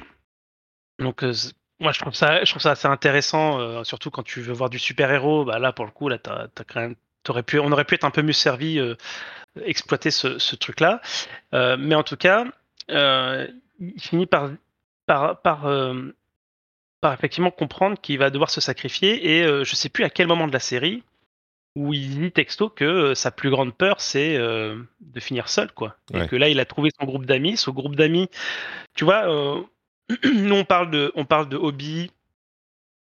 Donc, 0.99 1.23
euh, 1.23 1.33
moi, 1.79 1.91
je 1.93 1.99
trouve 1.99 2.13
ça, 2.13 2.43
je 2.43 2.49
trouve 2.51 2.61
ça 2.61 2.71
assez 2.71 2.87
intéressant, 2.87 3.59
euh, 3.59 3.83
surtout 3.83 4.11
quand 4.11 4.23
tu 4.23 4.41
veux 4.41 4.53
voir 4.53 4.69
du 4.69 4.79
super-héros. 4.79 5.45
Bah, 5.45 5.59
là, 5.59 5.71
pour 5.71 5.85
le 5.85 5.91
coup, 5.91 6.09
là, 6.09 6.17
t'as, 6.17 6.47
t'as 6.49 6.63
quand 6.65 6.81
même, 6.81 6.95
t'aurais 7.23 7.43
pu, 7.43 7.59
on 7.59 7.71
aurait 7.71 7.85
pu 7.85 7.95
être 7.95 8.03
un 8.05 8.11
peu 8.11 8.21
mieux 8.21 8.33
servi, 8.33 8.79
exploiter 9.63 10.11
ce, 10.11 10.39
ce 10.39 10.55
truc-là. 10.55 11.01
Euh, 11.53 11.77
mais 11.79 11.95
en 11.95 12.03
tout 12.03 12.17
cas, 12.17 12.45
il 12.89 14.01
finit 14.01 14.25
par, 14.25 14.51
par, 15.05 15.41
par, 15.41 15.65
par 17.01 17.13
effectivement 17.13 17.51
comprendre 17.51 17.99
qu'il 17.99 18.17
va 18.19 18.29
devoir 18.29 18.49
se 18.49 18.61
sacrifier. 18.61 19.37
Et 19.37 19.43
euh, 19.43 19.63
je 19.63 19.75
sais 19.75 19.89
plus 19.89 20.03
à 20.03 20.09
quel 20.09 20.27
moment 20.27 20.47
de 20.47 20.53
la 20.53 20.59
série 20.59 21.03
où 21.75 21.93
il 21.93 22.19
dit 22.19 22.31
texto 22.31 22.69
que 22.69 22.83
euh, 22.85 23.15
sa 23.15 23.31
plus 23.31 23.49
grande 23.49 23.73
peur, 23.75 24.01
c'est 24.01 24.37
euh, 24.37 24.77
de 24.99 25.19
finir 25.19 25.47
seul, 25.49 25.71
quoi. 25.71 25.95
Ouais. 26.13 26.25
Et 26.25 26.27
que 26.27 26.35
là, 26.35 26.49
il 26.49 26.59
a 26.59 26.65
trouvé 26.65 26.89
son 26.99 27.05
groupe 27.05 27.25
d'amis. 27.25 27.57
Ce 27.57 27.69
groupe 27.71 27.95
d'amis, 27.95 28.29
tu 28.93 29.03
vois, 29.05 29.27
euh, 29.29 29.61
nous 30.33 30.55
on 30.55 30.65
parle 30.65 30.91
de, 30.91 31.11
on 31.15 31.25
parle 31.25 31.49
de 31.49 31.57
Hobby, 31.57 32.11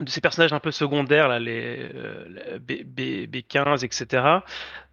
de 0.03 0.09
ces 0.09 0.21
personnages 0.21 0.53
un 0.53 0.59
peu 0.59 0.71
secondaires 0.71 1.27
là, 1.27 1.39
les, 1.39 1.89
B, 2.59 2.83
B, 2.83 2.99
B15, 3.27 3.83
etc. 3.85 4.23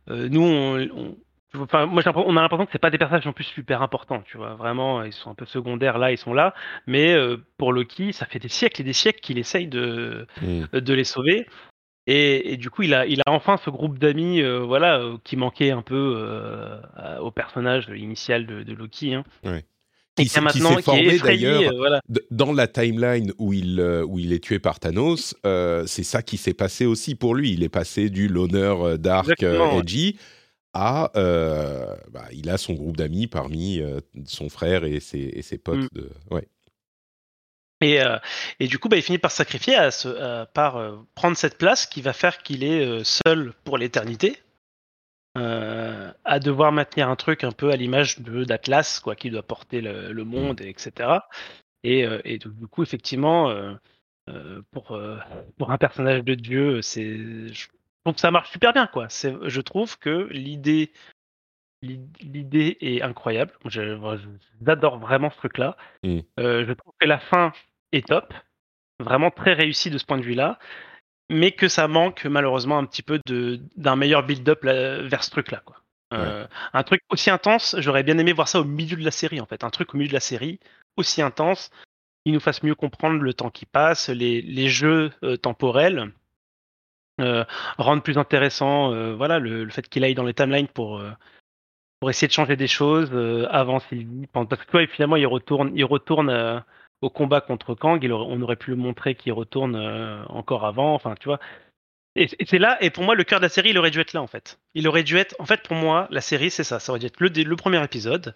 Nous, 0.09 0.42
on, 0.42 0.80
on- 0.96 1.16
enfin, 1.58 1.86
moi, 1.86 2.02
on 2.16 2.36
a 2.36 2.40
l'impression 2.42 2.66
que 2.66 2.72
c'est 2.72 2.78
pas 2.78 2.90
des 2.90 2.98
personnages 2.98 3.24
non 3.26 3.32
plus 3.32 3.44
super 3.44 3.82
importants, 3.82 4.22
tu 4.26 4.36
vois. 4.36 4.54
Vraiment, 4.54 5.02
ils 5.04 5.12
sont 5.12 5.30
un 5.30 5.34
peu 5.34 5.46
secondaires 5.46 5.98
là, 5.98 6.12
ils 6.12 6.18
sont 6.18 6.34
là. 6.34 6.54
Mais 6.86 7.12
euh, 7.14 7.36
pour 7.58 7.72
Loki, 7.72 8.12
ça 8.12 8.26
fait 8.26 8.38
des 8.38 8.48
siècles 8.48 8.80
et 8.80 8.84
des 8.84 8.92
siècles 8.92 9.20
qu'il 9.20 9.38
essaye 9.38 9.66
de, 9.68 10.26
Mm. 10.42 10.80
de 10.80 10.94
les 10.94 11.04
sauver. 11.04 11.46
Et, 12.06 12.52
et 12.52 12.56
du 12.58 12.68
coup, 12.68 12.82
il 12.82 12.92
a, 12.92 13.06
il 13.06 13.20
a 13.20 13.30
enfin 13.30 13.56
ce 13.64 13.70
groupe 13.70 13.98
d'amis, 13.98 14.42
euh, 14.42 14.58
voilà, 14.58 14.98
euh, 15.00 15.16
qui 15.24 15.36
manquait 15.36 15.70
un 15.70 15.80
peu 15.82 16.76
au 17.20 17.30
personnage 17.30 17.90
initial 17.96 18.46
de, 18.46 18.62
de 18.62 18.72
Loki. 18.74 19.14
Hein. 19.14 19.24
Ouais. 19.44 19.64
Et 20.16 20.22
Qui 20.22 20.28
qui 20.28 20.28
s'est- 20.28 20.40
qui 20.76 20.82
formé, 20.82 21.18
d'ailleurs, 21.18 21.72
voilà. 21.76 22.00
Dans 22.30 22.52
la 22.52 22.68
timeline 22.68 23.32
où 23.38 23.52
il, 23.52 23.80
où 24.06 24.20
il 24.20 24.32
est 24.32 24.38
tué 24.44 24.60
par 24.60 24.78
Thanos, 24.78 25.34
c'est 25.86 26.04
ça 26.04 26.22
qui 26.22 26.36
s'est 26.36 26.54
passé 26.54 26.86
aussi 26.86 27.14
pour 27.16 27.34
lui. 27.34 27.52
Il 27.52 27.62
est 27.64 27.68
passé 27.68 28.10
du 28.10 28.28
l'honneur 28.28 28.96
dark 28.98 29.42
edgy 29.42 30.16
euh, 30.76 31.96
bah, 32.10 32.26
il 32.32 32.50
a 32.50 32.58
son 32.58 32.74
groupe 32.74 32.96
d'amis 32.96 33.26
parmi 33.26 33.80
euh, 33.80 34.00
son 34.26 34.48
frère 34.48 34.84
et 34.84 35.00
ses, 35.00 35.18
et 35.18 35.42
ses 35.42 35.58
potes. 35.58 35.84
Mm. 35.84 35.88
De... 35.92 36.10
Ouais. 36.30 36.48
Et, 37.80 38.00
euh, 38.00 38.18
et 38.60 38.66
du 38.66 38.78
coup, 38.78 38.88
bah, 38.88 38.96
il 38.96 39.02
finit 39.02 39.18
par 39.18 39.30
sacrifier, 39.30 39.76
à 39.76 40.46
par 40.46 41.04
prendre 41.14 41.37
cette 41.37 41.58
place 41.58 41.87
qui 41.87 42.02
va 42.02 42.12
faire 42.12 42.38
qu'il 42.38 42.64
est 42.64 43.04
seul 43.04 43.52
pour 43.64 43.78
l'éternité, 43.78 44.38
à 45.34 46.40
devoir 46.40 46.72
maintenir 46.72 47.08
un 47.08 47.16
truc 47.16 47.44
un 47.44 47.52
peu 47.52 47.70
à 47.70 47.76
l'image 47.76 48.20
d'Atlas, 48.20 49.00
quoi, 49.00 49.16
qui 49.16 49.30
doit 49.30 49.42
porter 49.42 49.80
le, 49.80 50.12
le 50.12 50.24
monde, 50.24 50.60
etc. 50.60 51.18
Et, 51.82 52.38
du 52.38 52.66
coup, 52.68 52.82
effectivement, 52.82 53.54
pour, 54.70 54.98
pour 55.58 55.70
un 55.70 55.78
personnage 55.78 56.22
de 56.22 56.34
Dieu, 56.34 56.80
c'est, 56.80 57.18
que 58.12 58.20
ça 58.20 58.30
marche 58.30 58.50
super 58.50 58.72
bien, 58.72 58.86
quoi. 58.86 59.08
Je 59.08 59.60
trouve 59.60 59.98
que 59.98 60.28
l'idée, 60.30 60.92
l'idée 61.82 62.76
est 62.80 63.02
incroyable. 63.02 63.52
J'adore 63.66 64.98
vraiment 64.98 65.30
ce 65.30 65.36
truc-là. 65.38 65.76
Mm. 66.02 66.18
Euh, 66.40 66.66
je 66.66 66.72
trouve 66.72 66.92
que 67.00 67.06
la 67.06 67.18
fin 67.18 67.52
est 67.92 68.06
top, 68.06 68.34
vraiment 69.00 69.30
très 69.30 69.54
réussie 69.54 69.90
de 69.90 69.98
ce 69.98 70.04
point 70.04 70.18
de 70.18 70.22
vue-là, 70.22 70.58
mais 71.30 71.52
que 71.52 71.68
ça 71.68 71.88
manque 71.88 72.26
malheureusement 72.26 72.78
un 72.78 72.84
petit 72.84 73.02
peu 73.02 73.20
de 73.26 73.60
d'un 73.76 73.96
meilleur 73.96 74.24
build-up 74.24 74.64
vers 74.64 75.24
ce 75.24 75.30
truc-là. 75.30 75.62
Quoi. 75.64 75.76
Euh, 76.12 76.46
Un 76.72 76.82
truc 76.82 77.02
aussi 77.08 77.30
intense, 77.30 77.76
j'aurais 77.78 78.02
bien 78.02 78.18
aimé 78.18 78.32
voir 78.32 78.48
ça 78.48 78.60
au 78.60 78.64
milieu 78.64 78.96
de 78.96 79.04
la 79.04 79.10
série 79.10 79.40
en 79.40 79.46
fait, 79.46 79.64
un 79.64 79.70
truc 79.70 79.94
au 79.94 79.96
milieu 79.96 80.08
de 80.08 80.14
la 80.14 80.20
série 80.20 80.60
aussi 80.96 81.22
intense, 81.22 81.70
qui 82.24 82.32
nous 82.32 82.40
fasse 82.40 82.62
mieux 82.62 82.74
comprendre 82.74 83.20
le 83.20 83.34
temps 83.34 83.50
qui 83.50 83.66
passe, 83.66 84.08
les, 84.08 84.42
les 84.42 84.68
jeux 84.68 85.12
euh, 85.22 85.36
temporels. 85.36 86.12
Euh, 87.20 87.44
rendre 87.79 88.03
plus 88.03 88.18
intéressant 88.18 88.92
euh, 88.92 89.14
voilà 89.14 89.38
le, 89.38 89.62
le 89.62 89.70
fait 89.70 89.88
qu'il 89.88 90.03
aille 90.03 90.16
dans 90.16 90.24
les 90.24 90.35
timelines 90.35 90.66
pour 90.66 90.98
euh, 90.98 91.12
pour 92.00 92.11
essayer 92.11 92.27
de 92.27 92.33
changer 92.33 92.57
des 92.57 92.66
choses 92.66 93.12
avant 93.53 93.79
Sylvie 93.79 94.27
parce 94.33 94.48
que 94.48 94.68
toi 94.68 94.85
finalement 94.88 95.14
il 95.14 95.27
retourne 95.29 95.70
il 95.77 95.85
retourne 95.85 96.64
au 97.03 97.11
combat 97.11 97.40
contre 97.40 97.74
Kang. 97.77 98.03
Il 98.03 98.11
aurait- 98.12 98.27
on 98.29 98.42
aurait 98.42 98.57
pu 98.57 98.70
le 98.70 98.77
montrer 98.77 99.14
qu'il 99.14 99.33
retourne 99.33 99.77
encore 100.29 100.66
avant 100.66 100.92
enfin 100.92 101.14
tu 101.18 101.29
vois. 101.29 101.38
Et, 102.16 102.24
et 102.40 102.46
c'est 102.46 102.59
là 102.59 102.77
et 102.83 102.90
pour 102.90 103.05
moi 103.05 103.14
le 103.14 103.22
cœur 103.22 103.38
de 103.38 103.44
la 103.44 103.48
série 103.48 103.70
il 103.70 103.79
aurait 103.79 103.92
dû 103.92 104.00
être 104.00 104.12
là 104.12 104.20
en 104.20 104.27
fait. 104.27 104.59
Il 104.74 104.88
aurait 104.88 105.05
dû 105.05 105.16
être 105.16 105.37
en 105.38 105.46
fait 105.46 105.62
pour 105.62 105.77
moi 105.77 106.09
la 106.11 106.20
série 106.20 106.50
c'est 106.50 106.64
ça. 106.64 106.81
Ça 106.81 106.90
aurait 106.90 106.98
dû 106.98 107.07
être 107.07 107.20
le, 107.20 107.57
premier 107.57 107.83
épisode. 107.83 108.35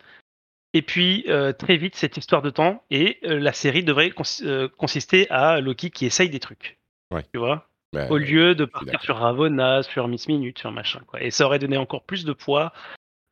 Et 0.73 0.83
puis 0.83 1.27
très 1.59 1.77
vite 1.77 1.97
cette 1.97 2.17
histoire 2.17 2.43
de 2.43 2.51
temps 2.51 2.85
et 2.91 3.19
la 3.23 3.53
série 3.53 3.83
devrait 3.83 4.11
cons- 4.11 4.69
consister 4.79 5.29
à 5.31 5.61
Loki 5.61 5.91
qui 5.91 6.07
essaye 6.07 6.31
des 6.31 6.41
trucs. 6.41 6.79
Ouais. 7.11 7.25
tu 7.33 7.39
vois? 7.39 7.68
Bah, 7.93 8.09
au 8.11 8.19
lieu 8.19 8.55
de 8.55 8.65
partir 8.67 9.01
sur 9.03 9.17
Ravonna, 9.17 9.83
sur 9.83 10.09
Miss 10.09 10.29
Minute, 10.29 10.59
sur 10.59 10.73
machin. 10.73 11.01
Quoi. 11.07 11.23
Et 11.23 11.31
ça 11.31 11.47
aurait 11.47 11.59
donné 11.59 11.79
encore 11.79 12.05
plus 12.05 12.25
de 12.25 12.33
poids 12.33 12.73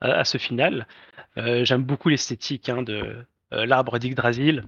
à, 0.00 0.12
à 0.12 0.24
ce 0.24 0.38
final. 0.38 0.86
Euh, 1.36 1.64
J'aime 1.64 1.82
beaucoup 1.82 2.08
l'esthétique 2.08 2.68
hein, 2.68 2.82
de 2.82 3.26
euh, 3.52 3.66
l'arbre 3.66 3.98
d'Yggdrasil, 3.98 4.64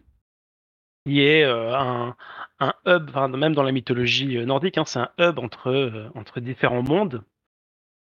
qui 1.08 1.22
est 1.22 1.42
euh, 1.44 1.74
un, 1.74 2.16
un 2.60 2.74
hub, 2.86 3.08
enfin, 3.08 3.28
même 3.28 3.54
dans 3.54 3.62
la 3.62 3.72
mythologie 3.72 4.36
euh, 4.36 4.44
nordique, 4.44 4.76
hein, 4.78 4.84
c'est 4.86 4.98
un 4.98 5.10
hub 5.18 5.38
entre, 5.38 5.68
euh, 5.70 6.10
entre 6.14 6.40
différents 6.40 6.82
mondes. 6.82 7.24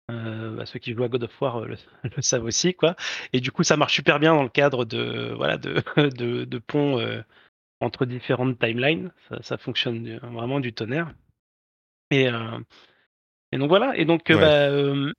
bah, 0.08 0.66
ceux 0.66 0.80
qui 0.80 0.94
jouent 0.94 1.04
à 1.04 1.10
God 1.10 1.24
of 1.24 1.42
War 1.42 1.62
le, 1.66 1.76
savent 2.22 2.46
aussi, 2.46 2.74
quoi. 2.74 2.96
Et 3.34 3.42
du 3.42 3.52
coup, 3.52 3.64
ça 3.64 3.78
marche 3.78 3.96
super 3.96 4.20
bien 4.20 4.34
dans 4.34 4.44
le 4.44 4.50
cadre 4.50 4.86
de 4.86 5.34
voilà 5.36 5.58
de 5.58 5.84
de, 6.18 6.46
de 6.46 6.58
pont 6.60 7.00
entre 7.82 8.06
différentes 8.06 8.58
timelines. 8.60 9.12
Ça, 9.42 9.58
fonctionne 9.58 10.18
vraiment 10.20 10.60
du 10.60 10.74
tonnerre. 10.74 11.14
Et, 12.12 12.28
et 13.52 13.58
donc 13.58 13.70
voilà. 13.70 13.98
Et 13.98 14.06
donc 14.06 14.32
bah, 14.32 14.70
je, 14.70 15.14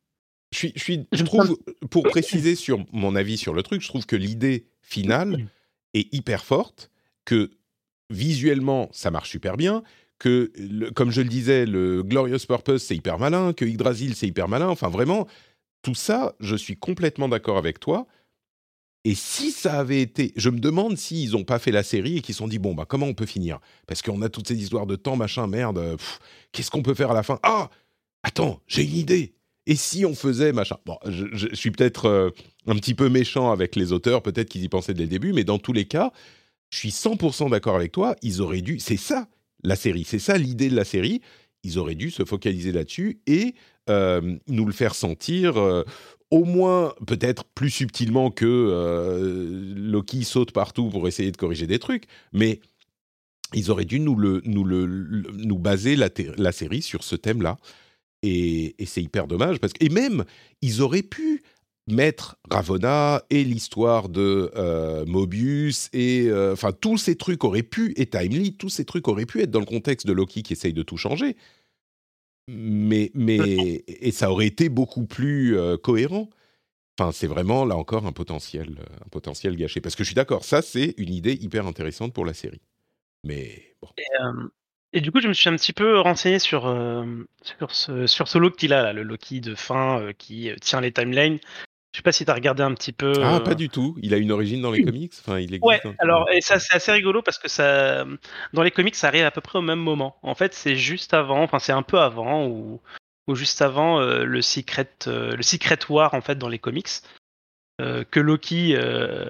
suis, 0.53 0.73
je, 0.77 0.83
suis, 0.83 1.07
je 1.13 1.25
trouve, 1.25 1.59
pour 1.91 2.05
préciser 2.05 2.55
sur 2.55 2.85
mon 2.93 3.17
avis 3.17 3.37
sur 3.37 3.55
le 3.55 3.63
truc, 3.63 3.83
je 3.83 3.89
trouve 3.89 4.07
que 4.07 4.17
l'idée 4.17 4.67
finale 4.83 5.49
est 5.95 6.13
hyper 6.15 6.45
forte, 6.45 6.91
que 7.25 7.51
visuellement 8.11 8.89
ça 8.93 9.11
marche 9.11 9.31
super 9.31 9.57
bien, 9.57 9.83
que 10.19 10.53
comme 10.95 11.11
je 11.11 11.21
le 11.21 11.29
disais, 11.29 11.67
le 11.67 12.03
Glorious 12.03 12.47
Purpose 12.47 12.83
c'est 12.83 12.97
hyper 12.97 13.19
malin, 13.19 13.53
que 13.53 13.65
Yggdrasil 13.65 14.15
c'est 14.15 14.27
hyper 14.27 14.49
malin. 14.49 14.69
Enfin 14.69 14.89
vraiment, 14.89 15.27
tout 15.83 15.95
ça, 15.95 16.35
je 16.41 16.57
suis 16.57 16.77
complètement 16.77 17.29
d'accord 17.29 17.59
avec 17.59 17.81
toi. 17.81 18.07
Et 19.05 19.15
si 19.15 19.51
ça 19.51 19.79
avait 19.79 20.01
été, 20.01 20.33
je 20.37 20.49
me 20.49 20.59
demande 20.59 20.97
s'ils 20.97 21.33
n'ont 21.33 21.45
pas 21.45 21.59
fait 21.59 21.71
la 21.71 21.83
série 21.83 22.19
et 22.19 22.21
qu'ils 22.23 22.35
se 22.35 22.39
sont 22.39 22.49
dit 22.49 22.59
bon 22.59 22.75
bah 22.75 22.87
comment 22.89 23.07
on 23.07 23.15
peut 23.15 23.27
finir? 23.27 23.61
Parce 23.87 24.01
qu'on 24.01 24.23
a 24.23 24.31
toutes 24.31 24.49
ces 24.49 24.57
histoires 24.57 24.87
de 24.87 24.97
temps 24.97 25.17
machin 25.17 25.47
merde. 25.47 25.79
Euh, 25.79 25.97
qu'est-ce 26.53 26.71
qu'on 26.71 26.83
peut 26.83 26.95
faire 26.95 27.11
à 27.11 27.15
la 27.15 27.23
fin? 27.23 27.39
Ah 27.43 27.69
attends, 28.23 28.61
j'ai 28.67 28.83
une 28.83 28.97
idée. 28.97 29.35
Et 29.67 29.77
si 29.77 30.05
on 30.07 30.15
faisait 30.15 30.53
machin? 30.53 30.77
Bon, 30.87 30.99
je, 31.07 31.55
suis 31.55 31.71
peut-être 31.71 32.07
euh, 32.07 32.31
un 32.67 32.75
petit 32.77 32.95
peu 32.95 33.09
méchant 33.09 33.51
avec 33.51 33.77
les 33.77 33.93
auteurs, 33.93 34.23
peut-être 34.23 34.49
qu'ils 34.49 34.65
y 34.65 34.69
pensaient 34.69 34.95
dès 34.95 35.05
le 35.05 35.09
début, 35.09 35.33
mais 35.33 35.45
dans 35.45 35.59
tous 35.59 35.73
les 35.73 35.87
cas, 35.87 36.13
je 36.71 36.79
suis 36.79 36.91
100% 36.91 37.51
d'accord 37.51 37.77
avec 37.77 37.93
toi. 37.93 38.17
Ils 38.23 38.41
auraient 38.41 38.63
dû, 38.63 38.79
c'est 38.79 38.97
ça 38.97 39.29
la 39.63 39.77
série, 39.77 40.05
c'est 40.05 40.19
ça 40.19 40.37
l'idée 40.37 40.69
de 40.69 40.77
la 40.77 40.85
série. 40.85 41.21
Ils 41.63 41.79
auraient 41.79 41.95
dû 41.95 42.11
se 42.11 42.25
focaliser 42.25 42.73
là-dessus 42.73 43.21
et 43.27 43.55
euh, 43.89 44.37
nous 44.49 44.67
le 44.67 44.73
faire 44.73 44.95
sentir 44.95 45.57
au 46.35 46.45
moins 46.45 46.93
peut-être 47.07 47.45
plus 47.45 47.71
subtilement 47.71 48.33
que 48.33 48.45
euh, 48.45 49.73
Loki 49.77 50.25
saute 50.25 50.51
partout 50.51 50.91
pour 50.91 51.07
essayer 51.07 51.31
de 51.31 51.37
corriger 51.37 51.69
des 51.69 51.79
trucs, 51.79 52.07
mais 52.33 52.59
ils 53.53 53.71
auraient 53.71 53.85
dû 53.85 54.01
nous, 54.01 54.17
le, 54.17 54.43
nous, 54.45 54.65
le, 54.65 54.85
nous 55.33 55.59
baser 55.59 55.95
la, 55.95 56.51
série 56.51 56.83
sur 56.83 57.05
ce 57.05 57.15
thème-là. 57.15 57.57
Et, 58.25 58.75
c'est 58.85 59.01
hyper 59.01 59.29
dommage, 59.29 59.61
parce 59.61 59.75
que, 59.75 59.85
et 59.85 59.91
même, 59.91 60.25
ils 60.61 60.83
auraient 60.83 61.05
pu 61.05 61.45
mettre 61.87 62.37
Ravonna 62.51 63.23
et 63.31 63.45
l'histoire 63.45 64.09
de 64.09 64.51
euh, 64.57 65.07
Mobius 65.07 65.89
et 65.93 66.27
euh, 66.31 66.55
enfin 66.55 66.73
tous 66.73 66.97
ces 66.97 67.15
trucs 67.15 67.45
auraient 67.45 67.63
pu 67.63 67.93
et 67.97 68.07
Timely 68.07 68.55
tous 68.55 68.71
ces 68.71 68.87
trucs 68.87 69.07
auraient 69.07 69.27
pu 69.27 69.43
être 69.43 69.51
dans 69.51 69.61
le 69.61 69.67
contexte 69.67 70.07
de 70.07 70.15
Loki 70.15 70.43
qui 70.43 70.55
essaye 70.55 70.73
de 70.73 70.83
tout 70.83 70.97
changer 70.97 71.37
mais, 72.49 73.11
mais 73.15 73.85
et 73.87 74.11
ça 74.11 74.31
aurait 74.31 74.47
été 74.47 74.69
beaucoup 74.69 75.07
plus 75.07 75.57
cohérent. 75.83 76.29
Enfin, 76.99 77.11
c'est 77.13 77.27
vraiment 77.27 77.65
là 77.65 77.77
encore 77.77 78.07
un 78.07 78.13
potentiel, 78.13 78.79
un 79.05 79.09
potentiel 79.09 79.57
gâché. 79.57 79.81
Parce 79.81 79.97
que 79.97 80.05
je 80.05 80.09
suis 80.09 80.15
d'accord, 80.15 80.45
ça 80.45 80.63
c'est 80.63 80.95
une 80.97 81.13
idée 81.13 81.35
hyper 81.35 81.67
intéressante 81.67 82.13
pour 82.13 82.25
la 82.25 82.35
série. 82.35 82.61
Mais 83.25 83.75
bon. 83.83 83.89
Et, 84.93 85.01
du 85.01 85.11
coup, 85.11 85.21
je 85.21 85.27
me 85.27 85.33
suis 85.33 85.49
un 85.49 85.57
petit 85.57 85.73
peu 85.73 85.99
renseigné 85.99 86.39
sur, 86.39 86.73
sur, 87.43 87.75
ce, 87.75 88.07
sur 88.07 88.29
ce 88.29 88.39
Loki 88.39 88.69
là, 88.69 88.93
le 88.93 89.03
Loki 89.03 89.41
de 89.41 89.57
fin 89.57 90.13
qui 90.19 90.51
tient 90.61 90.81
les 90.81 90.93
timelines. 90.93 91.41
Je 91.95 91.99
sais 91.99 92.03
pas 92.03 92.11
si 92.11 92.25
tu 92.25 92.31
as 92.33 92.35
regardé 92.35 92.65
un 92.65 92.75
petit 92.75 92.91
peu. 92.91 93.13
Ah, 93.23 93.39
pas 93.39 93.55
du 93.55 93.69
tout. 93.69 93.97
Il 94.03 94.15
a 94.15 94.17
une 94.17 94.33
origine 94.33 94.61
dans 94.61 94.73
les 94.73 94.83
comics? 94.85 95.13
Enfin, 95.21 95.39
il 95.39 95.55
existe 95.55 95.63
ouais. 95.63 95.81
Alors, 96.01 96.29
et 96.33 96.41
ça, 96.41 96.59
c'est 96.59 96.75
assez 96.75 96.91
rigolo 96.91 97.23
parce 97.23 97.39
que 97.39 97.47
ça, 97.47 98.05
dans 98.53 98.65
les 98.65 98.73
comics, 98.73 98.97
ça 98.97 99.07
arrive 99.07 99.25
à 99.25 99.31
peu 99.31 99.41
près 99.41 99.61
au 99.61 99.63
même 99.63 99.79
moment. 99.79 100.17
En 100.23 100.35
fait, 100.35 100.55
c'est 100.55 100.75
juste 100.75 101.15
avant. 101.15 101.41
Enfin, 101.45 101.61
c'est 101.61 101.71
un 101.71 101.85
peu 101.85 102.01
avant 102.01 102.49
ou, 102.49 102.81
ou 103.29 103.37
juste 103.37 103.63
avant 103.63 104.01
euh, 104.01 104.25
le 104.25 104.43
secret, 104.43 104.91
euh, 105.07 105.37
le 105.37 105.43
secret 105.45 105.79
war 105.89 106.15
en 106.15 106.21
fait 106.21 106.37
dans 106.37 106.49
les 106.49 106.59
comics. 106.59 106.89
Euh, 107.81 108.03
que 108.11 108.19
Loki 108.19 108.77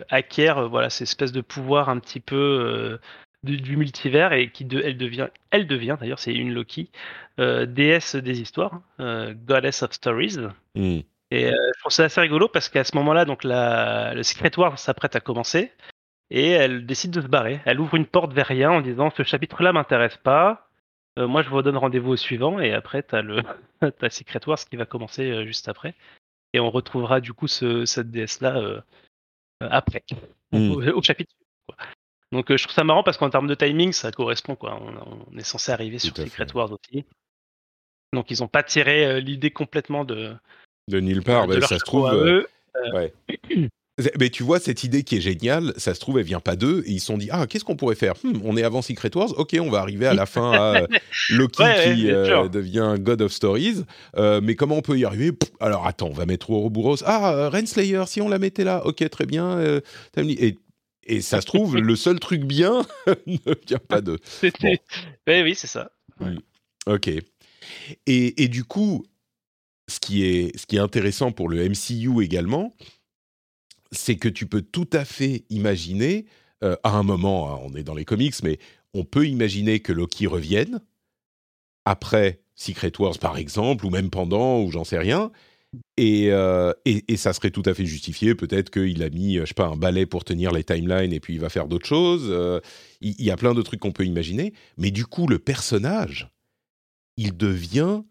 acquiert, 0.08 0.66
voilà, 0.70 0.88
cette 0.88 1.08
espèce 1.08 1.32
de 1.32 1.42
pouvoir 1.42 1.90
un 1.90 1.98
petit 1.98 2.20
peu 2.20 2.98
du, 3.42 3.76
multivers 3.76 4.32
et 4.32 4.50
qui 4.50 4.64
de, 4.64 4.80
elle 4.80 4.96
devient, 4.96 5.28
elle 5.50 5.66
devient 5.66 5.98
d'ailleurs, 6.00 6.18
c'est 6.18 6.32
une 6.32 6.54
Loki, 6.54 6.90
déesse 7.38 8.16
des 8.16 8.40
histoires, 8.40 8.80
goddess 8.98 9.82
of 9.82 9.92
stories. 9.92 10.38
Hmm. 10.74 11.00
Et 11.34 11.46
euh, 11.46 11.70
je 11.74 11.80
trouve 11.80 11.90
ça 11.90 12.04
assez 12.04 12.20
rigolo 12.20 12.46
parce 12.48 12.68
qu'à 12.68 12.84
ce 12.84 12.96
moment-là, 12.96 13.24
donc 13.24 13.42
la, 13.42 14.14
le 14.14 14.22
Secret 14.22 14.56
War 14.56 14.78
s'apprête 14.78 15.16
à 15.16 15.20
commencer 15.20 15.72
et 16.30 16.50
elle 16.50 16.86
décide 16.86 17.10
de 17.10 17.20
se 17.20 17.26
barrer. 17.26 17.60
Elle 17.64 17.80
ouvre 17.80 17.96
une 17.96 18.06
porte 18.06 18.32
vers 18.32 18.46
rien 18.46 18.70
en 18.70 18.80
disant 18.80 19.10
ce 19.10 19.24
chapitre-là 19.24 19.72
m'intéresse 19.72 20.16
pas. 20.16 20.68
Euh, 21.18 21.26
moi, 21.26 21.42
je 21.42 21.48
vous 21.48 21.60
donne 21.60 21.76
rendez-vous 21.76 22.12
au 22.12 22.16
suivant 22.16 22.60
et 22.60 22.72
après, 22.72 23.02
tu 23.02 23.16
as 23.16 23.22
le 23.22 23.42
as 24.00 24.10
Secret 24.10 24.40
Wars 24.46 24.58
qui 24.58 24.76
va 24.76 24.86
commencer 24.86 25.28
euh, 25.28 25.44
juste 25.44 25.68
après. 25.68 25.96
Et 26.52 26.60
on 26.60 26.70
retrouvera 26.70 27.20
du 27.20 27.32
coup 27.32 27.48
ce, 27.48 27.84
cette 27.84 28.12
déesse-là 28.12 28.84
après, 29.60 30.04
hmm. 30.52 30.70
au, 30.94 31.02
chapitre 31.02 31.34
quoi. 31.66 31.76
Donc 32.30 32.46
je 32.48 32.62
trouve 32.62 32.74
ça 32.74 32.84
marrant 32.84 33.02
parce 33.02 33.16
qu'en 33.16 33.30
termes 33.30 33.48
de 33.48 33.56
timing, 33.56 33.90
ça 33.90 34.12
correspond. 34.12 34.54
quoi. 34.54 34.80
On, 34.80 35.36
est 35.36 35.42
censé 35.42 35.72
arriver 35.72 35.98
sur 35.98 36.16
Secret 36.16 36.46
Wars 36.54 36.70
aussi. 36.70 37.04
Donc 38.12 38.30
ils 38.30 38.40
n'ont 38.40 38.48
pas 38.48 38.62
tiré 38.62 39.20
l'idée 39.20 39.50
complètement 39.50 40.04
de, 40.04 40.36
de 40.88 41.00
nulle 41.00 41.22
part, 41.22 41.46
bah, 41.46 41.60
ça 41.60 41.78
se 41.78 41.84
trouve. 41.84 42.08
Euh, 42.08 42.42
euh. 42.94 43.08
Mais 44.18 44.28
tu 44.28 44.42
vois, 44.42 44.58
cette 44.58 44.82
idée 44.82 45.04
qui 45.04 45.16
est 45.16 45.20
géniale, 45.20 45.72
ça 45.76 45.94
se 45.94 46.00
trouve, 46.00 46.18
elle 46.18 46.24
vient 46.24 46.40
pas 46.40 46.56
d'eux. 46.56 46.82
Et 46.86 46.92
ils 46.92 47.00
se 47.00 47.06
sont 47.06 47.16
dit, 47.16 47.28
ah, 47.30 47.46
qu'est-ce 47.46 47.64
qu'on 47.64 47.76
pourrait 47.76 47.94
faire? 47.94 48.14
Hmm, 48.24 48.40
On 48.44 48.56
est 48.56 48.64
avant 48.64 48.82
Secret 48.82 49.10
Wars, 49.14 49.38
ok, 49.38 49.56
on 49.60 49.70
va 49.70 49.78
arriver 49.78 50.06
à 50.06 50.14
la 50.14 50.26
fin 50.26 50.50
à 50.50 50.82
euh, 50.82 50.86
Loki 51.30 51.62
qui 51.84 52.06
devient 52.50 52.96
God 52.98 53.22
of 53.22 53.32
Stories. 53.32 53.84
mais 54.42 54.56
comment 54.56 54.78
on 54.78 54.82
peut 54.82 54.98
y 54.98 55.04
arriver? 55.04 55.30
Alors 55.60 55.86
attends, 55.86 56.08
on 56.08 56.14
va 56.14 56.26
mettre 56.26 56.50
Ouroboros. 56.50 57.04
Ah, 57.06 57.48
Renslayer, 57.50 58.02
si 58.06 58.20
on 58.20 58.28
la 58.28 58.38
mettait 58.38 58.64
là, 58.64 58.84
ok, 58.84 59.08
très 59.10 59.26
bien. 59.26 59.60
et, 60.16 60.56
et 61.06 61.20
ça 61.20 61.40
se 61.40 61.46
trouve, 61.46 61.76
le 61.76 61.96
seul 61.96 62.18
truc 62.18 62.42
bien 62.44 62.82
ne 63.26 63.54
vient 63.66 63.78
pas 63.78 64.00
d'eux. 64.00 64.18
Oui, 65.26 65.42
oui, 65.42 65.54
c'est 65.54 65.66
ça. 65.66 65.90
Ok. 66.86 67.08
Et, 67.08 67.22
et, 68.06 68.48
du 68.48 68.64
coup, 68.64 69.04
ce 69.88 70.00
qui 70.00 70.24
est, 70.24 70.78
intéressant 70.78 71.32
pour 71.32 71.48
le 71.48 71.68
MCU 71.68 72.22
également, 72.22 72.74
c'est 73.92 74.16
que 74.16 74.28
tu 74.28 74.46
peux 74.46 74.62
tout 74.62 74.88
à 74.92 75.04
fait 75.04 75.44
imaginer, 75.50 76.26
euh, 76.62 76.76
à 76.82 76.96
un 76.96 77.02
moment, 77.02 77.52
hein, 77.52 77.60
on 77.62 77.74
est 77.74 77.84
dans 77.84 77.94
les 77.94 78.04
comics, 78.04 78.34
mais 78.42 78.58
on 78.94 79.04
peut 79.04 79.26
imaginer 79.26 79.80
que 79.80 79.92
Loki 79.92 80.26
revienne 80.26 80.80
après 81.84 82.40
Secret 82.54 82.92
Wars 82.98 83.18
par 83.18 83.36
exemple, 83.36 83.84
ou 83.84 83.90
même 83.90 84.10
pendant, 84.10 84.60
ou 84.62 84.70
j'en 84.70 84.84
sais 84.84 84.98
rien. 84.98 85.30
Et, 85.96 86.28
euh, 86.30 86.72
et, 86.84 87.16
ça 87.16 87.32
serait 87.32 87.50
tout 87.50 87.62
à 87.66 87.74
fait 87.74 87.84
justifié. 87.84 88.34
Peut-être 88.34 88.70
qu'il 88.70 89.02
a 89.02 89.10
mis, 89.10 89.36
je 89.38 89.44
sais 89.44 89.54
pas, 89.54 89.66
un 89.66 89.76
balai 89.76 90.06
pour 90.06 90.24
tenir 90.24 90.52
les 90.52 90.62
timelines 90.62 91.12
et 91.12 91.20
puis 91.20 91.34
il 91.34 91.40
va 91.40 91.48
faire 91.48 91.66
d'autres 91.66 91.86
choses. 91.86 92.26
Euh, 92.28 92.60
il 93.00 93.20
y, 93.20 93.30
a 93.30 93.36
plein 93.36 93.54
de 93.54 93.62
trucs 93.62 93.80
qu'on 93.80 93.92
peut 93.92 94.04
imaginer. 94.04 94.52
Mais 94.78 94.92
du 94.92 95.04
coup, 95.04 95.26
le 95.26 95.38
personnage, 95.38 96.30
il 97.16 97.36
devient 97.36 98.02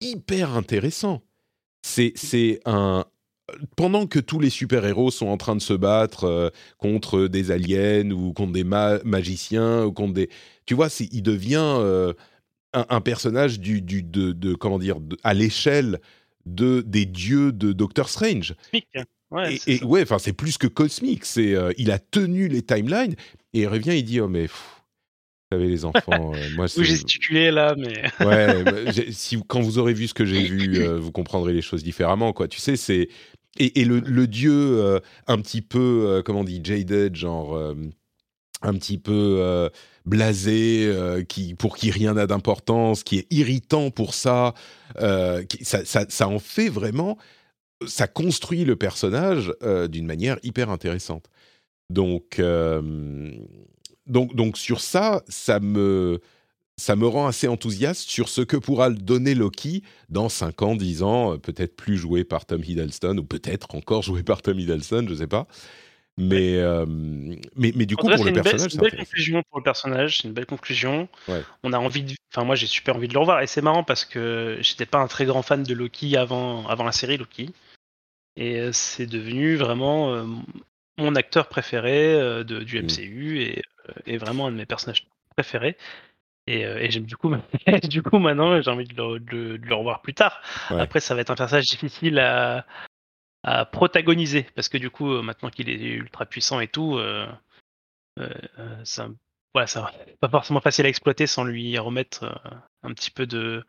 hyper 0.00 0.54
intéressant. 0.54 1.22
C'est 1.82 2.60
un. 2.64 3.04
Pendant 3.76 4.08
que 4.08 4.18
tous 4.18 4.40
les 4.40 4.50
super-héros 4.50 5.12
sont 5.12 5.28
en 5.28 5.36
train 5.36 5.54
de 5.54 5.62
se 5.62 5.72
battre 5.72 6.24
euh, 6.24 6.50
contre 6.78 7.28
des 7.28 7.52
aliens 7.52 8.10
ou 8.10 8.32
contre 8.32 8.52
des 8.52 8.64
magiciens 8.64 9.84
ou 9.84 9.92
contre 9.92 10.14
des. 10.14 10.28
Tu 10.66 10.74
vois, 10.74 10.88
il 10.98 11.22
devient 11.22 11.76
euh, 11.78 12.12
un, 12.72 13.00
personnage 13.00 13.60
du, 13.60 13.82
du 13.82 14.02
de, 14.02 14.54
comment 14.54 14.80
dire 14.80 14.96
à 15.22 15.32
l'échelle 15.32 16.00
de 16.44 16.82
des 16.84 17.06
dieux 17.06 17.52
de 17.52 17.72
Doctor 17.72 18.08
Strange. 18.08 18.56
Hein. 18.74 19.04
Ouais, 19.30 19.58
et, 19.66 19.82
ouais, 19.82 20.02
enfin 20.02 20.18
c'est 20.18 20.32
plus 20.32 20.58
que 20.58 20.66
cosmique. 20.66 21.24
C'est 21.24 21.54
euh, 21.54 21.72
il 21.78 21.90
a 21.90 21.98
tenu 21.98 22.48
les 22.48 22.62
timelines 22.62 23.16
et 23.52 23.60
il 23.60 23.66
revient, 23.68 23.96
il 23.96 24.04
dit 24.04 24.20
oh 24.20 24.28
mais 24.28 24.46
savez, 25.52 25.68
les 25.68 25.84
enfants. 25.84 26.32
Euh, 26.34 26.48
moi, 26.56 26.66
Vous 26.74 26.84
gesticulez 26.84 27.50
là, 27.50 27.74
mais. 27.76 28.02
ouais, 28.24 28.64
bah, 28.64 28.92
si, 29.10 29.40
quand 29.46 29.60
vous 29.60 29.78
aurez 29.78 29.94
vu 29.94 30.08
ce 30.08 30.14
que 30.14 30.24
j'ai 30.24 30.42
vu, 30.42 30.80
euh, 30.80 30.98
vous 30.98 31.12
comprendrez 31.12 31.52
les 31.52 31.62
choses 31.62 31.82
différemment, 31.82 32.32
quoi. 32.32 32.48
Tu 32.48 32.60
sais, 32.60 32.76
c'est. 32.76 33.08
Et, 33.58 33.86
le, 33.86 34.00
le, 34.00 34.26
dieu 34.26 34.52
euh, 34.52 35.00
un 35.26 35.38
petit 35.40 35.62
peu, 35.62 36.22
comment 36.26 36.40
on 36.40 36.44
dit, 36.44 36.60
jaded, 36.62 37.16
genre. 37.16 37.58
un 38.60 38.74
petit 38.74 38.98
peu 38.98 39.70
blasé, 40.04 40.92
qui, 41.26 41.54
pour 41.54 41.78
qui 41.78 41.90
rien 41.90 42.14
n'a 42.14 42.26
d'importance, 42.26 43.02
qui 43.02 43.18
est 43.18 43.26
irritant 43.32 43.90
pour 43.90 44.12
ça, 44.12 44.52
qui, 45.48 45.64
ça, 45.64 45.86
ça, 45.86 46.04
ça, 46.08 46.28
en 46.28 46.38
fait 46.38 46.68
vraiment. 46.68 47.16
Ça 47.86 48.06
construit 48.06 48.64
le 48.66 48.76
personnage 48.76 49.54
d'une 49.88 50.06
manière 50.06 50.38
hyper 50.42 50.68
intéressante. 50.68 51.30
Donc 51.88 52.38
donc, 54.06 54.34
donc 54.34 54.58
sur 54.58 54.80
ça, 54.80 55.22
ça 55.28 55.60
me, 55.60 56.20
ça 56.76 56.96
me 56.96 57.06
rend 57.06 57.26
assez 57.26 57.48
enthousiaste 57.48 58.08
sur 58.08 58.28
ce 58.28 58.42
que 58.42 58.56
pourra 58.56 58.90
donner 58.90 59.34
Loki 59.34 59.82
dans 60.08 60.28
5 60.28 60.62
ans, 60.62 60.76
10 60.76 61.02
ans, 61.02 61.34
euh, 61.34 61.38
peut-être 61.38 61.76
plus 61.76 61.96
joué 61.96 62.24
par 62.24 62.46
Tom 62.46 62.62
Hiddleston, 62.62 63.18
ou 63.18 63.24
peut-être 63.24 63.74
encore 63.74 64.02
joué 64.04 64.22
par 64.22 64.42
Tom 64.42 64.58
Hiddleston, 64.58 65.04
je 65.06 65.12
ne 65.12 65.18
sais 65.18 65.26
pas. 65.26 65.46
Mais, 66.18 66.56
euh, 66.56 66.86
mais, 67.56 67.72
mais 67.74 67.84
du 67.84 67.94
coup, 67.94 68.08
pour 68.08 68.24
le 68.24 68.32
personnage, 68.32 68.70
c'est 68.70 68.76
une 68.76 68.80
belle 68.80 68.96
conclusion 68.96 69.42
pour 69.50 69.58
le 69.58 69.64
personnage. 69.64 70.18
C'est 70.18 70.28
une 70.28 70.32
belle 70.32 70.46
conclusion. 70.46 71.08
On 71.62 71.74
a 71.74 71.78
envie 71.78 72.04
de... 72.04 72.14
Enfin, 72.32 72.44
moi, 72.44 72.54
j'ai 72.54 72.66
super 72.66 72.96
envie 72.96 73.08
de 73.08 73.12
le 73.12 73.20
revoir. 73.20 73.42
Et 73.42 73.46
c'est 73.46 73.60
marrant 73.60 73.84
parce 73.84 74.06
que 74.06 74.56
j'étais 74.62 74.86
pas 74.86 74.98
un 74.98 75.08
très 75.08 75.26
grand 75.26 75.42
fan 75.42 75.62
de 75.62 75.74
Loki 75.74 76.16
avant, 76.16 76.66
avant 76.68 76.84
la 76.84 76.92
série 76.92 77.18
Loki. 77.18 77.50
Et 78.36 78.60
euh, 78.60 78.70
c'est 78.72 79.06
devenu 79.06 79.56
vraiment 79.56 80.14
euh, 80.14 80.24
mon 80.98 81.14
acteur 81.14 81.48
préféré 81.48 82.14
de, 82.44 82.60
du 82.60 82.82
MCU 82.82 83.38
mm. 83.38 83.60
et, 84.06 84.16
vraiment 84.16 84.46
un 84.46 84.50
de 84.50 84.56
mes 84.56 84.66
personnages 84.66 85.06
préférés. 85.34 85.76
Et, 86.46 86.60
et 86.60 86.90
j'aime 86.90 87.06
du 87.06 87.16
coup, 87.16 87.34
du 87.82 88.02
coup 88.02 88.18
maintenant 88.18 88.60
j'ai 88.62 88.70
envie 88.70 88.86
de 88.86 88.94
le, 88.94 89.18
de, 89.18 89.60
le, 89.60 89.74
revoir 89.74 90.00
plus 90.00 90.14
tard. 90.14 90.40
Après, 90.70 91.00
ça 91.00 91.14
va 91.14 91.20
être 91.20 91.30
un 91.30 91.34
personnage 91.34 91.66
difficile 91.66 92.18
à, 92.18 92.64
à 93.46 93.64
protagoniser 93.64 94.42
parce 94.56 94.68
que 94.68 94.76
du 94.76 94.90
coup 94.90 95.12
euh, 95.12 95.22
maintenant 95.22 95.50
qu'il 95.50 95.70
est 95.70 95.80
ultra 95.80 96.26
puissant 96.26 96.58
et 96.58 96.66
tout 96.66 96.96
euh, 96.96 97.26
euh, 98.18 98.28
ça 98.82 99.08
voilà 99.54 99.68
ça 99.68 99.92
pas 100.20 100.28
forcément 100.28 100.60
facile 100.60 100.84
à 100.84 100.88
exploiter 100.88 101.28
sans 101.28 101.44
lui 101.44 101.78
remettre 101.78 102.40
un 102.82 102.92
petit 102.92 103.12
peu 103.12 103.24
de 103.24 103.64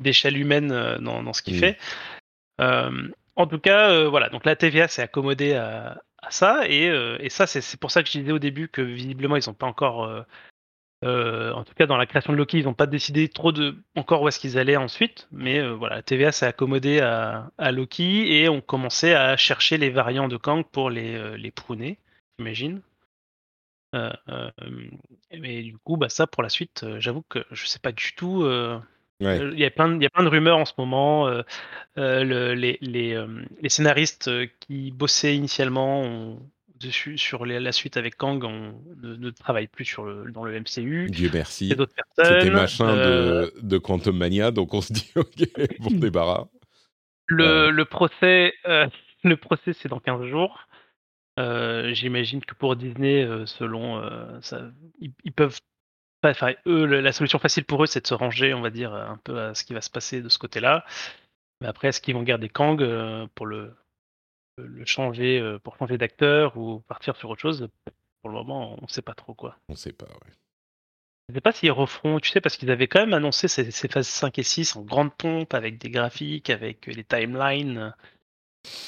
d'échelle 0.00 0.38
humaine 0.38 0.68
dans, 1.00 1.24
dans 1.24 1.32
ce 1.32 1.42
qu'il 1.42 1.58
fait 1.58 1.76
en 2.60 3.46
tout 3.48 3.58
cas 3.58 4.04
voilà 4.04 4.28
donc 4.28 4.44
la 4.44 4.54
TVA 4.54 4.86
s'est 4.86 5.02
accommodée 5.02 5.54
à, 5.54 6.00
à 6.22 6.30
ça 6.30 6.68
et, 6.68 6.86
et 7.20 7.30
ça 7.30 7.46
c'est 7.46 7.78
pour 7.80 7.90
ça 7.90 8.02
que 8.02 8.08
je 8.08 8.18
disais 8.18 8.32
au 8.32 8.38
début 8.38 8.68
que 8.68 8.82
visiblement 8.82 9.36
ils 9.36 9.48
n'ont 9.48 9.54
pas 9.54 9.66
encore 9.66 10.24
euh, 11.04 11.52
en 11.52 11.62
tout 11.64 11.74
cas, 11.74 11.86
dans 11.86 11.96
la 11.96 12.06
création 12.06 12.32
de 12.32 12.38
Loki, 12.38 12.58
ils 12.58 12.64
n'ont 12.64 12.74
pas 12.74 12.86
décidé 12.86 13.28
trop 13.28 13.52
de 13.52 13.76
encore 13.94 14.22
où 14.22 14.28
est-ce 14.28 14.40
qu'ils 14.40 14.58
allaient 14.58 14.76
ensuite, 14.76 15.28
mais 15.30 15.58
euh, 15.60 15.72
voilà, 15.74 16.02
TVA 16.02 16.32
s'est 16.32 16.46
accommodé 16.46 17.00
à, 17.00 17.50
Loki 17.70 18.32
et 18.32 18.48
ont 18.48 18.60
commencé 18.60 19.12
à 19.12 19.36
chercher 19.36 19.78
les 19.78 19.90
variants 19.90 20.28
de 20.28 20.36
Kang 20.36 20.64
pour 20.64 20.90
les, 20.90 21.14
euh, 21.14 21.36
les 21.36 21.52
pruner, 21.52 21.98
j'imagine. 22.38 22.82
mais 25.32 25.62
du 25.62 25.78
coup, 25.78 25.96
bah, 25.96 26.08
ça 26.08 26.26
pour 26.26 26.42
la 26.42 26.48
suite, 26.48 26.84
j'avoue 26.98 27.22
que 27.22 27.44
je 27.52 27.66
sais 27.66 27.78
pas 27.78 27.92
du 27.92 28.14
tout. 28.14 28.44
Il, 29.20 29.58
y 29.58 29.64
a 29.64 29.70
plein 29.70 29.88
de, 29.88 29.96
il 29.96 30.02
y 30.02 30.06
a 30.06 30.10
plein 30.10 30.22
de 30.22 30.28
rumeurs 30.28 30.58
en 30.58 30.64
ce 30.64 30.74
moment. 30.78 31.28
Le, 31.96 32.54
les, 32.54 32.78
les, 32.80 33.26
les, 33.60 33.68
scénaristes 33.68 34.30
qui 34.60 34.92
bossaient 34.92 35.34
initialement 35.34 36.02
ont, 36.02 36.38
dessus 36.78 37.18
sur 37.18 37.44
la 37.44 37.72
suite 37.72 37.96
avec 37.96 38.16
Kang, 38.16 38.42
on 38.44 38.74
ne, 39.02 39.30
travaille 39.30 39.66
plus 39.66 39.84
sur 39.84 40.04
le, 40.04 40.30
dans 40.30 40.44
le 40.44 40.58
MCU. 40.60 41.08
Dieu 41.10 41.30
merci. 41.32 41.74
C'était 42.16 42.50
machin 42.50 42.94
de, 42.94 43.00
euh, 43.00 43.50
de, 43.62 43.78
Quantum 43.78 44.16
Mania, 44.16 44.50
donc 44.50 44.74
on 44.74 44.80
se 44.80 44.92
dit 44.92 45.10
ok, 45.16 45.48
bon 45.80 45.90
débarras. 45.92 46.46
Le, 47.26 47.70
le 47.70 47.84
procès, 47.84 48.54
euh, 48.66 48.86
le 49.24 49.36
procès 49.36 49.72
c'est 49.72 49.88
dans 49.88 50.00
15 50.00 50.26
jours. 50.26 50.66
Euh, 51.38 51.92
j'imagine 51.94 52.44
que 52.44 52.54
pour 52.54 52.74
Disney, 52.74 53.28
selon 53.46 54.02
ça, 54.42 54.62
ils, 55.00 55.32
peuvent 55.32 55.58
Enfin, 56.24 56.52
eux, 56.66 56.84
la 56.84 57.12
solution 57.12 57.38
facile 57.38 57.64
pour 57.64 57.82
eux, 57.82 57.86
c'est 57.86 58.00
de 58.00 58.06
se 58.06 58.14
ranger, 58.14 58.52
on 58.54 58.60
va 58.60 58.70
dire, 58.70 58.92
un 58.92 59.18
peu 59.22 59.38
à 59.40 59.54
ce 59.54 59.64
qui 59.64 59.72
va 59.72 59.80
se 59.80 59.90
passer 59.90 60.20
de 60.20 60.28
ce 60.28 60.38
côté-là. 60.38 60.84
Mais 61.60 61.68
après, 61.68 61.88
est-ce 61.88 62.00
qu'ils 62.00 62.14
vont 62.14 62.22
garder 62.22 62.48
Kang 62.48 62.82
pour 63.34 63.46
le, 63.46 63.72
le 64.58 64.84
changer 64.84 65.38
euh, 65.40 65.58
pour 65.58 65.76
changer 65.76 65.98
d'acteur 65.98 66.56
ou 66.56 66.80
partir 66.80 67.16
sur 67.16 67.30
autre 67.30 67.40
chose, 67.40 67.68
pour 68.22 68.30
le 68.30 68.36
moment, 68.36 68.76
on 68.78 68.82
ne 68.82 68.88
sait 68.88 69.02
pas 69.02 69.14
trop 69.14 69.34
quoi. 69.34 69.56
On 69.68 69.74
sait 69.74 69.92
pas, 69.92 70.06
ouais. 70.06 70.32
Je 71.28 71.34
sais 71.34 71.40
pas 71.42 71.52
s'ils 71.52 71.72
referont, 71.72 72.20
tu 72.20 72.30
sais, 72.30 72.40
parce 72.40 72.56
qu'ils 72.56 72.70
avaient 72.70 72.88
quand 72.88 73.00
même 73.00 73.12
annoncé 73.12 73.48
ces, 73.48 73.88
phases 73.88 74.08
5 74.08 74.38
et 74.38 74.42
6 74.42 74.76
en 74.76 74.82
grande 74.82 75.14
pompe, 75.14 75.52
avec 75.52 75.76
des 75.76 75.90
graphiques, 75.90 76.48
avec 76.48 76.86
les 76.86 77.04
timelines, 77.04 77.94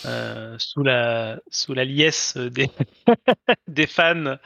euh, 0.07 0.57
sous, 0.59 0.83
la, 0.83 1.39
sous 1.51 1.75
la 1.75 1.85
liesse 1.85 2.39
des, 2.39 2.71
des 3.69 3.87
fans. 3.87 4.39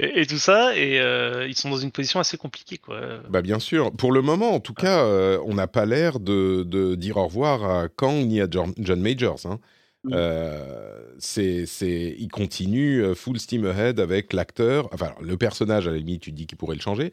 Et, 0.00 0.26
tout 0.26 0.38
ça, 0.38 0.76
et 0.76 0.98
euh, 0.98 1.46
ils 1.46 1.54
sont 1.54 1.70
dans 1.70 1.76
une 1.76 1.92
position 1.92 2.18
assez 2.18 2.36
compliquée, 2.36 2.78
quoi. 2.78 3.00
Bah 3.30 3.42
bien 3.42 3.60
sûr. 3.60 3.92
Pour 3.92 4.10
le 4.10 4.22
moment, 4.22 4.52
en 4.52 4.60
tout 4.60 4.74
cas, 4.74 5.06
on 5.44 5.54
n'a 5.54 5.68
pas 5.68 5.86
l'air 5.86 6.18
de, 6.18 6.64
de, 6.64 6.96
dire 6.96 7.16
au 7.16 7.26
revoir 7.26 7.64
à 7.64 7.88
Kang 7.88 8.26
ni 8.26 8.40
à 8.40 8.48
John, 8.50 9.00
Majors. 9.00 9.46
Hein. 9.46 9.60
Mm. 10.04 10.10
Euh, 10.12 11.14
c'est, 11.18 11.66
c'est, 11.66 12.14
il 12.18 12.28
continue 12.28 13.02
euh, 13.02 13.14
full 13.14 13.38
steam 13.38 13.66
ahead 13.66 14.00
avec 14.00 14.32
l'acteur. 14.32 14.88
Enfin, 14.92 15.12
le 15.20 15.36
personnage, 15.36 15.88
à 15.88 15.90
la 15.90 15.96
limite, 15.96 16.22
tu 16.22 16.32
dis 16.32 16.46
qu'il 16.46 16.58
pourrait 16.58 16.76
le 16.76 16.82
changer. 16.82 17.12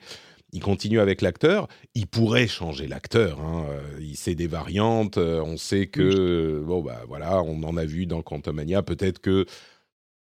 Il 0.54 0.62
continue 0.62 1.00
avec 1.00 1.22
l'acteur. 1.22 1.70
Il 1.96 2.08
pourrait 2.08 2.48
changer 2.48 2.88
l'acteur. 2.88 3.40
Hein. 3.40 3.66
Euh, 3.70 3.82
il 4.02 4.18
sait 4.18 4.36
des 4.36 4.48
variantes. 4.48 5.18
On 5.18 5.56
sait 5.56 5.88
que, 5.88 6.62
bon, 6.66 6.82
bah 6.82 7.04
voilà, 7.08 7.42
on 7.42 7.64
en 7.64 7.78
a 7.78 7.86
vu 7.86 8.06
dans 8.06 8.22
Quantumania. 8.22 8.84
Peut-être 8.84 9.20
que, 9.20 9.46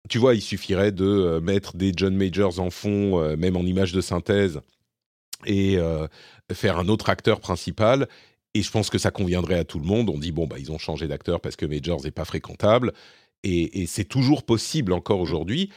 tu 0.07 0.17
vois, 0.17 0.35
il 0.35 0.41
suffirait 0.41 0.91
de 0.91 1.39
mettre 1.43 1.75
des 1.75 1.91
John 1.95 2.15
Majors 2.15 2.59
en 2.59 2.69
fond, 2.69 3.35
même 3.35 3.57
en 3.57 3.63
image 3.63 3.91
de 3.91 4.01
synthèse, 4.01 4.61
et 5.45 5.77
faire 6.51 6.79
un 6.79 6.87
autre 6.87 7.09
acteur 7.09 7.39
principal 7.41 8.07
et 8.53 8.61
je 8.61 8.71
pense 8.71 8.89
que 8.89 8.97
ça 8.97 9.11
conviendrait 9.11 9.59
à 9.59 9.63
tout 9.63 9.79
le 9.79 9.85
monde. 9.85 10.09
On 10.09 10.17
dit, 10.17 10.31
bon, 10.31 10.47
bah, 10.47 10.57
ils 10.59 10.71
ont 10.71 10.77
changé 10.77 11.07
d'acteur 11.07 11.39
parce 11.39 11.55
que 11.55 11.65
Majors 11.65 12.03
n'est 12.03 12.11
pas 12.11 12.25
fréquentable. 12.25 12.93
Et, 13.43 13.85
c'est 13.87 14.05
toujours 14.05 14.43
possible 14.43 14.91
encore 14.91 15.19
aujourd'hui. 15.19 15.71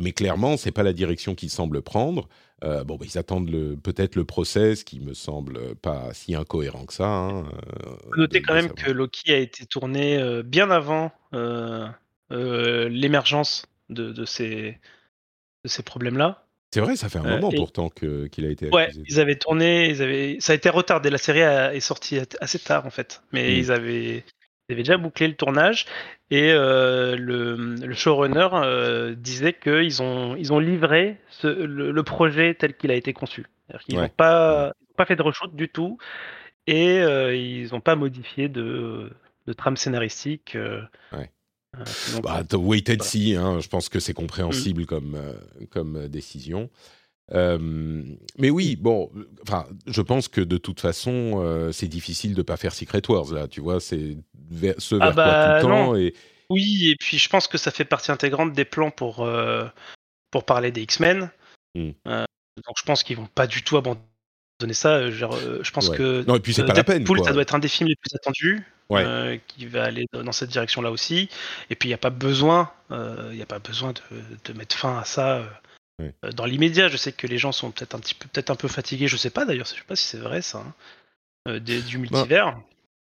Mais 0.00 0.12
clairement, 0.12 0.56
c'est 0.56 0.70
pas 0.70 0.84
la 0.84 0.92
direction 0.92 1.34
qu'ils 1.34 1.50
semblent 1.50 1.82
prendre. 1.82 2.28
Euh, 2.62 2.84
bon, 2.84 2.96
bah, 2.96 3.06
ils 3.08 3.18
attendent 3.18 3.50
peut-être 3.82 4.14
le 4.14 4.24
process 4.24 4.84
qui 4.84 5.00
me 5.00 5.14
semble 5.14 5.74
pas 5.76 6.12
si 6.12 6.34
incohérent 6.34 6.84
que 6.84 6.92
ça. 6.92 7.08
Hein, 7.08 7.46
euh, 7.46 8.16
Notez 8.16 8.42
quand 8.42 8.54
même 8.54 8.70
que 8.70 8.90
Loki 8.90 9.32
a 9.32 9.38
été 9.38 9.66
tourné 9.66 10.16
euh, 10.18 10.42
bien 10.44 10.70
avant 10.70 11.10
l'émergence 12.30 13.66
de, 13.88 14.12
de, 14.12 14.24
ces, 14.24 14.78
de 15.64 15.68
ces 15.68 15.82
problèmes-là. 15.82 16.44
C'est 16.72 16.80
vrai, 16.80 16.96
ça 16.96 17.08
fait 17.08 17.18
un 17.18 17.24
euh, 17.24 17.40
moment 17.40 17.50
pourtant 17.50 17.88
qu'il 17.88 18.44
a 18.44 18.50
été 18.50 18.66
accusé. 18.66 18.70
Ouais, 18.72 18.90
ils 19.08 19.20
avaient 19.20 19.36
tourné, 19.36 19.88
ils 19.88 20.02
avaient... 20.02 20.36
ça 20.40 20.52
a 20.52 20.56
été 20.56 20.68
retardé. 20.68 21.08
La 21.08 21.18
série 21.18 21.40
est 21.40 21.80
sortie 21.80 22.20
assez 22.40 22.58
tard 22.58 22.84
en 22.84 22.90
fait, 22.90 23.22
mais 23.32 23.48
mm. 23.48 23.54
ils, 23.54 23.72
avaient... 23.72 24.24
déjà 24.68 24.98
bouclé 24.98 25.28
le 25.28 25.34
tournage 25.34 25.86
et 26.30 26.52
euh, 26.52 27.16
le, 27.16 27.94
showrunner 27.94 28.48
euh, 28.52 29.14
disait 29.14 29.54
qu'ils 29.54 30.02
ont, 30.02 30.36
ils 30.36 30.52
ont 30.52 30.58
livré 30.58 31.16
le, 31.42 32.02
projet 32.02 32.54
tel 32.54 32.76
qu'il 32.76 32.90
a 32.90 32.94
été 32.94 33.14
conçu. 33.14 33.46
Ils 33.88 33.96
n'ont 33.96 34.08
pas, 34.10 34.72
pas 34.96 35.06
fait 35.06 35.16
de 35.16 35.22
reshoot 35.22 35.54
du 35.54 35.70
tout 35.70 35.96
et 36.66 36.98
ils 36.98 37.68
n'ont 37.72 37.80
pas 37.80 37.96
modifié 37.96 38.50
de, 38.50 39.10
de 39.46 39.52
trame 39.54 39.78
scénaristique. 39.78 40.58
Ouais. 41.12 41.30
Euh, 41.76 42.20
bah, 42.22 42.42
wait 42.54 42.90
and 42.90 43.02
see, 43.02 43.36
hein, 43.36 43.60
je 43.60 43.68
pense 43.68 43.88
que 43.88 44.00
c'est 44.00 44.14
compréhensible 44.14 44.82
mm. 44.82 44.86
comme, 44.86 45.14
euh, 45.14 46.02
euh, 46.02 46.08
décision. 46.08 46.70
mais 47.30 48.50
oui, 48.50 48.76
bon, 48.76 49.10
enfin, 49.42 49.66
je 49.86 50.02
pense 50.02 50.28
que 50.28 50.40
de 50.40 50.56
toute 50.56 50.80
façon, 50.80 51.70
c'est 51.72 51.88
difficile 51.88 52.34
de 52.34 52.42
pas 52.42 52.56
faire 52.56 52.74
Secret 52.74 53.02
Wars 53.08 53.32
là. 53.32 53.48
Tu 53.48 53.60
vois, 53.60 53.80
c'est 53.80 54.16
ce 54.78 54.94
vers 54.96 55.08
ah 55.08 55.12
quoi 55.12 55.12
bah, 55.12 55.60
tout 55.60 55.66
le 55.66 55.72
temps 55.72 55.96
et. 55.96 56.14
Oui, 56.50 56.88
et 56.90 56.96
puis 56.98 57.18
je 57.18 57.28
pense 57.28 57.46
que 57.46 57.58
ça 57.58 57.70
fait 57.70 57.84
partie 57.84 58.10
intégrante 58.10 58.54
des 58.54 58.64
plans 58.64 58.90
pour 58.90 59.28
pour 60.30 60.44
parler 60.44 60.72
des 60.72 60.82
X-Men. 60.82 61.30
Mm. 61.74 61.90
donc 62.06 62.76
je 62.78 62.82
pense 62.84 63.02
qu'ils 63.02 63.18
vont 63.18 63.26
pas 63.26 63.46
du 63.46 63.62
tout 63.62 63.76
abandonner 63.76 64.07
ça. 64.72 65.10
je 65.10 65.70
pense 65.70 65.90
que 65.90 66.24
non 66.26 66.36
et 66.36 66.40
puis 66.40 66.54
c'est 66.54 66.64
pas 66.64 66.74
la 66.74 66.84
peine. 66.84 67.06
ça 67.24 67.32
doit 67.32 67.42
être 67.42 67.54
un 67.54 67.58
des 67.58 67.68
films 67.68 67.88
les 67.88 67.96
plus 67.96 68.14
attendus. 68.14 68.64
Euh, 68.90 69.36
qui 69.46 69.66
va 69.66 69.84
aller 69.84 70.06
dans 70.12 70.32
cette 70.32 70.48
direction-là 70.48 70.90
aussi. 70.90 71.28
Et 71.68 71.74
puis 71.74 71.88
il 71.88 71.90
n'y 71.90 71.94
a 71.94 71.98
pas 71.98 72.10
besoin, 72.10 72.72
euh, 72.90 73.30
il 73.34 73.42
a 73.42 73.46
pas 73.46 73.58
besoin 73.58 73.92
de, 73.92 74.52
mettre 74.54 74.76
fin 74.76 74.98
à 74.98 75.04
ça 75.04 75.46
euh, 76.00 76.10
dans 76.34 76.46
l'immédiat. 76.46 76.88
Je 76.88 76.96
sais 76.96 77.12
que 77.12 77.26
les 77.26 77.36
gens 77.36 77.52
sont 77.52 77.70
peut-être 77.70 77.94
un 77.94 77.98
petit 77.98 78.14
peu, 78.14 78.28
peut-être 78.28 78.50
un 78.50 78.56
peu 78.56 78.68
fatigués. 78.68 79.06
Je 79.06 79.16
sais 79.16 79.30
pas 79.30 79.44
d'ailleurs, 79.44 79.66
je 79.66 79.74
sais 79.74 79.86
pas 79.86 79.96
si 79.96 80.06
c'est 80.06 80.18
vrai 80.18 80.40
ça, 80.40 80.64
hein, 81.46 81.58
du 81.58 81.80
bah, 81.80 81.98
multivers. 81.98 82.58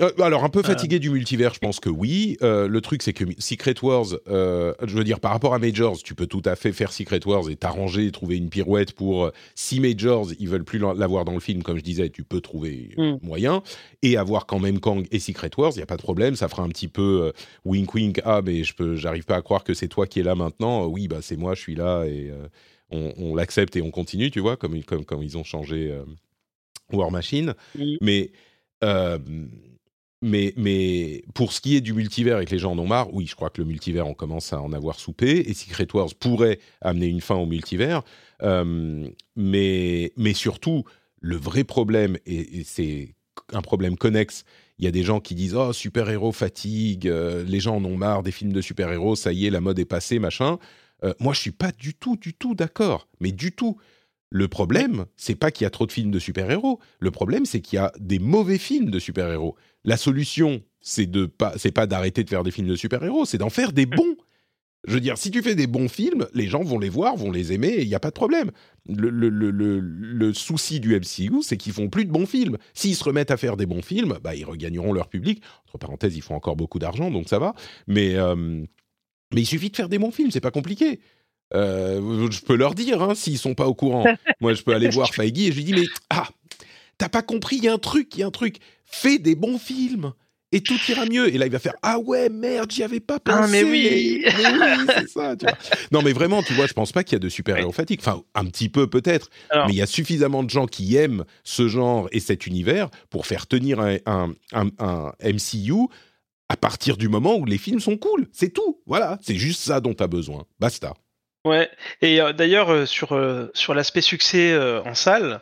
Euh, 0.02 0.12
alors, 0.20 0.44
un 0.44 0.50
peu 0.50 0.60
euh. 0.60 0.64
fatigué 0.64 1.00
du 1.00 1.10
multivers, 1.10 1.54
je 1.54 1.60
pense 1.60 1.80
que 1.80 1.90
oui. 1.90 2.38
Euh, 2.42 2.68
le 2.68 2.82
truc, 2.82 3.04
c'est 3.04 3.14
que 3.14 3.26
Secret 3.38 3.76
Wars, 3.82 4.06
je 4.26 4.96
veux 4.96 5.04
dire, 5.04 5.20
par 5.20 5.32
rapport 5.32 5.54
à 5.54 5.60
Majors, 5.60 6.02
tu 6.04 6.16
peux 6.16 6.28
tout 6.28 6.42
à 6.46 6.56
fait 6.56 6.72
faire 6.72 6.92
Secret 6.92 7.20
Wars 7.26 7.50
et 7.50 7.56
t'arranger 7.56 8.12
trouver 8.12 8.38
une 8.38 8.50
pirouette 8.50 8.94
pour. 8.94 9.32
si 9.56 9.80
Majors, 9.80 10.30
ils 10.40 10.50
veulent 10.50 10.64
plus 10.64 10.80
l'avoir 10.80 11.26
dans 11.26 11.34
le 11.34 11.40
film, 11.40 11.64
comme 11.64 11.78
je 11.78 11.84
disais, 11.84 12.10
tu 12.10 12.24
peux 12.24 12.42
trouver 12.42 12.90
mm. 12.98 13.18
moyen. 13.22 13.62
Et 14.02 14.18
avoir 14.18 14.46
quand 14.46 14.60
même 14.60 14.80
Kang 14.80 15.06
et 15.12 15.20
Secret 15.20 15.52
Wars, 15.58 15.72
il 15.76 15.78
n'y 15.78 15.84
a 15.84 15.88
pas 15.88 15.98
de 15.98 16.02
problème. 16.02 16.36
Ça 16.36 16.48
fera 16.48 16.64
un 16.64 16.70
petit 16.70 16.88
peu 16.88 17.32
wink 17.66 17.94
wink. 17.94 18.22
Ah, 18.26 18.42
mais 18.44 18.64
je 18.64 18.74
peux, 18.74 18.96
j'arrive 18.96 19.26
pas 19.26 19.36
à 19.36 19.42
croire 19.42 19.64
que 19.64 19.74
c'est 19.74 19.88
toi 19.88 20.08
qui 20.08 20.20
es 20.20 20.24
là 20.24 20.36
maintenant. 20.36 20.86
oui, 20.86 21.08
bah 21.08 21.20
c'est 21.22 21.38
moi, 21.38 21.56
je 21.56 21.62
suis 21.62 21.76
là 21.76 22.06
et 22.06 22.32
on, 22.90 23.36
l'accepte 23.36 23.76
et 23.76 23.82
on 23.82 23.92
continue, 23.92 24.32
tu 24.32 24.40
vois, 24.40 24.58
comme, 24.58 24.84
comme, 24.84 25.06
comme 25.06 25.24
ils 25.24 25.38
ont 25.38 25.44
changé 25.44 25.96
War 26.92 27.12
Machine. 27.12 27.54
Mais 28.02 28.32
mais, 30.22 30.54
mais 30.56 31.24
pour 31.34 31.52
ce 31.52 31.62
qui 31.62 31.76
est 31.76 31.82
du 31.82 31.94
multivers 31.94 32.40
et 32.40 32.46
que 32.46 32.52
les 32.52 32.60
gens 32.60 32.74
en 32.74 32.80
ont 32.80 32.88
marre, 32.88 33.14
oui, 33.14 33.26
je 33.26 33.36
crois 33.36 33.50
que 33.50 33.60
le 33.60 33.68
multivers, 33.68 34.08
on 34.08 34.14
commence 34.14 34.54
à 34.54 34.62
en 34.62 34.72
avoir 34.72 35.00
soupé. 35.00 35.50
Et 35.50 35.54
Secret 35.54 35.88
Wars 35.94 36.10
pourrait 36.20 36.60
amener 36.82 37.08
une 37.08 37.22
fin 37.22 37.36
au 37.36 37.48
multivers. 37.48 38.04
Euh, 38.44 39.08
mais, 39.36 40.14
mais 40.18 40.34
surtout, 40.34 40.84
le 41.20 41.36
vrai 41.36 41.64
problème, 41.64 42.18
et, 42.26 42.64
c'est 42.66 43.16
un 43.52 43.62
problème 43.62 43.98
connexe, 43.98 44.44
il 44.78 44.86
y 44.86 44.88
a 44.88 44.92
des 44.92 45.04
gens 45.04 45.20
qui 45.20 45.34
disent 45.34 45.56
Oh, 45.56 45.74
super-héros 45.74 46.32
fatigue, 46.32 47.08
euh, 47.08 47.44
les 47.44 47.60
gens 47.60 47.78
en 47.78 47.86
ont 47.86 47.98
marre 47.98 48.22
des 48.22 48.32
films 48.32 48.54
de 48.54 48.62
super-héros, 48.62 49.16
ça 49.16 49.34
y 49.34 49.48
est, 49.48 49.50
la 49.50 49.62
mode 49.62 49.80
est 49.80 49.86
passée, 49.86 50.20
machin. 50.20 50.60
Euh, 51.04 51.14
moi, 51.20 51.34
je 51.34 51.40
suis 51.40 51.52
pas 51.52 51.72
du 51.72 51.96
tout, 51.96 52.16
du 52.16 52.34
tout 52.36 52.54
d'accord, 52.54 53.08
mais 53.20 53.32
du 53.32 53.52
tout. 53.52 53.78
Le 54.34 54.48
problème, 54.48 55.08
c'est 55.18 55.36
pas 55.36 55.52
qu'il 55.52 55.66
y 55.66 55.68
a 55.68 55.70
trop 55.70 55.86
de 55.86 55.92
films 55.92 56.10
de 56.10 56.20
super-héros. 56.20 56.80
Le 57.00 57.12
problème, 57.12 57.46
c'est 57.46 57.60
qu'il 57.60 57.76
y 57.76 57.80
a 57.80 57.92
des 58.00 58.18
mauvais 58.18 58.58
films 58.58 58.90
de 58.90 58.98
super-héros. 58.98 59.58
La 59.84 59.98
solution, 59.98 60.62
c'est 60.80 61.10
de 61.10 61.26
pas, 61.26 61.54
c'est 61.58 61.72
pas 61.72 61.88
d'arrêter 61.88 62.24
de 62.24 62.30
faire 62.30 62.44
des 62.44 62.52
films 62.52 62.68
de 62.68 62.76
super-héros, 62.76 63.26
c'est 63.26 63.38
d'en 63.38 63.50
faire 63.50 63.72
des 63.72 63.86
bons. 63.88 64.16
Je 64.88 64.96
veux 64.96 65.00
dire, 65.00 65.18
si 65.18 65.30
tu 65.30 65.44
fais 65.44 65.54
des 65.54 65.68
bons 65.68 65.88
films, 65.88 66.28
les 66.34 66.48
gens 66.48 66.64
vont 66.64 66.80
les 66.80 66.90
voir, 66.90 67.16
vont 67.16 67.32
les 67.32 67.54
aimer, 67.54 67.76
il 67.80 67.88
n'y 67.88 67.94
a 67.94 68.00
pas 68.00 68.10
de 68.10 68.16
problème. 68.16 68.50
Le, 68.90 69.12
le, 69.12 69.30
le, 69.30 69.80
le 69.80 70.34
souci 70.34 70.80
du 70.80 70.96
MCU, 70.96 71.44
c'est 71.44 71.56
qu'ils 71.56 71.74
font 71.74 71.88
plus 71.88 72.06
de 72.06 72.12
bons 72.12 72.26
films. 72.26 72.58
S'ils 72.74 72.96
se 72.96 73.04
remettent 73.04 73.30
à 73.30 73.38
faire 73.38 73.58
des 73.58 73.68
bons 73.68 73.84
films, 73.84 74.18
bah, 74.24 74.34
ils 74.34 74.44
regagneront 74.44 74.92
leur 74.92 75.08
public. 75.08 75.44
Entre 75.68 75.78
parenthèses, 75.78 76.18
ils 76.18 76.24
font 76.24 76.34
encore 76.34 76.56
beaucoup 76.56 76.80
d'argent, 76.80 77.12
donc 77.12 77.30
ça 77.30 77.38
va. 77.38 77.54
Mais, 77.86 78.16
euh, 78.16 78.66
mais 79.34 79.42
il 79.42 79.46
suffit 79.46 79.70
de 79.70 79.76
faire 79.76 79.90
des 79.90 80.00
bons 80.00 80.12
films, 80.12 80.32
c'est 80.32 80.42
pas 80.42 80.50
compliqué. 80.50 81.00
Euh, 81.54 82.30
je 82.32 82.42
peux 82.42 82.56
leur 82.56 82.74
dire, 82.74 83.02
hein, 83.04 83.14
s'ils 83.14 83.38
sont 83.38 83.54
pas 83.54 83.68
au 83.68 83.76
courant. 83.76 84.06
Moi, 84.42 84.56
je 84.56 84.64
peux 84.64 84.74
aller 84.74 84.90
voir 84.90 85.14
Feige 85.14 85.38
et 85.38 85.52
je 85.52 85.58
lui 85.58 85.64
dis, 85.64 85.74
mais 85.74 85.86
ah, 86.10 86.28
t'as 86.98 87.10
pas 87.10 87.22
compris, 87.22 87.58
il 87.58 87.66
y 87.66 87.68
a 87.68 87.74
un 87.74 87.78
truc, 87.78 88.16
il 88.16 88.22
y 88.22 88.24
a 88.24 88.28
un 88.28 88.32
truc. 88.32 88.58
Fais 88.92 89.18
des 89.18 89.36
bons 89.36 89.58
films 89.58 90.14
et 90.52 90.62
tout 90.62 90.78
ira 90.90 91.06
mieux. 91.06 91.34
Et 91.34 91.38
là, 91.38 91.46
il 91.46 91.52
va 91.52 91.60
faire 91.60 91.76
Ah 91.82 91.98
ouais, 92.00 92.30
merde, 92.30 92.72
j'y 92.72 92.84
avais 92.84 93.00
pas 93.00 93.20
pensé. 93.20 93.40
Ah, 93.42 93.48
mais 93.48 93.64
oui, 93.64 94.22
mais 94.24 94.34
oui 94.34 94.86
c'est 94.96 95.10
ça. 95.10 95.36
Tu 95.36 95.46
vois. 95.46 95.58
Non, 95.92 96.02
mais 96.02 96.14
vraiment, 96.14 96.44
tu 96.44 96.54
vois, 96.54 96.68
je 96.68 96.74
pense 96.74 96.92
pas 96.92 97.04
qu'il 97.04 97.14
y 97.14 97.16
a 97.18 97.20
de 97.20 97.30
super-héros 97.30 97.72
fatigue. 97.72 98.00
Enfin, 98.02 98.24
un 98.36 98.46
petit 98.46 98.70
peu 98.70 98.88
peut-être, 98.88 99.30
mais 99.54 99.70
il 99.74 99.76
y 99.76 99.82
a 99.82 99.88
suffisamment 99.88 100.44
de 100.44 100.50
gens 100.50 100.68
qui 100.68 100.96
aiment 100.96 101.26
ce 101.44 101.68
genre 101.68 102.08
et 102.12 102.20
cet 102.20 102.48
univers 102.48 102.90
pour 103.10 103.26
faire 103.26 103.48
tenir 103.48 103.80
un, 103.80 103.98
un, 104.06 104.34
un, 104.80 105.12
MCU 105.24 105.88
à 106.50 106.58
partir 106.58 106.98
du 106.98 107.08
moment 107.08 107.38
où 107.38 107.46
les 107.46 107.58
films 107.58 107.80
sont 107.80 107.98
cool. 107.98 108.28
C'est 108.34 108.54
tout. 108.54 108.82
Voilà, 108.86 109.18
c'est 109.22 109.36
juste 109.36 109.62
ça 109.62 109.80
dont 109.80 109.94
tu 109.94 110.04
as 110.04 110.08
besoin. 110.08 110.46
Basta. 110.60 110.94
Ouais, 111.44 111.72
et 112.02 112.22
euh, 112.22 112.34
d'ailleurs, 112.34 112.70
euh, 112.70 112.86
sur, 112.86 113.14
euh, 113.14 113.48
sur 113.54 113.74
l'aspect 113.74 114.02
succès 114.02 114.56
en 114.86 114.94
salle, 114.94 115.42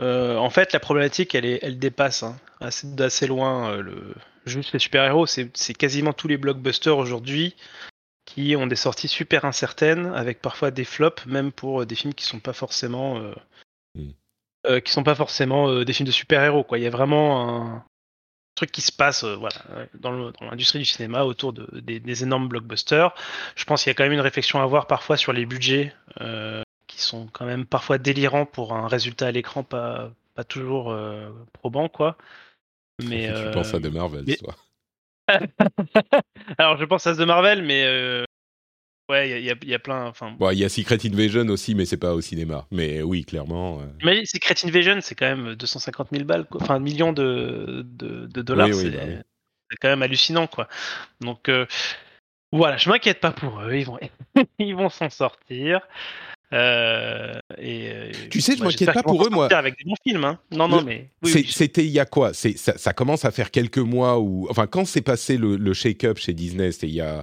en 0.00 0.50
fait, 0.50 0.72
la 0.72 0.80
problématique, 0.80 1.34
elle, 1.34 1.44
est, 1.44 1.58
elle 1.62 1.78
dépasse 1.78 2.22
hein, 2.22 2.36
d'assez 2.84 3.26
loin 3.26 3.76
le, 3.76 4.14
juste 4.46 4.72
les 4.72 4.78
super-héros, 4.78 5.26
c'est 5.26 5.74
quasiment 5.74 6.12
tous 6.12 6.28
les 6.28 6.36
blockbusters 6.36 6.96
aujourd'hui 6.96 7.54
qui 8.28 8.56
ont 8.56 8.66
des 8.66 8.76
sorties 8.76 9.08
super 9.08 9.46
incertaines, 9.46 10.12
avec 10.14 10.42
parfois 10.42 10.70
des 10.70 10.84
flops, 10.84 11.24
même 11.24 11.50
pour 11.50 11.80
euh, 11.80 11.86
des 11.86 11.94
films 11.94 12.12
qui 12.12 12.24
sont 12.24 12.40
pas 12.40 12.52
forcément, 12.52 13.18
euh, 13.18 13.32
hmm. 13.94 14.10
euh, 14.66 14.80
qui 14.80 14.92
sont 14.92 15.02
pas 15.02 15.14
forcément 15.14 15.82
des 15.82 15.92
films 15.94 16.06
de 16.06 16.12
super-héros. 16.12 16.62
Quoi, 16.62 16.78
il 16.78 16.84
y 16.84 16.86
a 16.86 16.90
vraiment 16.90 17.62
un 17.64 17.84
truc 18.54 18.70
qui 18.70 18.82
se 18.82 18.92
passe, 18.92 19.24
voilà, 19.24 19.56
dans 19.94 20.30
l'industrie 20.42 20.80
du 20.80 20.84
cinéma 20.84 21.24
autour 21.24 21.54
de, 21.54 21.80
des, 21.80 22.22
énormes 22.22 22.48
blockbusters. 22.48 23.14
Je 23.56 23.64
pense 23.64 23.82
qu'il 23.82 23.90
y 23.90 23.92
a 23.92 23.94
quand 23.94 24.04
même 24.04 24.12
une 24.12 24.20
réflexion 24.20 24.60
à 24.60 24.64
avoir 24.64 24.88
parfois 24.88 25.16
sur 25.16 25.32
les 25.32 25.46
budgets, 25.46 25.94
qui 26.98 27.04
sont 27.04 27.28
quand 27.32 27.46
même 27.46 27.64
parfois 27.64 27.98
délirants 27.98 28.46
pour 28.46 28.72
un 28.74 28.88
résultat 28.88 29.28
à 29.28 29.30
l'écran 29.30 29.62
pas, 29.62 30.12
pas 30.34 30.44
toujours 30.44 30.96
probant, 31.52 31.88
quoi. 31.88 32.16
Mais, 33.02 33.32
tu 33.44 33.50
penses 33.52 33.74
à 33.74 33.80
The 33.80 33.86
Marvel, 33.86 34.24
toi 34.36 34.56
Alors, 36.58 36.76
je 36.78 36.84
pense 36.84 37.06
à 37.06 37.14
The 37.14 37.20
Marvel, 37.20 37.62
mais 37.62 37.84
euh, 37.86 38.24
ouais, 39.10 39.42
il 39.42 39.44
y, 39.44 39.70
y, 39.70 39.74
a 39.74 39.78
plein. 39.78 40.06
Enfin, 40.06 40.32
bon, 40.38 40.50
il 40.50 40.58
y 40.58 40.64
a 40.64 40.68
Secret 40.68 40.98
Invasion 41.04 41.46
aussi, 41.48 41.74
mais 41.74 41.84
c'est 41.84 41.96
pas 41.96 42.14
au 42.14 42.20
cinéma. 42.20 42.66
Mais 42.70 43.02
oui, 43.02 43.24
clairement. 43.24 43.80
Euh... 43.80 43.86
Mais 44.02 44.24
Secret 44.24 44.54
Invasion, 44.64 44.98
c'est 45.00 45.14
quand 45.14 45.28
même 45.28 45.54
250 45.54 46.08
000 46.12 46.24
balles, 46.24 46.46
quoi. 46.46 46.62
enfin, 46.62 46.78
millions 46.78 47.12
de, 47.12 47.84
de, 47.84 48.26
de 48.26 48.42
dollars. 48.42 48.68
Oui, 48.68 48.90
bah 48.90 49.00
c'est 49.70 49.76
quand 49.76 49.88
même 49.88 50.02
hallucinant, 50.02 50.46
quoi. 50.46 50.66
Donc, 51.20 51.48
euh, 51.48 51.66
voilà, 52.52 52.78
je 52.78 52.88
m'inquiète 52.88 53.20
pas 53.20 53.32
pour 53.32 53.60
eux. 53.60 53.74
Ils 53.74 53.84
vont, 53.84 53.98
ils 54.58 54.74
vont 54.74 54.88
s'en 54.88 55.10
sortir. 55.10 55.86
Euh, 56.52 57.34
et, 57.58 57.90
euh, 57.90 58.12
tu 58.30 58.40
sais, 58.40 58.56
je 58.56 58.62
m'inquiète 58.62 58.92
pas 58.92 59.02
pour 59.02 59.24
eux, 59.26 59.30
moi. 59.30 59.52
Avec 59.52 59.76
des 59.78 59.84
bons 59.84 59.96
films, 60.02 60.24
hein. 60.24 60.38
Non, 60.50 60.68
non, 60.68 60.82
mais. 60.82 61.10
c'était 61.24 61.84
il 61.84 61.90
y 61.90 62.00
a 62.00 62.06
quoi? 62.06 62.32
Ça, 62.32 62.48
ça, 62.56 62.92
commence 62.92 63.24
à 63.24 63.30
faire 63.30 63.50
quelques 63.50 63.78
mois 63.78 64.18
où. 64.18 64.46
Enfin, 64.50 64.66
quand 64.66 64.84
s'est 64.84 65.02
passé 65.02 65.36
le, 65.36 65.56
le 65.56 65.72
shake-up 65.74 66.18
chez 66.18 66.32
Disney, 66.32 66.72
c'était 66.72 66.88
il 66.88 66.94
y 66.94 67.00
a 67.00 67.22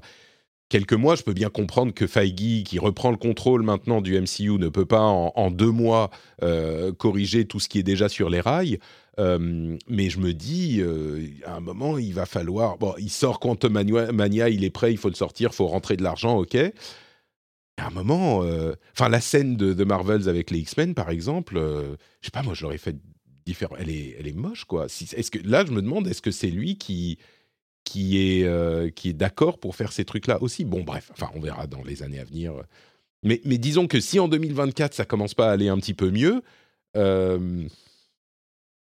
quelques 0.70 0.94
mois. 0.94 1.16
Je 1.16 1.24
peux 1.24 1.34
bien 1.34 1.50
comprendre 1.50 1.94
que 1.94 2.06
Feige, 2.06 2.64
qui 2.66 2.78
reprend 2.78 3.10
le 3.10 3.18
contrôle 3.18 3.64
maintenant 3.64 4.02
du 4.02 4.20
MCU, 4.20 4.60
ne 4.60 4.70
peut 4.70 4.86
pas 4.86 5.02
en, 5.02 5.52
deux 5.52 5.72
mois 5.72 6.12
euh, 6.44 6.92
corriger 6.94 7.46
tout 7.46 7.60
ce 7.60 7.68
qui 7.68 7.80
est 7.80 7.84
déjà 7.84 8.10
sur 8.10 8.30
les 8.30 8.42
rails. 8.42 8.78
mais 9.18 10.10
je 10.10 10.20
me 10.20 10.34
dis, 10.34 10.84
à 11.46 11.56
un 11.56 11.62
moment, 11.62 11.98
il 11.98 12.14
va 12.14 12.28
falloir. 12.28 12.78
Bon, 12.78 12.94
il 13.00 13.10
sort 13.10 13.40
Quantum 13.40 13.74
Mania, 13.74 14.50
il 14.50 14.64
est 14.64 14.70
prêt, 14.70 14.92
il 14.92 14.98
faut 14.98 15.10
le 15.10 15.16
sortir, 15.16 15.50
il 15.52 15.56
faut 15.56 15.68
rentrer 15.68 15.98
de 15.98 16.04
l'argent, 16.04 16.38
ok 16.38 16.58
à 17.78 17.88
un 17.88 17.90
moment, 17.90 18.44
euh, 18.44 18.74
enfin 18.94 19.10
la 19.10 19.22
scène 19.22 19.58
de, 19.58 19.74
de, 19.74 19.84
Marvels 19.84 20.30
avec 20.30 20.52
les 20.52 20.60
X-Men 20.60 20.94
par 20.94 21.10
exemple, 21.10 21.58
euh, 21.58 21.96
je 22.22 22.28
sais 22.28 22.32
pas, 22.32 22.44
moi 22.44 22.54
je 22.54 22.64
l'aurais 22.64 22.78
fait 22.78 22.96
différent. 23.46 23.76
Elle 23.78 23.90
est, 23.90 24.16
elle 24.20 24.28
est 24.28 24.34
moche 24.34 24.66
quoi. 24.66 24.88
Si, 24.88 25.10
est-ce 25.16 25.32
que 25.32 25.40
là 25.40 25.66
je 25.66 25.72
me 25.72 25.82
demande, 25.82 26.08
est-ce 26.08 26.22
que 26.22 26.32
c'est 26.32 26.50
lui 26.50 26.78
qui 26.78 27.18
qui 27.84 28.18
est 28.18 28.46
euh, 28.46 28.90
qui 28.90 29.10
est 29.10 29.14
d'accord 29.14 29.60
pour 29.60 29.76
faire 29.76 29.92
ces 29.92 30.06
trucs-là 30.06 30.42
aussi? 30.42 30.64
Bon 30.64 30.84
bref, 30.84 31.10
enfin 31.12 31.30
on 31.36 31.40
verra 31.40 31.68
dans 31.68 31.84
les 31.84 32.02
années 32.02 32.20
à 32.20 32.24
venir. 32.24 32.54
Mais, 33.24 33.42
mais 33.44 33.58
disons 33.58 33.88
que 33.88 34.00
si 34.00 34.20
en 34.20 34.28
2024 34.28 34.94
ça 34.94 35.06
commence 35.06 35.34
pas 35.34 35.50
à 35.50 35.52
aller 35.52 35.68
un 35.68 35.78
petit 35.78 35.94
peu 35.94 36.12
mieux. 36.12 36.44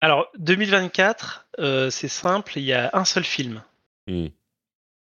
Alors 0.02 0.26
2024, 0.38 1.46
c'est 1.90 2.08
simple, 2.08 2.54
il 2.56 2.64
y 2.64 2.72
a 2.72 2.90
un 2.92 3.04
seul 3.04 3.24
film. 3.24 3.62
Hmm. 4.08 4.26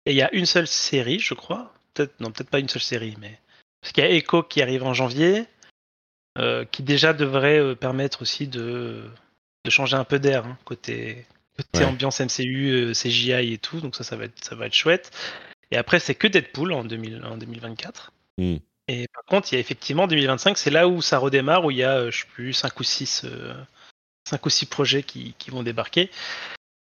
Et 0.05 0.11
il 0.11 0.15
y 0.15 0.21
a 0.21 0.33
une 0.33 0.45
seule 0.45 0.67
série, 0.67 1.19
je 1.19 1.33
crois. 1.33 1.73
Peut-être 1.93 2.19
non, 2.19 2.31
peut-être 2.31 2.49
pas 2.49 2.59
une 2.59 2.67
seule 2.67 2.81
série, 2.81 3.15
mais 3.19 3.39
parce 3.81 3.93
qu'il 3.93 4.03
y 4.03 4.07
a 4.07 4.11
Echo 4.11 4.43
qui 4.43 4.61
arrive 4.61 4.83
en 4.83 4.93
janvier, 4.93 5.45
euh, 6.37 6.65
qui 6.65 6.83
déjà 6.83 7.13
devrait 7.13 7.59
euh, 7.59 7.75
permettre 7.75 8.21
aussi 8.21 8.47
de, 8.47 9.03
de, 9.65 9.69
changer 9.69 9.95
un 9.95 10.03
peu 10.03 10.19
d'air, 10.19 10.45
hein, 10.45 10.57
côté, 10.65 11.25
côté 11.57 11.85
ambiance 11.85 12.19
MCU, 12.19 12.71
euh, 12.71 12.93
CGI 12.93 13.53
et 13.53 13.57
tout, 13.57 13.81
donc 13.81 13.95
ça, 13.95 14.03
ça 14.03 14.15
va 14.15 14.25
être, 14.25 14.43
ça 14.43 14.55
va 14.55 14.67
être 14.67 14.73
chouette. 14.73 15.11
Et 15.71 15.77
après, 15.77 15.99
c'est 15.99 16.15
que 16.15 16.27
Deadpool 16.27 16.73
en, 16.73 16.83
2000, 16.83 17.23
en 17.25 17.37
2024. 17.37 18.11
Hmm. 18.37 18.57
Et 18.87 19.07
par 19.13 19.23
contre, 19.25 19.51
il 19.51 19.55
y 19.55 19.57
a 19.57 19.61
effectivement 19.61 20.07
2025, 20.07 20.57
c'est 20.57 20.71
là 20.71 20.87
où 20.87 21.01
ça 21.01 21.19
redémarre, 21.19 21.65
où 21.65 21.71
il 21.71 21.77
y 21.77 21.83
a, 21.83 22.09
je 22.09 22.21
sais 22.21 22.27
plus, 22.33 22.53
5 22.53 22.79
ou 22.79 22.83
6, 22.83 23.25
5 24.27 24.45
ou 24.45 24.49
6 24.49 24.65
projets 24.65 25.03
qui, 25.03 25.35
qui 25.37 25.51
vont 25.51 25.61
débarquer. 25.61 26.09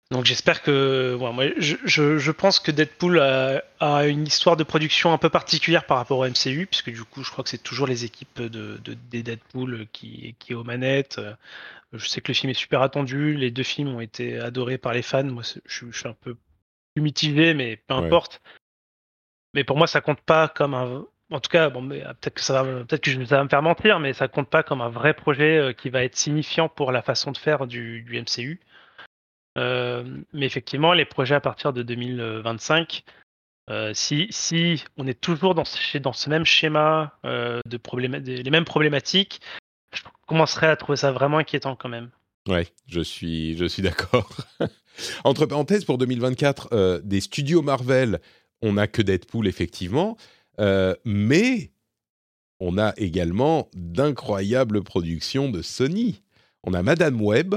Donc 0.10 0.24
j'espère 0.24 0.62
que, 0.62 1.16
moi, 1.20 1.48
je, 1.58 1.76
je, 1.84 2.18
je, 2.18 2.32
pense 2.32 2.60
que 2.60 2.72
Deadpool 2.72 3.20
a, 3.20 3.62
a, 3.82 4.08
une 4.08 4.26
histoire 4.26 4.56
de 4.56 4.64
production 4.64 5.12
un 5.12 5.18
peu 5.18 5.30
particulière 5.30 5.86
par 5.86 5.98
rapport 5.98 6.20
au 6.20 6.26
MCU, 6.26 6.66
puisque 6.66 6.92
du 6.92 7.04
coup 7.04 7.24
je 7.24 7.32
crois 7.32 7.44
que 7.44 7.50
c'est 7.50 7.58
toujours 7.58 7.88
les 7.88 8.06
équipes 8.06 8.42
de, 8.42 8.78
de, 8.78 8.94
des 8.94 9.22
Deadpool 9.22 9.88
qui, 9.92 10.36
qui 10.40 10.54
est 10.54 10.56
aux 10.56 10.64
manettes. 10.64 11.20
Je 11.92 12.08
sais 12.08 12.22
que 12.22 12.30
le 12.30 12.36
film 12.36 12.50
est 12.50 12.54
super 12.54 12.82
attendu, 12.82 13.34
les 13.36 13.52
deux 13.52 13.64
films 13.64 13.96
ont 13.96 14.02
été 14.02 14.40
adorés 14.40 14.78
par 14.78 14.94
les 14.94 15.02
fans. 15.02 15.26
Moi, 15.26 15.44
je, 15.66 15.86
je 15.90 15.98
suis 15.98 16.08
un 16.08 16.14
peu 16.14 16.38
mitigé, 16.96 17.54
mais 17.54 17.76
peu 17.76 17.94
importe. 17.94 18.42
Mais 19.54 19.64
pour 19.64 19.78
moi, 19.78 19.88
ça 19.88 20.02
compte 20.02 20.22
pas 20.22 20.48
comme 20.48 20.74
un. 20.74 21.06
En 21.30 21.42
tout 21.42 21.50
cas, 21.50 21.70
bon, 21.70 21.90
peut-être 21.90 22.36
que 22.36 22.42
ça 22.42 22.64
va, 22.64 22.86
peut-être 22.86 23.04
que 23.04 23.26
ça 23.26 23.38
va 23.38 23.44
me 23.44 23.50
faire 23.50 23.62
mentir, 23.62 24.00
mais 24.00 24.14
ça 24.14 24.30
compte 24.30 24.50
pas 24.50 24.64
comme 24.64 24.80
un 24.80 24.90
vrai 24.90 25.14
projet 25.14 25.58
euh, 25.58 25.74
qui 25.74 25.90
va 25.90 26.04
être 26.06 26.16
signifiant 26.16 26.70
pour 26.70 26.94
la 26.94 27.02
façon 27.02 27.34
de 27.34 27.38
faire 27.38 27.68
du, 27.68 28.02
du 28.04 28.22
MCU. 28.22 28.62
Euh, 29.58 30.04
mais 30.34 30.46
effectivement, 30.46 30.94
les 30.94 31.06
projets 31.06 31.36
à 31.36 31.40
partir 31.40 31.74
de 31.74 31.82
2025, 31.84 33.04
euh, 33.70 33.92
si, 33.94 34.84
on 34.98 35.08
est 35.08 35.20
toujours 35.20 35.56
dans 35.56 35.66
ce, 35.66 36.30
même 36.30 36.46
schéma 36.46 37.18
euh, 37.26 37.60
de 37.66 37.80
les 37.98 38.50
mêmes 38.50 38.66
problématiques, 38.66 39.42
je 39.94 40.02
commencerai 40.28 40.68
à 40.68 40.76
trouver 40.76 40.98
ça 40.98 41.12
vraiment 41.12 41.38
inquiétant 41.38 41.76
quand 41.76 41.90
même. 41.90 42.12
Ouais, 42.48 42.68
je 42.86 43.02
suis, 43.02 43.58
je 43.58 43.66
suis 43.66 43.82
d'accord. 43.82 44.30
Entre 45.24 45.46
parenthèses, 45.46 45.86
pour 45.86 45.98
2024, 45.98 47.02
des 47.04 47.22
studios 47.22 47.62
Marvel, 47.62 48.20
on 48.62 48.74
n'a 48.74 48.88
que 48.88 49.02
Deadpool, 49.02 49.48
effectivement, 49.48 50.18
mais 51.06 51.72
on 52.60 52.78
a 52.78 52.94
également 52.98 53.70
d'incroyables 53.76 54.84
productions 54.84 55.50
de 55.50 55.62
Sony. 55.62 56.24
On 56.64 56.74
a 56.74 56.82
Madame 56.82 57.22
Web, 57.22 57.56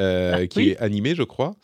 ah, 0.00 0.46
qui 0.46 0.70
est 0.70 0.78
animé, 0.78 1.14
je 1.14 1.22
crois. 1.22 1.54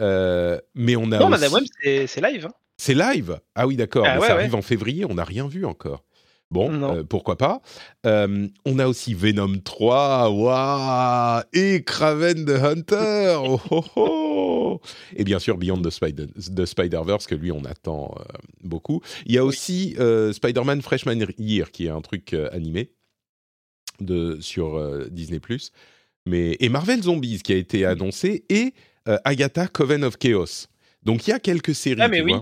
Euh, 0.00 0.58
mais 0.74 0.96
on 0.96 1.10
a. 1.12 1.18
Non, 1.18 1.28
Madame 1.28 1.52
Web, 1.52 1.64
c'est 1.82 2.20
live. 2.20 2.46
Hein. 2.46 2.54
C'est 2.76 2.94
live 2.94 3.38
Ah 3.54 3.66
oui, 3.66 3.76
d'accord. 3.76 4.04
Ah 4.06 4.20
ça 4.20 4.32
arrive 4.32 4.54
en 4.54 4.62
février, 4.62 5.04
on 5.04 5.14
n'a 5.14 5.24
rien 5.24 5.46
vu 5.46 5.64
encore. 5.64 6.04
Bon, 6.50 6.70
euh, 6.82 7.02
pourquoi 7.02 7.36
pas. 7.36 7.62
on 8.04 8.78
a 8.78 8.86
aussi 8.86 9.14
Venom 9.14 9.60
3, 9.60 10.30
waouh 10.30 11.42
Et 11.52 11.82
Kraven 11.82 12.44
the 12.44 12.62
Hunter 12.62 13.36
oh, 13.38 13.60
oh, 13.70 13.84
oh 13.96 14.80
Et 15.16 15.24
bien 15.24 15.38
sûr, 15.38 15.56
Beyond 15.56 15.82
the, 15.82 15.90
Spider 15.90 16.26
Spider-Verse, 16.36 17.26
que 17.26 17.34
lui, 17.34 17.50
on 17.50 17.64
attend 17.64 18.14
beaucoup. 18.62 19.00
Il 19.26 19.34
y 19.34 19.38
a 19.38 19.44
aussi 19.44 19.96
Spider-Man 20.32 20.82
Freshman 20.82 21.26
Year, 21.38 21.70
qui 21.72 21.86
est 21.86 21.90
un 21.90 22.02
truc 22.02 22.34
animé 22.52 22.92
de, 24.00 24.38
sur 24.40 25.08
Disney+. 25.10 25.40
Mais, 26.26 26.56
et 26.60 26.68
Marvel 26.68 27.02
Zombies 27.02 27.40
qui 27.42 27.52
a 27.52 27.56
été 27.56 27.84
annoncé 27.84 28.44
et 28.48 28.72
euh, 29.08 29.18
Agatha 29.24 29.66
Coven 29.66 30.04
of 30.04 30.18
Chaos. 30.18 30.66
Donc 31.02 31.26
il 31.26 31.30
y 31.30 31.32
a 31.34 31.38
quelques 31.38 31.74
séries. 31.74 32.00
Ah, 32.00 32.08
mais 32.08 32.22
oui. 32.22 32.34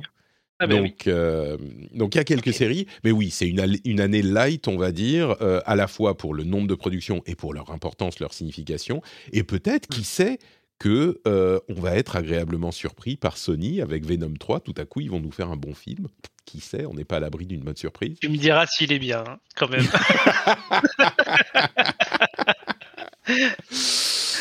Ah 0.60 0.68
bah 0.68 0.76
oui. 0.76 0.90
donc, 0.90 1.06
euh, 1.08 1.56
donc 1.92 2.14
il 2.14 2.18
y 2.18 2.20
a 2.20 2.24
quelques 2.24 2.52
séries, 2.52 2.86
mais 3.02 3.10
oui, 3.10 3.30
c'est 3.30 3.48
une, 3.48 4.00
année 4.00 4.22
light, 4.22 4.68
on 4.68 4.76
va 4.76 4.92
dire, 4.92 5.34
euh, 5.40 5.60
à 5.66 5.74
la 5.74 5.88
fois 5.88 6.16
pour 6.16 6.34
le 6.34 6.44
nombre 6.44 6.68
de 6.68 6.76
productions 6.76 7.20
et 7.26 7.34
pour 7.34 7.52
leur 7.52 7.72
importance, 7.72 8.20
leur 8.20 8.32
signification, 8.32 9.02
et 9.32 9.42
peut-être, 9.42 9.88
Mm. 9.88 9.94
qui 9.94 10.04
sait, 10.04 10.38
que 10.78 11.20
on 11.68 11.80
va 11.80 11.96
être 11.96 12.16
agréablement 12.16 12.72
surpris 12.72 13.16
par 13.16 13.38
Sony 13.38 13.80
avec 13.80 14.04
Venom 14.04 14.34
3. 14.34 14.60
Tout 14.60 14.74
à 14.76 14.84
coup, 14.84 15.00
ils 15.00 15.10
vont 15.10 15.20
nous 15.20 15.30
faire 15.30 15.48
un 15.48 15.56
bon 15.56 15.74
film. 15.74 16.08
Qui 16.44 16.60
sait, 16.60 16.86
on 16.86 16.94
n'est 16.94 17.04
pas 17.04 17.16
à 17.16 17.20
l'abri 17.20 17.46
d'une 17.46 17.62
bonne 17.62 17.76
surprise. 17.76 18.18
Tu 18.20 18.28
me 18.28 18.36
diras 18.36 18.66
s'il 18.66 18.92
est 18.92 18.98
bien, 18.98 19.22
hein, 19.26 19.38
quand 19.54 19.70
même. 19.70 19.86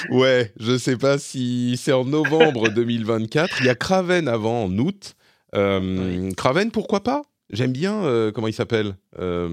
Ouais, 0.09 0.51
je 0.59 0.77
sais 0.77 0.97
pas 0.97 1.17
si 1.17 1.77
c'est 1.77 1.91
en 1.93 2.05
novembre 2.05 2.69
2024. 2.73 3.57
Il 3.61 3.65
y 3.67 3.69
a 3.69 3.75
Craven 3.75 4.27
avant, 4.27 4.63
en 4.65 4.77
août. 4.77 5.13
Euh, 5.55 6.32
Craven, 6.36 6.71
pourquoi 6.71 7.03
pas? 7.03 7.21
J'aime 7.51 7.73
bien, 7.73 8.03
euh, 8.05 8.32
comment 8.32 8.47
il 8.47 8.53
s'appelle? 8.53 8.95
Euh, 9.19 9.49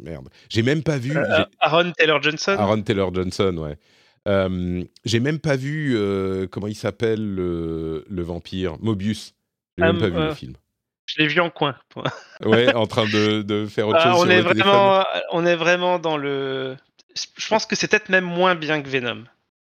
Merde. 0.00 0.28
J'ai 0.48 0.62
même 0.62 0.82
pas 0.82 0.98
vu. 0.98 1.16
Euh, 1.16 1.44
Aaron 1.60 1.92
Taylor 1.98 2.22
Johnson. 2.22 2.54
Aaron 2.58 2.82
Taylor 2.82 3.12
Johnson, 3.12 3.56
ouais. 3.58 3.76
Euh, 4.28 4.84
J'ai 5.04 5.18
même 5.18 5.40
pas 5.40 5.56
vu, 5.56 5.96
euh, 5.96 6.46
comment 6.46 6.68
il 6.68 6.76
s'appelle, 6.76 7.34
le, 7.34 8.04
le 8.08 8.22
vampire? 8.22 8.76
Mobius. 8.80 9.34
J'ai 9.76 9.84
même 9.84 9.98
pas 9.98 10.08
vu 10.08 10.16
euh, 10.16 10.28
le 10.28 10.34
film. 10.34 10.52
Je 11.06 11.20
l'ai 11.20 11.26
vu 11.26 11.40
en 11.40 11.50
coin. 11.50 11.74
Ouais, 12.44 12.72
en 12.72 12.86
train 12.86 13.04
de, 13.06 13.42
de 13.42 13.66
faire 13.66 13.88
autre 13.88 13.98
Ah, 14.00 14.12
chose 14.12 14.20
on, 14.20 14.22
sur 14.22 14.30
est 14.30 14.36
le 14.42 14.48
téléphone. 14.50 14.62
vraiment, 14.70 15.04
on 15.32 15.44
est 15.44 15.56
vraiment 15.56 15.98
dans 15.98 16.16
le. 16.16 16.76
Je 17.36 17.48
pense 17.48 17.66
que 17.66 17.76
c'est 17.76 17.88
peut-être 17.88 18.08
même 18.08 18.24
moins 18.24 18.54
bien 18.54 18.80
que 18.82 18.88
Venom. 18.88 19.24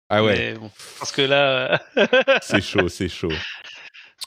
Ah 0.09 0.23
ouais. 0.23 0.53
Bon, 0.55 0.69
parce 0.99 1.11
que 1.11 1.21
là. 1.21 1.81
C'est 2.41 2.61
chaud, 2.61 2.87
c'est 2.89 3.09
chaud. 3.09 3.31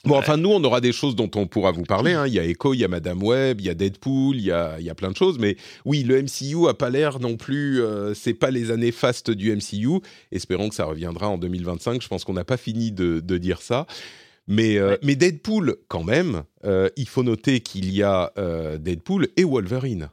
Bon, 0.03 0.13
Ouais. 0.13 0.19
enfin, 0.19 0.37
nous, 0.37 0.49
on 0.51 0.63
aura 0.63 0.79
des 0.81 0.91
choses 0.91 1.15
dont 1.15 1.29
on 1.35 1.47
pourra 1.47 1.71
vous 1.71 1.83
parler. 1.83 2.13
hein. 2.13 2.27
Il 2.27 2.33
y 2.33 2.39
a 2.39 2.43
Echo, 2.45 2.73
il 2.73 2.79
y 2.79 2.83
a 2.83 2.87
Madame 2.87 3.23
Web, 3.23 3.61
il 3.61 3.65
y 3.65 3.69
a 3.69 3.73
Deadpool, 3.73 4.35
il 4.35 4.43
y 4.43 4.51
a, 4.51 4.75
il 4.79 4.85
y 4.85 4.89
a 4.89 4.95
plein 4.95 5.09
de 5.11 5.15
choses. 5.15 5.39
Mais 5.39 5.55
oui, 5.85 6.03
le 6.03 6.21
MCU 6.21 6.67
a 6.69 6.73
pas 6.73 6.89
l'air 6.89 7.19
non 7.19 7.35
plus. 7.37 7.81
euh, 7.81 8.13
c'est 8.13 8.33
pas 8.33 8.51
les 8.51 8.69
années 8.71 8.91
fastes 8.91 9.31
du 9.31 9.51
MCU. 9.55 9.99
Espérons 10.31 10.69
que 10.69 10.75
ça 10.75 10.85
reviendra 10.85 11.29
en 11.29 11.37
2025. 11.37 12.01
Je 12.01 12.07
pense 12.07 12.23
qu'on 12.25 12.33
n'a 12.33 12.45
pas 12.45 12.57
fini 12.57 12.91
de, 12.91 13.19
de 13.19 13.37
dire 13.37 13.61
ça. 13.61 13.85
Mais, 14.47 14.77
euh, 14.77 14.91
Ouais. 14.91 14.99
mais 15.03 15.15
Deadpool, 15.15 15.77
quand 15.87 16.03
même, 16.03 16.43
euh, 16.65 16.89
il 16.95 17.07
faut 17.07 17.23
noter 17.23 17.59
qu'il 17.61 17.91
y 17.93 18.03
a 18.03 18.31
euh, 18.37 18.77
Deadpool 18.77 19.27
et 19.35 19.43
Wolverine. 19.43 20.09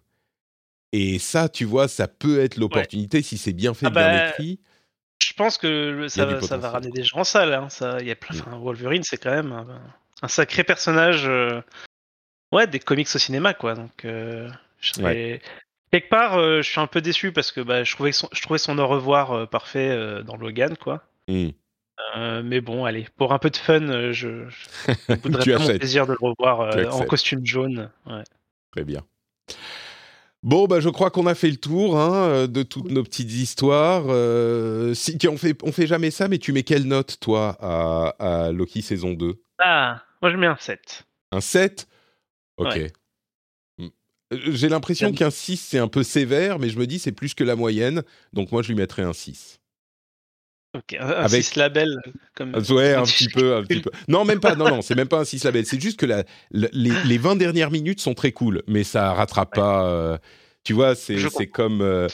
Et 0.96 1.18
ça, 1.18 1.48
tu 1.48 1.64
vois, 1.64 1.88
ça 1.88 2.06
peut 2.06 2.38
être 2.40 2.56
l'opportunité 2.56 3.20
si 3.20 3.36
c'est 3.36 3.52
bien 3.52 3.74
fait, 3.74 3.86
Ah 3.86 3.90
bien 3.90 4.08
bah, 4.12 4.28
écrit. 4.28 4.60
Je 5.20 5.32
pense 5.32 5.58
que 5.58 5.66
le- 5.66 6.08
ça, 6.08 6.24
va- 6.24 6.40
ça 6.40 6.56
va 6.56 6.68
potentiel. 6.68 6.70
ramener 6.70 6.90
des 6.92 7.02
gens 7.02 7.18
en 7.18 7.24
salle. 7.24 7.52
hein. 7.52 7.68
Ça, 7.68 8.00
y 8.00 8.12
a 8.12 8.14
plein, 8.14 8.36
Mm. 8.36 8.40
enfin, 8.40 8.58
Wolverine, 8.58 9.02
c'est 9.02 9.16
quand 9.16 9.32
même 9.32 9.50
un, 9.50 9.66
un 10.22 10.28
sacré 10.28 10.62
personnage. 10.62 11.26
euh, 11.26 11.60
ouais, 12.52 12.68
des 12.68 12.78
comics 12.78 13.08
au 13.12 13.18
cinéma, 13.18 13.54
quoi. 13.54 13.74
Donc, 13.74 14.04
euh, 14.04 14.48
quelque 15.90 16.08
part, 16.08 16.38
euh, 16.38 16.62
je 16.62 16.70
suis 16.70 16.78
un 16.80 16.86
peu 16.86 17.00
déçu 17.00 17.32
parce 17.32 17.50
que 17.50 17.60
bah, 17.60 17.82
je 17.82 17.92
trouvais 17.92 18.12
son, 18.12 18.28
je 18.32 18.40
trouvais 18.42 18.58
son 18.58 18.78
au 18.78 18.86
revoir 18.86 19.48
parfait 19.48 20.22
dans 20.22 20.36
Logan, 20.36 20.76
quoi. 20.76 21.02
Euh, 22.16 22.42
mais 22.44 22.60
bon, 22.60 22.84
allez, 22.84 23.08
pour 23.16 23.32
un 23.32 23.38
peu 23.40 23.50
de 23.50 23.56
fun, 23.56 24.12
je, 24.12 24.48
je 24.48 24.68
voudrais 25.24 25.44
mon 25.58 25.66
plaisir 25.78 26.06
de 26.06 26.12
le 26.12 26.18
revoir 26.20 26.60
euh, 26.60 26.84
en 26.90 27.04
costume 27.06 27.44
jaune. 27.44 27.90
Ouais. 28.06 28.22
Très 28.70 28.84
bien. 28.84 29.04
Bon, 30.44 30.66
bah, 30.66 30.78
je 30.78 30.90
crois 30.90 31.10
qu'on 31.10 31.26
a 31.26 31.34
fait 31.34 31.48
le 31.50 31.56
tour 31.56 31.98
hein, 31.98 32.28
euh, 32.28 32.46
de 32.46 32.62
toutes 32.62 32.90
nos 32.90 33.02
petites 33.02 33.32
histoires. 33.32 34.04
Euh, 34.08 34.92
si, 34.92 35.16
tiens, 35.16 35.30
on 35.30 35.38
fait, 35.38 35.56
on 35.62 35.72
fait 35.72 35.86
jamais 35.86 36.10
ça, 36.10 36.28
mais 36.28 36.36
tu 36.36 36.52
mets 36.52 36.64
quelle 36.64 36.84
note, 36.84 37.16
toi, 37.18 37.56
à, 37.60 38.14
à 38.18 38.52
Loki 38.52 38.82
saison 38.82 39.14
2 39.14 39.40
Ah, 39.58 40.02
moi 40.20 40.30
je 40.30 40.36
mets 40.36 40.46
un 40.46 40.56
7. 40.60 41.04
Un 41.32 41.40
7 41.40 41.88
Ok. 42.58 42.74
Ouais. 42.74 42.92
Hmm. 43.78 43.88
Euh, 44.34 44.38
J'ai 44.50 44.68
l'impression 44.68 45.12
qu'un 45.12 45.30
6, 45.30 45.56
c'est 45.56 45.78
un 45.78 45.88
peu 45.88 46.02
sévère, 46.02 46.58
mais 46.58 46.68
je 46.68 46.78
me 46.78 46.86
dis 46.86 46.98
c'est 46.98 47.12
plus 47.12 47.32
que 47.32 47.42
la 47.42 47.56
moyenne, 47.56 48.02
donc 48.34 48.52
moi 48.52 48.60
je 48.60 48.68
lui 48.68 48.74
mettrais 48.74 49.02
un 49.02 49.14
6. 49.14 49.60
Un 50.74 51.06
Avec- 51.06 51.44
6 51.44 51.56
label. 51.56 52.00
Comme, 52.34 52.52
Ouais, 52.70 52.94
un 52.94 53.04
petit 53.04 53.28
peu, 53.28 53.54
un 53.56 53.62
petit 53.62 53.80
peu. 53.80 53.90
Non, 54.08 54.24
même 54.24 54.40
pas, 54.40 54.56
non, 54.56 54.68
non, 54.68 54.82
c'est 54.82 54.94
même 54.96 55.08
pas 55.08 55.20
un 55.20 55.24
6 55.24 55.44
label. 55.44 55.64
C'est 55.66 55.80
juste 55.80 55.98
que 55.98 56.06
la, 56.06 56.24
la- 56.50 56.68
les, 56.72 56.92
les 57.04 57.18
20 57.18 57.36
dernières 57.36 57.70
minutes 57.70 58.00
sont 58.00 58.14
très 58.14 58.32
cool, 58.32 58.62
mais 58.66 58.82
ça 58.84 59.12
rattrape 59.12 59.56
Ouais. 59.56 59.62
pas. 59.62 59.86
euh, 59.86 60.18
tu 60.64 60.72
vois, 60.72 60.94
c'est 60.94 61.16
comme. 61.46 61.80
euh, 61.82 62.08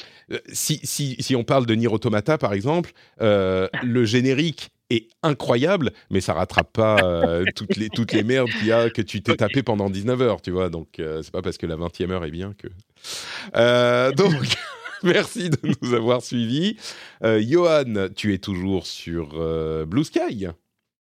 si, 0.53 0.81
si, 0.83 1.17
si 1.21 1.37
on 1.37 1.45
parle 1.45 1.67
de 1.67 1.75
Nier 1.75 1.87
Automata, 1.89 2.37
par 2.37 2.53
exemple, 2.53 2.91
euh, 3.23 3.69
le 3.83 4.05
générique 4.05 4.71
est 4.91 5.07
incroyable, 5.23 5.93
mais 6.11 6.21
ça 6.21 6.33
rattrape 6.35 6.73
pas 6.73 6.97
toutes, 7.55 7.77
les, 7.77 7.89
toutes 7.91 8.13
les 8.13 8.25
merdes 8.25 8.49
qu'il 8.51 8.67
y 8.67 8.73
a 8.73 8.91
que 8.91 9.03
tu 9.03 9.23
t'es 9.23 9.37
tapé 9.37 9.63
pendant 9.63 9.89
19 9.89 10.21
heures, 10.21 10.43
tu 10.43 10.51
vois. 10.51 10.69
Donc, 10.69 10.89
c'est 10.97 11.31
pas 11.31 11.43
parce 11.43 11.59
que 11.59 11.67
la 11.67 11.77
20e 11.77 12.11
heure 12.11 12.25
est 12.25 12.33
bien 12.33 12.55
que. 12.59 12.67
Donc. 14.17 14.35
Merci 15.05 15.51
de 15.51 15.59
nous 15.63 15.95
avoir 15.95 16.23
suivis. 16.23 16.77
Euh, 17.25 17.43
Johan, 17.43 18.09
tu 18.15 18.35
es 18.35 18.39
toujours 18.39 18.87
sur 18.87 19.31
euh, 19.35 19.87
Blue 19.87 20.05
Sky 20.05 20.49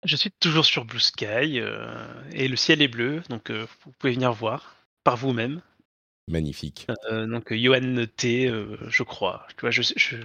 Je 0.05 0.15
suis 0.15 0.31
toujours 0.39 0.65
sur 0.65 0.85
Blue 0.85 0.99
Sky 0.99 1.59
euh, 1.59 2.05
et 2.31 2.47
le 2.47 2.55
ciel 2.55 2.81
est 2.81 2.87
bleu, 2.87 3.21
donc 3.29 3.51
vous 3.51 3.91
pouvez 3.99 4.13
venir 4.13 4.31
voir 4.31 4.75
par 5.03 5.17
vous-même. 5.17 5.61
Magnifique. 6.29 6.87
Donc 7.11 7.53
Johan 7.53 8.05
T, 8.15 8.49
je 8.87 9.03
crois. 9.03 9.45
Tu 9.57 9.61
vois, 9.61 9.71
je, 9.71 9.81
je 9.81 10.15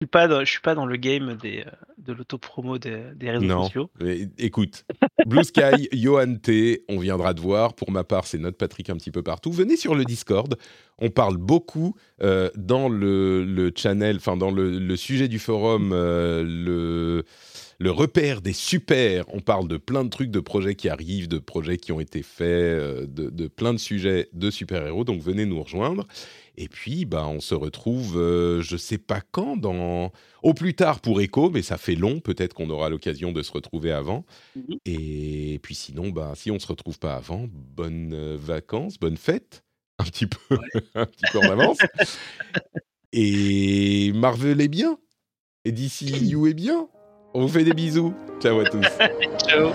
suis 0.00 0.06
pas 0.10 0.28
dans, 0.28 0.40
je 0.44 0.50
suis 0.50 0.60
pas 0.60 0.74
dans 0.74 0.86
le 0.86 0.96
game 0.96 1.36
des, 1.40 1.60
euh, 1.60 1.70
de 1.98 2.12
l'autopromo 2.12 2.78
des, 2.78 3.02
des 3.14 3.30
réseaux 3.30 3.44
Non. 3.46 3.64
sociaux. 3.64 3.90
Mais 4.00 4.28
écoute, 4.38 4.84
Blue 5.26 5.42
Sky, 5.44 5.88
Johan 5.92 6.36
T, 6.36 6.84
on 6.88 6.98
viendra 6.98 7.32
te 7.32 7.40
voir. 7.40 7.74
Pour 7.74 7.90
ma 7.90 8.04
part, 8.04 8.26
c'est 8.26 8.38
notre 8.38 8.58
Patrick 8.58 8.90
un 8.90 8.96
petit 8.96 9.10
peu 9.10 9.22
partout. 9.22 9.50
Venez 9.52 9.76
sur 9.76 9.94
le 9.94 10.04
Discord. 10.04 10.56
On 10.98 11.10
parle 11.10 11.36
beaucoup 11.38 11.94
euh, 12.22 12.50
dans 12.56 12.88
le, 12.88 13.44
le 13.44 13.72
channel, 13.74 14.16
enfin 14.16 14.36
dans 14.36 14.50
le, 14.50 14.78
le 14.78 14.96
sujet 14.96 15.28
du 15.28 15.38
forum, 15.38 15.90
euh, 15.92 16.42
le, 16.46 17.24
le 17.78 17.90
repère 17.90 18.40
des 18.42 18.54
super. 18.54 19.24
On 19.34 19.40
parle 19.40 19.68
de 19.68 19.76
plein 19.76 20.04
de 20.04 20.10
trucs, 20.10 20.30
de 20.30 20.40
projets 20.40 20.74
qui 20.74 20.88
arrivent, 20.88 21.28
de 21.28 21.38
projets 21.38 21.76
qui 21.76 21.92
ont 21.92 22.00
été 22.00 22.22
faits, 22.22 23.10
de, 23.12 23.28
de 23.30 23.48
plein 23.48 23.72
de 23.74 23.78
sujets 23.78 24.28
de 24.32 24.50
super-héros. 24.50 25.04
Donc 25.04 25.20
venez 25.22 25.44
nous 25.46 25.62
rejoindre. 25.62 26.06
Et 26.56 26.68
puis, 26.68 27.04
bah, 27.04 27.26
on 27.28 27.40
se 27.40 27.54
retrouve, 27.54 28.16
euh, 28.16 28.62
je 28.62 28.76
sais 28.76 28.98
pas 28.98 29.20
quand, 29.20 29.56
dans 29.56 30.10
au 30.42 30.54
plus 30.54 30.74
tard 30.74 31.00
pour 31.00 31.20
Echo, 31.20 31.50
mais 31.50 31.62
ça 31.62 31.76
fait 31.76 31.94
long. 31.94 32.20
Peut-être 32.20 32.54
qu'on 32.54 32.70
aura 32.70 32.88
l'occasion 32.88 33.32
de 33.32 33.42
se 33.42 33.52
retrouver 33.52 33.92
avant. 33.92 34.24
Mhm. 34.54 34.78
Et 34.86 35.58
puis 35.62 35.74
sinon, 35.74 36.08
bah, 36.08 36.32
si 36.34 36.50
on 36.50 36.58
se 36.58 36.66
retrouve 36.66 36.98
pas 36.98 37.14
avant, 37.14 37.46
bonnes 37.50 38.14
euh, 38.14 38.36
vacances, 38.40 38.98
bonnes 38.98 39.16
fêtes, 39.16 39.64
un 39.98 40.04
petit 40.04 40.26
peu, 40.26 40.38
un 40.94 41.06
petit 41.06 41.24
peu 41.32 41.38
en 41.38 41.50
avance. 41.50 41.78
Et 43.12 44.12
Marvel 44.14 44.60
est 44.60 44.68
bien. 44.68 44.98
Et 45.64 45.72
DC 45.72 46.02
You 46.02 46.46
est 46.46 46.54
bien. 46.54 46.88
On 47.34 47.42
vous 47.42 47.48
fait 47.48 47.64
des 47.64 47.74
bisous. 47.74 48.14
Ciao 48.40 48.60
à 48.60 48.64
tous. 48.64 48.86
Ciao. 49.46 49.72